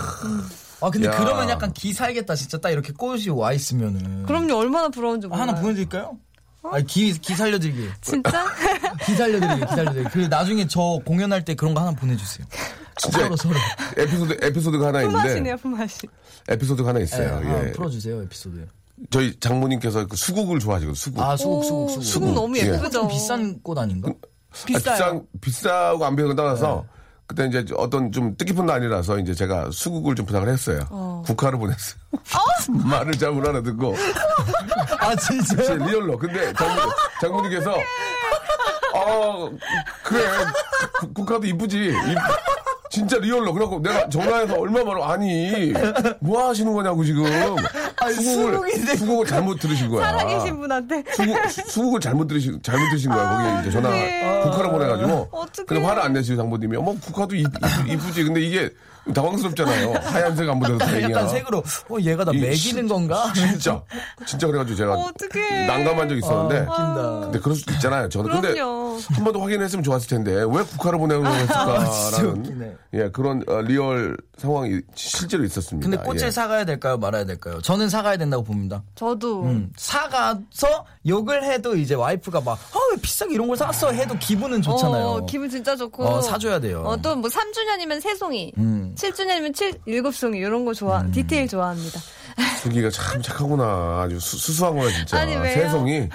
아, 0.82 0.90
근데 0.90 1.08
야. 1.08 1.10
그러면 1.12 1.48
약간 1.48 1.72
기 1.72 1.92
살겠다. 1.92 2.34
진짜 2.36 2.58
딱 2.58 2.70
이렇게 2.70 2.92
꽃이 2.92 3.28
와 3.30 3.52
있으면은. 3.52 4.24
그럼요 4.26 4.54
얼마나 4.56 4.88
부러운지 4.90 5.26
몰라요. 5.26 5.42
하나 5.42 5.54
보내드릴까요? 5.60 6.18
아니, 6.62 6.84
기, 6.86 7.12
기 7.12 7.34
살려드리게. 7.34 7.88
진짜? 8.00 8.44
기 9.04 9.14
살려드리게, 9.14 9.66
기 9.66 9.74
살려드리게. 9.74 10.10
그 10.10 10.18
나중에 10.18 10.66
저 10.66 10.98
공연할 11.04 11.44
때 11.44 11.54
그런 11.54 11.74
거 11.74 11.80
하나 11.80 11.92
보내주세요. 11.92 12.46
진짜 12.96 13.20
서로, 13.20 13.36
서로. 13.36 13.54
에피소드, 13.96 14.38
에피소드가 14.42 14.86
하나 14.88 15.02
있는데. 15.02 15.22
품앗이네요 15.22 15.56
품앗이. 15.58 16.10
에피소드가 16.48 16.88
하나 16.88 16.98
네, 16.98 17.04
있어요. 17.04 17.40
예. 17.44 17.72
풀어주세요, 17.72 18.22
에피소드. 18.22 18.66
저희 19.10 19.38
장모님께서 19.38 20.06
그 20.06 20.16
수국을 20.16 20.58
좋아하시거든요, 20.58 20.94
수국. 20.94 21.20
아, 21.22 21.36
수국, 21.36 21.64
수국, 21.64 21.90
수국. 21.90 22.04
수국 22.04 22.32
너무 22.32 22.58
예. 22.58 22.62
예쁘죠. 22.62 22.90
좀 22.90 23.08
비싼 23.08 23.60
꽃 23.62 23.76
아닌가? 23.78 24.10
아, 24.10 24.64
비싼, 24.64 25.22
비싸고 25.40 26.04
안 26.04 26.16
비싼 26.16 26.28
거 26.28 26.34
떠나서 26.34 26.86
네. 26.86 26.95
그때 27.26 27.46
이제 27.46 27.64
어떤 27.76 28.12
좀 28.12 28.36
뜻깊은 28.36 28.66
날이라서 28.66 29.18
이제 29.18 29.34
제가 29.34 29.70
수국을 29.72 30.14
좀 30.14 30.26
부탁을 30.26 30.48
했어요. 30.48 31.22
국화를 31.26 31.58
보냈어요. 31.58 31.98
말을 32.88 33.12
잘못 33.14 33.46
알아듣고. 33.48 33.96
아, 35.00 35.16
진짜요? 35.16 35.62
진짜 35.66 35.74
real로. 35.86 36.18
근데 36.18 36.52
장모, 36.52 36.82
장모님께서 37.20 37.74
어, 38.94 39.50
그래. 40.04 40.22
국- 41.00 41.14
국화도 41.14 41.46
이쁘지. 41.46 41.78
이- 41.90 42.14
진짜 42.90 43.18
real로. 43.18 43.52
그래갖고 43.52 43.80
내가 43.82 44.08
전화해서 44.08 44.54
얼마 44.54 44.82
말로 44.84 45.04
아니, 45.04 45.72
뭐 46.20 46.48
하시는 46.48 46.72
거냐고 46.72 47.04
지금. 47.04 47.24
수국을, 48.12 48.52
수국인데. 48.54 48.96
수국을 48.96 49.26
잘못 49.26 49.58
들으신 49.58 49.88
거야. 49.88 50.06
살아계신 50.10 50.60
분한테. 50.60 51.04
수국, 51.14 51.50
수- 51.50 51.62
수국을 51.70 52.00
잘못 52.00 52.26
들으신, 52.26 52.60
잘못 52.62 52.88
들으신 52.90 53.10
거야. 53.10 53.28
거기에 53.30 53.60
이제 53.62 53.70
전화, 53.70 53.88
어떡해. 53.88 54.40
국화를 54.42 54.70
보내가지고. 54.70 55.28
어떡해. 55.32 55.66
근데 55.66 55.84
화를 55.84 56.02
안 56.02 56.12
내시고 56.12 56.36
장모님이, 56.36 56.76
어머, 56.76 56.94
국화도 56.94 57.34
이, 57.34 57.44
쁘지 57.98 58.24
근데 58.24 58.40
이게 58.42 58.70
당황스럽잖아요. 59.14 59.94
하얀색 60.02 60.48
안 60.48 60.58
묻어서 60.58 60.78
다행이야. 60.78 61.10
약간 61.10 61.28
색으로, 61.28 61.58
어, 61.90 61.96
얘가 62.00 62.24
나 62.24 62.36
먹이는 62.38 62.56
진- 62.56 62.88
건가? 62.88 63.32
진짜. 63.34 63.80
진짜 64.26 64.46
그래가지고 64.48 64.76
제가 64.76 64.94
어떡해. 64.94 65.66
난감한 65.66 66.08
적이 66.08 66.18
있었는데. 66.18 66.58
웃긴다. 66.62 67.20
근데 67.20 67.38
그럴 67.38 67.56
수도 67.56 67.72
있잖아요. 67.74 68.08
저는 68.08 68.30
근데 68.32 68.52
그럼요. 68.54 68.98
한번 69.12 69.32
더 69.32 69.40
확인했으면 69.40 69.82
좋았을 69.84 70.08
텐데 70.08 70.32
왜 70.32 70.62
국화를 70.64 70.98
아, 71.24 71.38
진짜 71.38 71.64
걸까라는 71.64 72.30
웃기네. 72.40 72.76
예 72.94 73.10
그런 73.10 73.44
어, 73.46 73.60
real 73.60 74.16
상황이 74.38 74.80
실제로 74.94 75.44
있었습니다. 75.44 75.88
근데 75.88 76.02
꽃을 76.02 76.22
예. 76.26 76.30
사가야 76.30 76.64
될까요? 76.64 76.96
말아야 76.98 77.24
될까요? 77.24 77.60
저는 77.62 77.85
사가야 77.88 78.16
된다고 78.16 78.42
봅니다. 78.44 78.82
저도 78.94 79.42
음, 79.44 79.72
사가서 79.76 80.84
욕을 81.06 81.44
해도 81.44 81.74
이제 81.76 81.94
와이프가 81.94 82.40
막, 82.40 82.52
아, 82.72 82.78
왜 82.92 83.00
비싸게 83.00 83.34
이런 83.34 83.48
걸 83.48 83.56
샀어? 83.56 83.90
해도 83.92 84.14
기분은 84.18 84.62
좋잖아요. 84.62 85.04
어, 85.06 85.26
기분 85.26 85.48
진짜 85.50 85.74
좋고. 85.76 86.04
어, 86.06 86.20
사줘야 86.20 86.60
돼요. 86.60 86.82
어, 86.86 86.96
또 86.96 87.16
뭐 87.16 87.28
3주년이면 87.30 88.00
새송이, 88.00 88.52
음. 88.58 88.94
7주년이면 88.96 89.54
7, 89.54 89.72
7송이 89.86 90.36
이런 90.36 90.64
거 90.64 90.74
좋아. 90.74 91.04
디테일 91.10 91.48
좋아합니다. 91.48 92.00
슬기가 92.60 92.90
참 92.90 93.22
착하구나. 93.22 94.02
아주 94.02 94.20
수, 94.20 94.36
수수하구나 94.36 94.90
진짜. 94.90 95.20
아니, 95.20 95.34
왜요? 95.36 95.54
세송이 95.54 96.08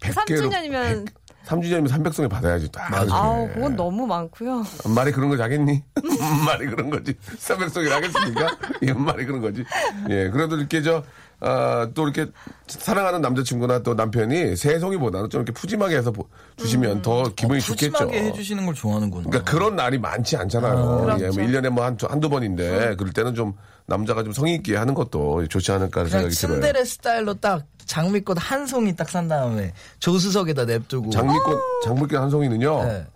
100개로 0.00 0.50
3주년이면 0.50 1.06
3주년이면 1.48 1.88
300송이 1.88 2.28
받아야지. 2.28 2.70
딱 2.70 2.90
예. 2.92 3.54
그건 3.54 3.74
너무 3.76 4.06
많고요. 4.06 4.64
말이 4.94 5.10
그런 5.12 5.30
거지 5.30 5.40
하겠니? 5.42 5.82
말이 6.44 6.66
그런 6.66 6.90
거지. 6.90 7.14
300송이 7.38 7.88
하겠습니까? 7.88 8.56
이건 8.82 9.04
말이 9.04 9.24
그런 9.24 9.40
거지. 9.40 9.64
예, 10.10 10.28
그래도 10.28 10.56
이렇게 10.56 10.82
저, 10.82 11.02
아, 11.40 11.88
또 11.94 12.04
이렇게 12.08 12.30
사랑하는 12.66 13.22
남자친구나 13.22 13.82
또 13.82 13.94
남편이 13.94 14.56
세송이보다는 14.56 15.30
좀 15.30 15.40
이렇게 15.42 15.52
푸짐하게 15.58 15.96
해서 15.96 16.10
보- 16.12 16.28
주시면 16.56 17.00
더 17.02 17.22
기분이 17.34 17.60
좋겠죠. 17.60 17.96
어, 17.96 18.06
푸짐하게 18.06 18.26
해주시는 18.28 18.66
걸 18.66 18.74
좋아하는구나. 18.74 19.30
그러니까 19.30 19.50
그런 19.50 19.74
날이 19.76 19.98
많지 19.98 20.36
않잖아요. 20.36 21.16
예, 21.20 21.26
뭐 21.28 21.36
1년에 21.36 21.70
뭐 21.70 21.84
한, 21.84 21.96
한두 22.08 22.28
번인데, 22.28 22.94
그럴 22.96 23.12
때는 23.12 23.34
좀 23.34 23.54
남자가 23.88 24.22
좀 24.22 24.32
성의 24.34 24.54
있게 24.56 24.76
하는 24.76 24.92
것도 24.94 25.48
좋지 25.48 25.72
않을까 25.72 26.00
하는 26.00 26.10
생각이 26.10 26.34
들어요. 26.34 26.60
츤데레 26.60 26.84
스타일로 26.84 27.34
딱 27.40 27.64
장미꽃 27.86 28.36
한 28.38 28.66
송이 28.66 28.94
딱 28.94 29.08
산 29.08 29.28
다음에 29.28 29.72
조수석에다 29.98 30.66
냅두고. 30.66 31.08
장미꽃, 31.10 31.58
장미꽃 31.84 32.12
한 32.20 32.28
송이는요, 32.28 32.84
네. 32.84 33.06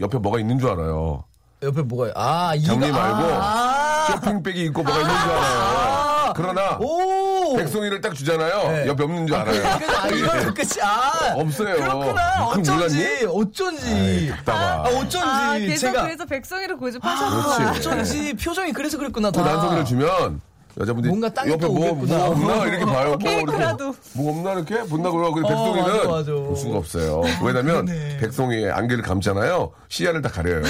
옆에 0.00 0.16
뭐가 0.18 0.40
있는 0.40 0.58
줄 0.58 0.70
알아요. 0.70 1.22
옆에 1.62 1.82
뭐가, 1.82 2.12
아, 2.16 2.54
이거. 2.54 2.66
장미 2.66 2.90
말고, 2.90 3.18
아, 3.34 4.06
쇼핑백이 4.10 4.64
있고 4.64 4.82
뭐가 4.82 5.00
있는 5.00 5.14
줄 5.20 5.30
알아요. 5.30 6.32
그러나, 6.34 6.78
오! 6.78 7.25
백송이를 7.54 8.00
딱 8.00 8.14
주잖아요. 8.14 8.72
네. 8.72 8.86
옆에 8.88 9.04
없는 9.04 9.26
줄 9.26 9.36
알아요. 9.36 9.66
아, 9.66 10.08
이거는 10.08 10.54
끝이, 10.54 10.82
아. 10.82 11.34
없어요. 11.36 11.76
그렇구나. 11.76 12.46
어쩐지? 12.46 13.26
어쩐지. 13.28 14.28
답답하. 14.36 14.60
아, 14.60 14.82
어쩐지. 14.82 15.18
아, 15.22 15.58
계속 15.58 15.80
제가. 15.86 16.02
그래서 16.02 16.24
백성이를 16.24 16.76
그렇지. 16.76 16.98
고집하셨구나. 16.98 17.70
어쩐지 17.72 18.34
표정이 18.34 18.72
그래서 18.72 18.98
그랬구나. 18.98 19.30
또 19.30 19.42
다. 19.42 19.52
난소리를 19.52 19.84
주면 19.84 20.40
여자분들이 20.78 21.08
뭔가 21.10 21.28
땅이 21.32 21.52
옆에 21.52 21.66
또 21.66 21.72
뭐, 21.72 21.90
오겠구나. 21.90 22.16
뭐 22.18 22.26
없나 22.28 22.66
이렇게 22.66 22.84
봐요. 22.84 23.16
뭐. 23.18 23.30
이렇게 23.32 23.56
뭐 24.14 24.30
없나 24.30 24.52
이렇게 24.52 24.82
본다고 24.84 25.16
그러고 25.16 25.34
근데 25.34 25.48
어, 25.48 25.72
백송이는 25.72 25.96
맞아, 25.96 26.08
맞아. 26.10 26.32
볼 26.32 26.56
수가 26.56 26.76
없어요. 26.78 27.22
왜냐면 27.42 27.86
그러네. 27.86 28.18
백송이 28.18 28.66
안개를 28.70 29.02
감잖아요. 29.02 29.72
시야를 29.88 30.20
다 30.20 30.28
가려요. 30.28 30.62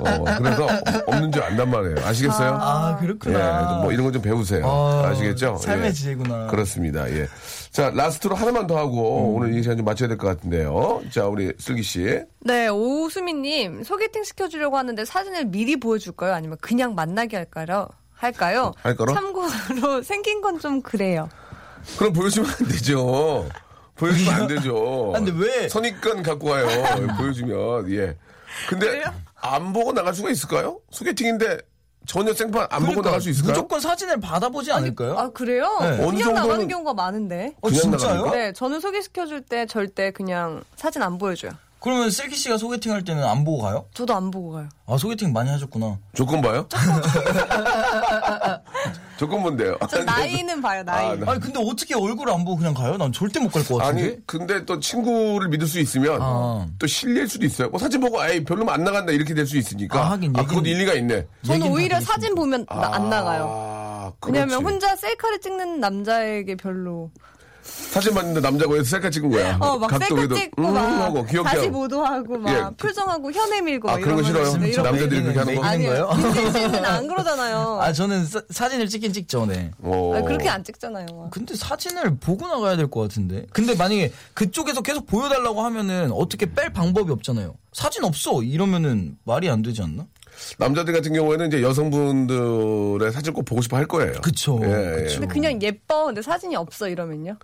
어, 0.00 0.24
그래서 0.38 0.66
없는 1.06 1.30
줄 1.30 1.42
안단 1.44 1.70
말이에요. 1.70 1.96
아시겠어요? 2.04 2.58
아, 2.60 2.98
예, 3.00 3.06
그렇구나. 3.06 3.78
뭐 3.82 3.92
이런 3.92 4.04
거좀 4.06 4.20
배우세요. 4.22 4.66
아, 4.66 5.08
아시겠죠? 5.10 5.58
삶의 5.58 5.86
예. 5.88 5.92
지혜구나. 5.92 6.46
그렇습니다. 6.48 7.08
예. 7.10 7.28
자, 7.70 7.90
라스트로 7.90 8.34
하나만 8.34 8.66
더 8.66 8.76
하고 8.78 9.30
음. 9.30 9.34
오늘 9.36 9.54
이 9.56 9.62
시간 9.62 9.76
좀 9.76 9.84
마쳐야 9.84 10.08
될 10.08 10.16
것 10.16 10.26
같은데요. 10.26 11.02
자, 11.12 11.26
우리 11.26 11.52
슬기 11.58 11.82
씨. 11.82 12.20
네, 12.40 12.68
오수미님 12.68 13.84
소개팅 13.84 14.24
시켜주려고 14.24 14.76
하는데 14.78 15.04
사진을 15.04 15.44
미리 15.46 15.78
보여줄까요? 15.78 16.32
아니면 16.34 16.56
그냥 16.60 16.94
만나게 16.94 17.36
할까요? 17.36 17.88
할까요? 18.16 18.72
할까요? 18.82 19.14
참고로 19.14 20.02
생긴 20.04 20.40
건 20.40 20.58
좀 20.58 20.80
그래요. 20.82 21.28
그럼 21.98 22.12
보여주면 22.12 22.50
안 22.50 22.68
되죠. 22.68 23.48
보여주면 23.94 24.34
안 24.34 24.46
되죠. 24.46 25.12
아, 25.14 25.18
근데 25.20 25.32
왜? 25.36 25.68
선입관 25.68 26.22
갖고 26.22 26.48
와요. 26.50 26.66
보여주면, 27.18 27.90
예. 27.92 28.16
근데 28.68 29.04
안 29.34 29.72
보고 29.72 29.92
나갈 29.92 30.14
수가 30.14 30.30
있을까요? 30.30 30.80
소개팅인데 30.90 31.58
전혀 32.06 32.32
생판 32.32 32.66
안 32.70 32.86
보고 32.86 33.02
나갈 33.02 33.20
수 33.20 33.28
있을까요? 33.28 33.52
그러니까 33.52 33.62
무조건 33.62 33.80
사진을 33.80 34.20
받아보지 34.20 34.72
않을까요? 34.72 35.18
아 35.18 35.28
그래요? 35.30 35.64
네. 35.80 35.86
어느 36.06 36.16
그냥 36.18 36.34
나가는 36.34 36.64
정도는- 36.66 36.70
경우가 36.70 36.94
많은데. 36.94 37.54
어, 37.60 37.70
진짜요? 37.70 38.14
나갑니까? 38.14 38.36
네, 38.36 38.52
저는 38.52 38.80
소개시켜줄 38.80 39.42
때 39.42 39.66
절대 39.66 40.10
그냥 40.12 40.62
사진 40.76 41.02
안 41.02 41.18
보여줘요. 41.18 41.52
그러면 41.78 42.10
슬기 42.10 42.36
씨가 42.36 42.56
소개팅 42.58 42.92
할 42.92 43.04
때는 43.04 43.22
안 43.22 43.44
보고 43.44 43.62
가요? 43.62 43.84
저도 43.94 44.14
안 44.14 44.30
보고 44.30 44.52
가요. 44.52 44.68
아, 44.86 44.96
소개팅 44.96 45.32
많이 45.32 45.50
하셨구나. 45.50 45.98
조건 46.14 46.40
봐요? 46.40 46.66
조건 49.18 49.42
뭔데요? 49.42 49.78
저 49.88 50.02
나이는 50.04 50.60
봐요, 50.60 50.82
나이. 50.82 51.06
아, 51.06 51.14
나- 51.16 51.32
아니 51.32 51.40
근데 51.40 51.58
어떻게 51.62 51.94
얼굴 51.94 52.30
안 52.30 52.44
보고 52.44 52.56
그냥 52.58 52.74
가요? 52.74 52.96
난 52.96 53.12
절대 53.12 53.40
못 53.40 53.50
갈 53.52 53.64
것 53.64 53.78
같은데. 53.78 54.02
아니 54.04 54.26
근데 54.26 54.64
또 54.64 54.78
친구를 54.80 55.48
믿을 55.48 55.66
수 55.66 55.78
있으면 55.80 56.18
아. 56.20 56.66
또 56.78 56.86
실례일 56.86 57.28
수도 57.28 57.46
있어요. 57.46 57.68
뭐 57.70 57.78
사진 57.78 58.00
보고 58.00 58.22
에이 58.24 58.44
별로면 58.44 58.74
안 58.74 58.84
나간다 58.84 59.12
이렇게 59.12 59.34
될 59.34 59.46
수 59.46 59.56
있으니까. 59.56 60.00
아, 60.00 60.10
하긴 60.12 60.32
얘기는- 60.32 60.48
그것도 60.48 60.66
일리가 60.66 60.94
있네. 60.94 61.26
저는 61.46 61.70
오히려 61.70 61.98
다 62.00 62.04
사진 62.04 62.34
보면 62.34 62.66
나- 62.66 62.94
안 62.94 63.08
나가요. 63.08 63.46
아, 63.48 64.12
왜냐면. 64.26 64.64
혼자 64.64 64.96
셀카를 64.96 65.40
찍는 65.40 65.80
남자에게 65.80 66.56
별로. 66.56 67.10
사진 67.90 68.14
봤는데 68.14 68.40
남자가 68.40 68.72
왜 68.72 68.82
셀카 68.84 69.10
찍은 69.10 69.30
거야? 69.30 69.56
어, 69.60 69.78
막 69.78 69.90
셀카 69.90 70.06
각도에도 70.06 70.34
찍고 70.34 70.62
음 70.62 70.72
막 70.74 70.80
하고 71.04 71.24
귀엽게 71.24 71.48
다시 71.48 71.66
하고. 71.66 71.78
모도하고 71.78 72.38
막 72.38 72.52
예. 72.52 72.76
표정하고 72.76 73.32
혀 73.32 73.46
내밀고 73.46 73.88
아, 73.88 73.92
막 73.94 74.00
그런 74.00 74.16
거 74.16 74.22
싫어요? 74.22 74.52
네, 74.58 74.68
이런 74.70 74.84
거 74.84 74.90
남자들이 74.90 75.22
그렇게 75.22 75.38
하는 75.38 75.54
거? 75.54 75.60
거예요? 75.62 76.08
빈티지는 76.34 76.84
안 76.84 77.08
그러잖아요. 77.08 77.78
아 77.82 77.92
저는 77.92 78.24
사, 78.26 78.42
사진을 78.50 78.88
찍긴 78.88 79.12
찍죠, 79.12 79.46
네. 79.46 79.70
어. 79.82 80.12
아니, 80.14 80.26
그렇게 80.26 80.48
안 80.48 80.62
찍잖아요. 80.64 81.06
막. 81.14 81.30
근데 81.30 81.54
사진을 81.54 82.16
보고 82.18 82.46
나가야 82.46 82.76
될 82.76 82.86
것 82.90 83.00
같은데. 83.00 83.46
근데 83.52 83.74
만약에 83.74 84.12
그쪽에서 84.34 84.82
계속 84.82 85.06
보여달라고 85.06 85.62
하면은 85.62 86.12
어떻게 86.12 86.46
뺄 86.52 86.72
방법이 86.72 87.10
없잖아요. 87.12 87.54
사진 87.72 88.04
없어 88.04 88.42
이러면은 88.42 89.16
말이 89.24 89.48
안 89.50 89.62
되지 89.62 89.82
않나? 89.82 90.06
남자들 90.58 90.92
같은 90.92 91.12
경우에는 91.14 91.48
이제 91.48 91.62
여성분들의 91.62 93.10
사진 93.12 93.32
꼭 93.32 93.44
보고 93.44 93.62
싶어 93.62 93.76
할 93.76 93.86
거예요. 93.86 94.12
그쵸. 94.22 94.60
예, 94.62 94.66
예. 94.98 95.02
그쵸. 95.02 95.20
근데 95.20 95.26
그냥 95.32 95.62
예뻐. 95.62 96.04
근데 96.06 96.22
사진이 96.22 96.56
없어 96.56 96.88
이러면요? 96.88 97.36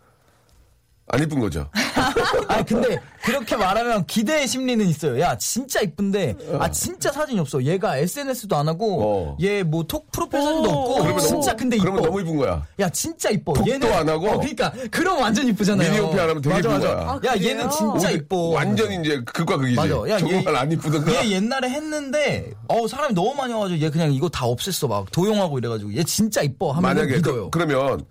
안 1.08 1.22
이쁜 1.22 1.40
거죠. 1.40 1.68
아 2.48 2.62
근데 2.64 2.98
그렇게 3.24 3.56
말하면 3.56 4.06
기대의 4.06 4.46
심리는 4.46 4.86
있어요. 4.86 5.20
야 5.20 5.36
진짜 5.36 5.80
이쁜데 5.80 6.36
아 6.58 6.70
진짜 6.70 7.10
사진이 7.10 7.38
없어. 7.40 7.62
얘가 7.64 7.98
SNS도 7.98 8.56
안 8.56 8.68
하고 8.68 9.02
어. 9.02 9.36
얘뭐 9.42 9.84
톡 9.84 10.10
프로필 10.12 10.40
사진도 10.40 10.70
없고 10.70 11.02
그러면 11.02 11.18
진짜 11.20 11.50
너무, 11.50 11.56
근데 11.58 11.76
이뻐. 11.76 11.84
그러면 11.84 12.02
너무 12.04 12.20
이쁜 12.20 12.36
거야. 12.36 12.66
야 12.80 12.88
진짜 12.88 13.30
이뻐. 13.30 13.52
톡도 13.52 13.70
얘는 13.70 13.92
안 13.92 14.08
하고? 14.08 14.30
어, 14.30 14.38
그러니까 14.38 14.72
그럼 14.90 15.20
완전 15.20 15.46
이쁘잖아요. 15.48 15.90
미니홈피 15.90 16.20
안 16.20 16.28
하면 16.30 16.42
되게 16.42 16.54
맞아, 16.54 16.68
이쁜 16.68 16.80
맞아. 16.80 16.94
거야. 16.94 17.10
아, 17.10 17.14
야 17.16 17.32
그래요? 17.32 17.48
얘는 17.48 17.70
진짜 17.70 17.84
오늘 18.08 18.12
이뻐. 18.12 18.36
완전 18.50 18.92
이제 18.92 19.20
극과 19.24 19.56
극이지. 19.58 19.76
맞아. 19.76 20.08
야, 20.08 20.18
정말 20.18 20.56
안 20.56 20.72
이쁘던가. 20.72 21.12
얘 21.12 21.30
옛날에 21.30 21.68
했는데 21.68 22.52
어 22.68 22.86
사람이 22.86 23.12
너무 23.14 23.34
많이 23.34 23.52
와가지고 23.52 23.80
얘 23.80 23.90
그냥 23.90 24.12
이거 24.12 24.28
다 24.28 24.46
없앴어 24.46 24.88
막 24.88 25.10
도용하고 25.10 25.58
이래가지고 25.58 25.94
얘 25.94 26.04
진짜 26.04 26.42
이뻐 26.42 26.70
하면 26.70 26.82
만약에 26.82 27.16
믿어요. 27.16 27.50
그, 27.50 27.58
러면 27.58 28.06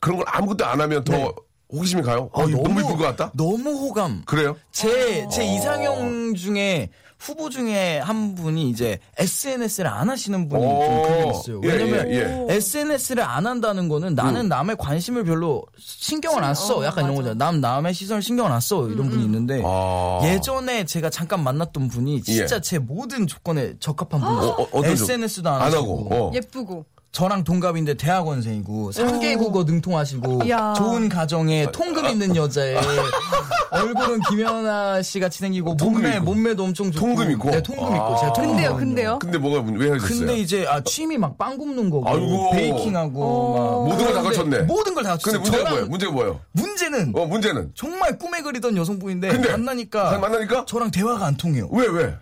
그런 0.00 0.18
걸 0.18 0.26
아무것도 0.28 0.64
안 0.64 0.80
하면 0.80 1.04
더 1.04 1.12
네. 1.12 1.30
호기심이 1.72 2.02
가요? 2.02 2.30
아, 2.32 2.40
어, 2.42 2.46
너무 2.46 2.80
이쁠 2.80 2.96
것 2.96 2.98
같다? 2.98 3.32
너무 3.34 3.70
호감. 3.70 4.22
그래요? 4.24 4.56
제, 4.70 5.26
제 5.30 5.44
이상형 5.44 6.34
중에 6.34 6.90
후보 7.18 7.48
중에 7.48 7.98
한 7.98 8.34
분이 8.34 8.68
이제 8.68 8.98
SNS를 9.16 9.90
안 9.90 10.10
하시는 10.10 10.48
분이 10.48 10.64
오. 10.64 10.84
좀 10.84 11.02
그게 11.02 11.30
있어요. 11.30 11.60
예, 11.64 11.68
왜냐면 11.68 12.08
예, 12.10 12.46
예. 12.48 12.54
SNS를 12.56 13.22
안 13.22 13.46
한다는 13.46 13.88
거는 13.88 14.14
나는 14.14 14.48
남의 14.48 14.76
관심을 14.78 15.24
별로 15.24 15.64
신경을 15.78 16.44
안 16.44 16.54
써. 16.54 16.78
어, 16.78 16.84
약간 16.84 17.04
이런 17.04 17.16
맞아. 17.16 17.28
거잖아. 17.30 17.44
남, 17.46 17.60
남의 17.60 17.94
시선을 17.94 18.22
신경을 18.22 18.52
안 18.52 18.60
써. 18.60 18.86
이런 18.88 19.08
분이 19.08 19.24
있는데 19.24 19.62
아. 19.64 20.20
예전에 20.24 20.84
제가 20.84 21.08
잠깐 21.08 21.42
만났던 21.42 21.88
분이 21.88 22.22
진짜 22.22 22.56
예. 22.56 22.60
제 22.60 22.78
모든 22.78 23.26
조건에 23.26 23.72
적합한 23.80 24.20
분이에요. 24.20 24.52
어, 24.52 24.68
어, 24.70 24.84
SNS도 24.84 25.48
안, 25.48 25.62
안 25.62 25.72
하고. 25.72 26.08
어. 26.12 26.30
예쁘고. 26.34 26.84
저랑 27.16 27.44
동갑인데 27.44 27.94
대학원생이고 27.94 28.90
3개 28.90 29.38
국어 29.38 29.64
능통하시고 29.64 30.42
이야. 30.44 30.74
좋은 30.76 31.08
가정에 31.08 31.64
통금 31.72 32.04
있는 32.04 32.36
여자에 32.36 32.76
얼굴은 33.72 34.20
김연아 34.28 35.00
씨 35.00 35.18
같이 35.18 35.38
생기고 35.38 35.76
몸매 35.76 36.16
있고. 36.16 36.24
몸매도 36.26 36.64
엄청 36.64 36.92
좋고 36.92 37.06
통금 37.06 37.30
있고? 37.30 37.50
네 37.52 37.62
통금 37.62 37.84
있고 37.86 38.16
제가 38.20 38.32
통금 38.34 38.52
근데요. 38.56 38.76
근데요? 38.76 39.18
근데 39.18 39.38
뭐가 39.38 39.62
문- 39.62 39.76
왜 39.78 39.86
헤어졌어요? 39.92 40.18
근데 40.18 40.36
이제 40.36 40.66
아 40.68 40.82
취미 40.82 41.16
막 41.16 41.38
빵 41.38 41.56
굽는 41.56 41.88
거고 41.88 42.06
아이고. 42.06 42.50
베이킹하고 42.50 43.54
막 43.56 43.84
모든 43.88 44.04
걸다 44.04 44.20
그런데 44.20 44.28
갖췄네. 44.28 44.58
모든 44.64 44.94
걸 44.94 45.02
다 45.04 45.10
갖췄어요. 45.12 45.40
근데 45.40 45.50
문제가 45.50 45.56
저랑 45.64 45.72
뭐예요? 45.72 45.86
문제가 45.88 46.12
뭐예요? 46.12 46.40
문제는 46.52 47.12
어, 47.16 47.24
문제는? 47.24 47.70
정말 47.74 48.18
꿈에 48.18 48.42
그리던 48.42 48.76
여성분인데 48.76 49.28
근데? 49.28 49.50
만나니까 49.52 50.18
만나니까? 50.18 50.66
저랑 50.66 50.90
대화가 50.90 51.24
안 51.24 51.36
통해요. 51.38 51.66
왜, 51.72 51.86
왜? 51.86 52.14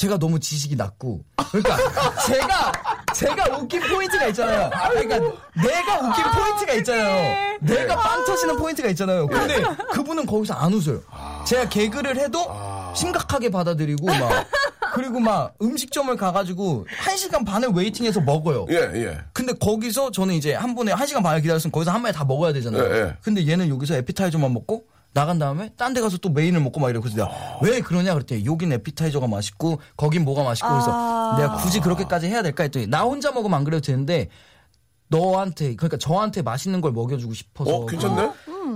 제가 0.00 0.16
너무 0.16 0.40
지식이 0.40 0.76
낮고 0.76 1.20
그러니까 1.52 1.76
제가 2.26 2.72
제가 3.14 3.58
웃긴 3.58 3.82
포인트가 3.82 4.28
있잖아요. 4.28 4.70
그러니까 4.88 5.18
내가 5.62 6.00
웃긴 6.00 6.24
포인트가 6.24 6.72
있잖아요. 6.76 7.58
내가 7.60 7.96
빵 7.96 8.24
터지는 8.24 8.56
포인트가 8.56 8.88
있잖아요. 8.88 9.26
근데 9.26 9.60
그분은 9.92 10.24
거기서 10.24 10.54
안 10.54 10.72
웃어요. 10.72 11.02
제가 11.46 11.68
개그를 11.68 12.16
해도 12.16 12.50
심각하게 12.96 13.50
받아들이고 13.50 14.06
막 14.06 14.46
그리고 14.94 15.20
막 15.20 15.52
음식점을 15.60 16.16
가가지고 16.16 16.86
한 16.88 17.16
시간 17.18 17.44
반을 17.44 17.68
waiting해서 17.68 18.22
먹어요. 18.22 18.66
예, 18.70 18.76
예. 18.94 19.18
근데 19.34 19.52
거기서 19.52 20.12
저는 20.12 20.34
이제 20.34 20.54
한 20.54 20.74
번에 20.74 20.92
한 20.92 21.06
시간 21.06 21.22
반을 21.22 21.42
기다렸으면 21.42 21.72
거기서 21.72 21.90
한 21.90 22.00
마리 22.00 22.14
다 22.14 22.24
먹어야 22.24 22.54
되잖아요. 22.54 22.84
예, 22.84 23.00
예. 23.00 23.16
근데 23.20 23.46
얘는 23.46 23.68
여기서 23.68 23.96
에피타이저만 23.96 24.50
먹고 24.54 24.84
나간 25.12 25.38
다음에 25.38 25.70
딴 25.76 25.92
데 25.92 26.00
가서 26.00 26.18
또 26.18 26.28
메인을 26.30 26.60
먹고 26.60 26.78
막 26.80 26.88
이래. 26.90 27.00
그래서 27.00 27.16
내가 27.16 27.30
왜 27.62 27.80
그러냐 27.80 28.14
그랬더니 28.14 28.46
여긴 28.46 28.72
에피타이저가 28.72 29.26
맛있고 29.26 29.80
거긴 29.96 30.24
뭐가 30.24 30.44
맛있고 30.44 30.68
그래서 30.68 30.90
아. 30.92 31.36
내가 31.36 31.56
굳이 31.56 31.80
그렇게까지 31.80 32.26
해야 32.28 32.42
될까 32.42 32.62
했더니 32.62 32.86
나 32.86 33.02
혼자 33.02 33.32
먹으면 33.32 33.56
안 33.58 33.64
그래도 33.64 33.80
되는데 33.80 34.28
너한테 35.08 35.74
그러니까 35.74 35.96
저한테 35.96 36.42
맛있는 36.42 36.80
걸 36.80 36.92
먹여주고 36.92 37.34
싶어서 37.34 37.74
어, 37.74 37.86
괜찮네? 37.86 38.30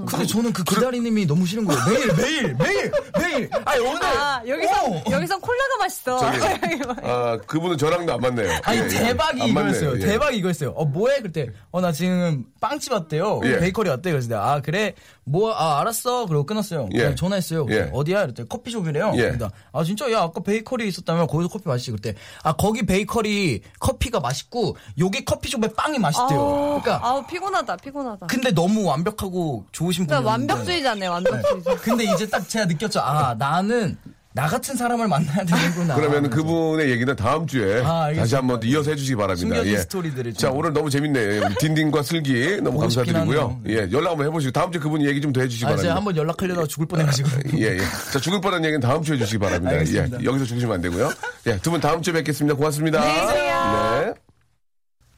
근데 0.07 0.26
저는 0.26 0.53
그 0.53 0.62
기다리님이 0.64 1.26
너무 1.26 1.47
싫은 1.47 1.64
거예요. 1.64 1.80
매일 1.86 2.14
매일 2.14 2.55
매일 2.57 2.92
매일. 3.18 3.51
아니 3.64 3.80
오늘 3.80 4.05
아, 4.05 4.42
여기서, 4.47 4.84
어. 4.86 5.05
여기선 5.11 5.40
콜라가 5.40 5.76
맛있어. 5.80 6.18
저기, 6.18 6.80
아, 7.03 7.38
그분은 7.47 7.78
저랑도 7.78 8.12
안 8.14 8.20
맞네요. 8.20 8.59
아니 8.64 8.80
예, 8.80 8.84
예. 8.84 8.88
대박이 8.88 9.42
안 9.42 9.49
이거였어요. 9.49 9.95
예. 9.97 9.99
대박이 9.99 10.36
이거였어요. 10.38 10.70
어 10.70 10.84
뭐해? 10.84 11.20
그때 11.20 11.49
어나 11.70 11.92
지금 11.92 12.45
빵집 12.61 12.92
왔대요. 12.92 13.40
예. 13.45 13.59
베이커리 13.61 13.88
왔대. 13.88 14.11
그래서 14.11 14.28
내가 14.28 14.53
아 14.53 14.61
그래 14.61 14.95
뭐 15.24 15.55
아 15.55 15.80
알았어. 15.80 16.26
그러고 16.26 16.45
끊었어요. 16.47 16.88
예. 16.92 16.99
그냥 16.99 17.16
전화했어요. 17.16 17.66
예. 17.70 17.90
어디야? 17.92 18.22
그랬더니 18.22 18.49
커피숍이래요. 18.49 19.12
예. 19.16 19.22
그러니까 19.22 19.51
아 19.72 19.84
진짜 19.84 20.11
야 20.12 20.22
아까 20.22 20.42
베이커리 20.42 20.86
있었다면 20.88 21.26
거기서 21.28 21.49
커피 21.49 21.68
맛있지 21.68 21.92
그때 21.92 22.14
아 22.42 22.53
거기 22.55 22.84
베이커리 22.84 23.62
커피가 23.78 24.20
맛있고 24.20 24.76
여기 24.99 25.24
커피숍에 25.24 25.68
빵이 25.74 25.99
맛있대요. 25.99 26.80
그러니까 26.82 27.01
아우, 27.03 27.24
피곤하다, 27.26 27.76
피곤하다. 27.76 28.26
근데 28.26 28.51
너무 28.53 28.84
완벽하고 28.84 29.64
좋 29.72 29.84
으신 29.89 30.07
그러니까 30.07 30.30
분이었는데 30.37 30.53
완벽주의자네, 30.55 31.07
완벽주의자. 31.07 31.74
근데 31.82 32.05
이제 32.05 32.26
딱 32.28 32.49
제가 32.49 32.64
느꼈죠. 32.66 33.01
아 33.01 33.35
나는 33.39 33.97
나 34.37 34.49
같은 34.49 34.74
사람을 34.74 35.07
만나야 35.07 35.45
되는구나. 35.45 35.95
그러면 35.95 36.28
그분의 36.28 36.91
얘기는 36.91 37.14
다음 37.14 37.47
주에 37.47 37.80
아. 37.85 38.12
다시 38.12 38.35
한번 38.35 38.59
또 38.59 38.66
이어서 38.66 38.91
해주시기 38.91 39.14
바랍니다. 39.14 39.39
숨겨진 39.39 39.72
예. 39.72 39.78
스토리들을 39.78 40.32
좀. 40.35 40.39
자, 40.41 40.51
오늘 40.51 40.72
너무 40.72 40.91
재밌네요. 40.91 41.45
우리 41.47 41.55
딘딘과 41.55 42.03
슬기 42.03 42.59
너무 42.61 42.80
감사드리고요. 42.80 43.61
예, 43.68 43.89
연락 43.93 44.11
한번 44.11 44.26
해보시고 44.26 44.51
다음 44.51 44.72
주에 44.72 44.80
그분 44.80 45.03
얘기 45.07 45.20
좀 45.20 45.32
더 45.32 45.41
해주시기 45.41 45.66
아, 45.66 45.68
제가 45.68 45.76
바랍니다. 45.76 45.97
한번 45.97 46.16
연락하려다가 46.16 46.66
죽을 46.66 46.87
뻔해가지고. 46.87 47.28
예, 47.59 47.76
예. 47.76 47.78
자, 48.12 48.18
죽을 48.18 48.41
뻔한 48.41 48.64
얘기는 48.64 48.80
다음 48.80 49.05
주에 49.05 49.14
해주시기 49.14 49.39
바랍니다. 49.39 49.70
알겠습니다. 49.76 50.20
예, 50.20 50.24
여기서 50.24 50.45
죽으시면 50.47 50.74
안 50.74 50.80
되고요. 50.80 51.12
예, 51.47 51.57
두 51.59 51.70
분 51.70 51.80
다음 51.80 52.03
주에 52.03 52.12
뵙겠습니다. 52.14 52.57
고맙습니다. 52.57 53.01
안녕히 53.01 53.20
계세요. 53.20 54.05
네. 54.16 54.24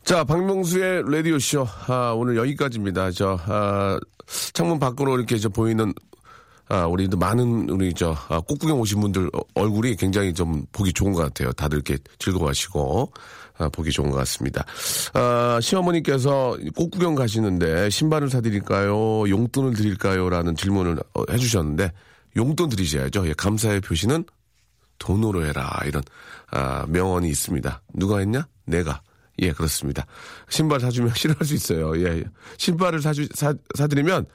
자, 0.07 0.23
박명수의 0.23 1.03
라디오쇼. 1.11 1.67
아, 1.89 2.13
오늘 2.17 2.37
여기까지입니다. 2.37 3.11
저, 3.11 3.37
아, 3.45 3.99
창문 4.53 4.79
밖으로 4.79 5.17
이렇게 5.17 5.37
저 5.37 5.49
보이는 5.49 5.93
아, 6.69 6.87
우리 6.87 7.09
도 7.09 7.17
많은 7.17 7.69
우리 7.71 7.93
저 7.93 8.17
아, 8.29 8.39
꽃구경 8.39 8.79
오신 8.79 9.01
분들 9.01 9.29
어, 9.35 9.41
얼굴이 9.55 9.97
굉장히 9.97 10.33
좀 10.33 10.65
보기 10.71 10.93
좋은 10.93 11.13
것 11.13 11.23
같아요. 11.23 11.53
다들 11.55 11.79
이렇게 11.79 11.99
즐거워하시고 12.21 13.13
아, 13.59 13.69
보기 13.69 13.91
좋은 13.91 14.11
것 14.13 14.17
같습니다. 14.19 14.65
아, 15.13 15.59
시어머니께서 15.61 16.57
꽃구경 16.77 17.17
가시는데 17.17 17.91
신발을 17.91 18.31
사드릴까요? 18.31 19.29
용돈을 19.29 19.75
드릴까요?라는 19.75 20.55
질문을 20.55 21.01
어, 21.15 21.25
해주셨는데 21.33 21.91
용돈 22.37 22.69
드리셔야죠. 22.69 23.27
예, 23.27 23.33
감사의 23.33 23.81
표시는 23.81 24.25
돈으로 25.01 25.45
해라 25.45 25.81
이런 25.85 26.05
아, 26.53 26.87
명언이 26.87 27.29
있습니다. 27.29 27.83
누가 27.95 28.19
했냐? 28.19 28.47
내가. 28.67 29.01
예, 29.41 29.53
그렇습니다. 29.53 30.07
신발 30.49 30.81
사주면 30.81 31.13
싫어할 31.17 31.45
수 31.47 31.55
있어요. 31.55 31.97
예, 31.99 32.19
예. 32.19 32.25
신발을 32.59 33.01
사주 33.03 33.29
사 33.35 33.55
사드리면 33.77 34.27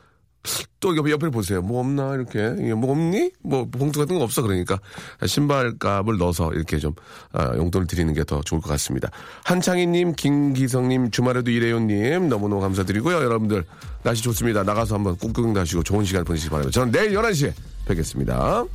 또 0.80 0.97
옆에 0.97 1.12
옆에 1.12 1.30
보세요. 1.30 1.62
뭐 1.62 1.80
없나 1.82 2.16
이렇게 2.16 2.39
예, 2.39 2.74
뭐 2.74 2.91
없니? 2.91 3.32
뭐 3.43 3.66
봉투 3.66 3.99
같은 3.99 4.18
거 4.18 4.24
없어 4.24 4.41
그러니까 4.41 4.80
신발 5.28 5.78
값을 5.78 6.18
넣어서 6.18 6.52
이렇게 6.54 6.80
좀 6.80 6.93
아, 7.32 7.56
용돈을 7.56 7.86
드리는 7.86 8.12
게 8.14 8.24
더 8.24 8.41
좋을 8.41 8.60
것 8.62 8.70
같습니다. 8.70 9.10
한창희님, 9.43 10.14
김기성님, 10.16 11.12
주말에도 11.12 11.52
이래요님 11.52 12.28
너무너무 12.30 12.60
감사드리고요. 12.62 13.18
여러분들 13.18 13.66
날씨 14.04 14.24
좋습니다. 14.24 14.64
나가서 14.64 14.95
한번 14.95 15.16
꾹꾹 15.18 15.54
다시고 15.54 15.84
좋은 15.84 16.06
시간 16.06 16.24
보내시기 16.24 16.49
바랍니다. 16.49 16.72
저는 16.74 16.91
내일 16.91 17.12
11시에 17.12 17.54
뵙겠습니다. 17.86 18.66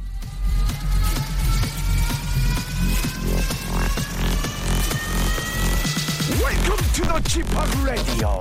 To 7.07 7.21
Chip 7.29 7.47
Radio. 7.85 8.41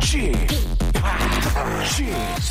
Chip, 0.00 0.36
Chip. 1.90 2.44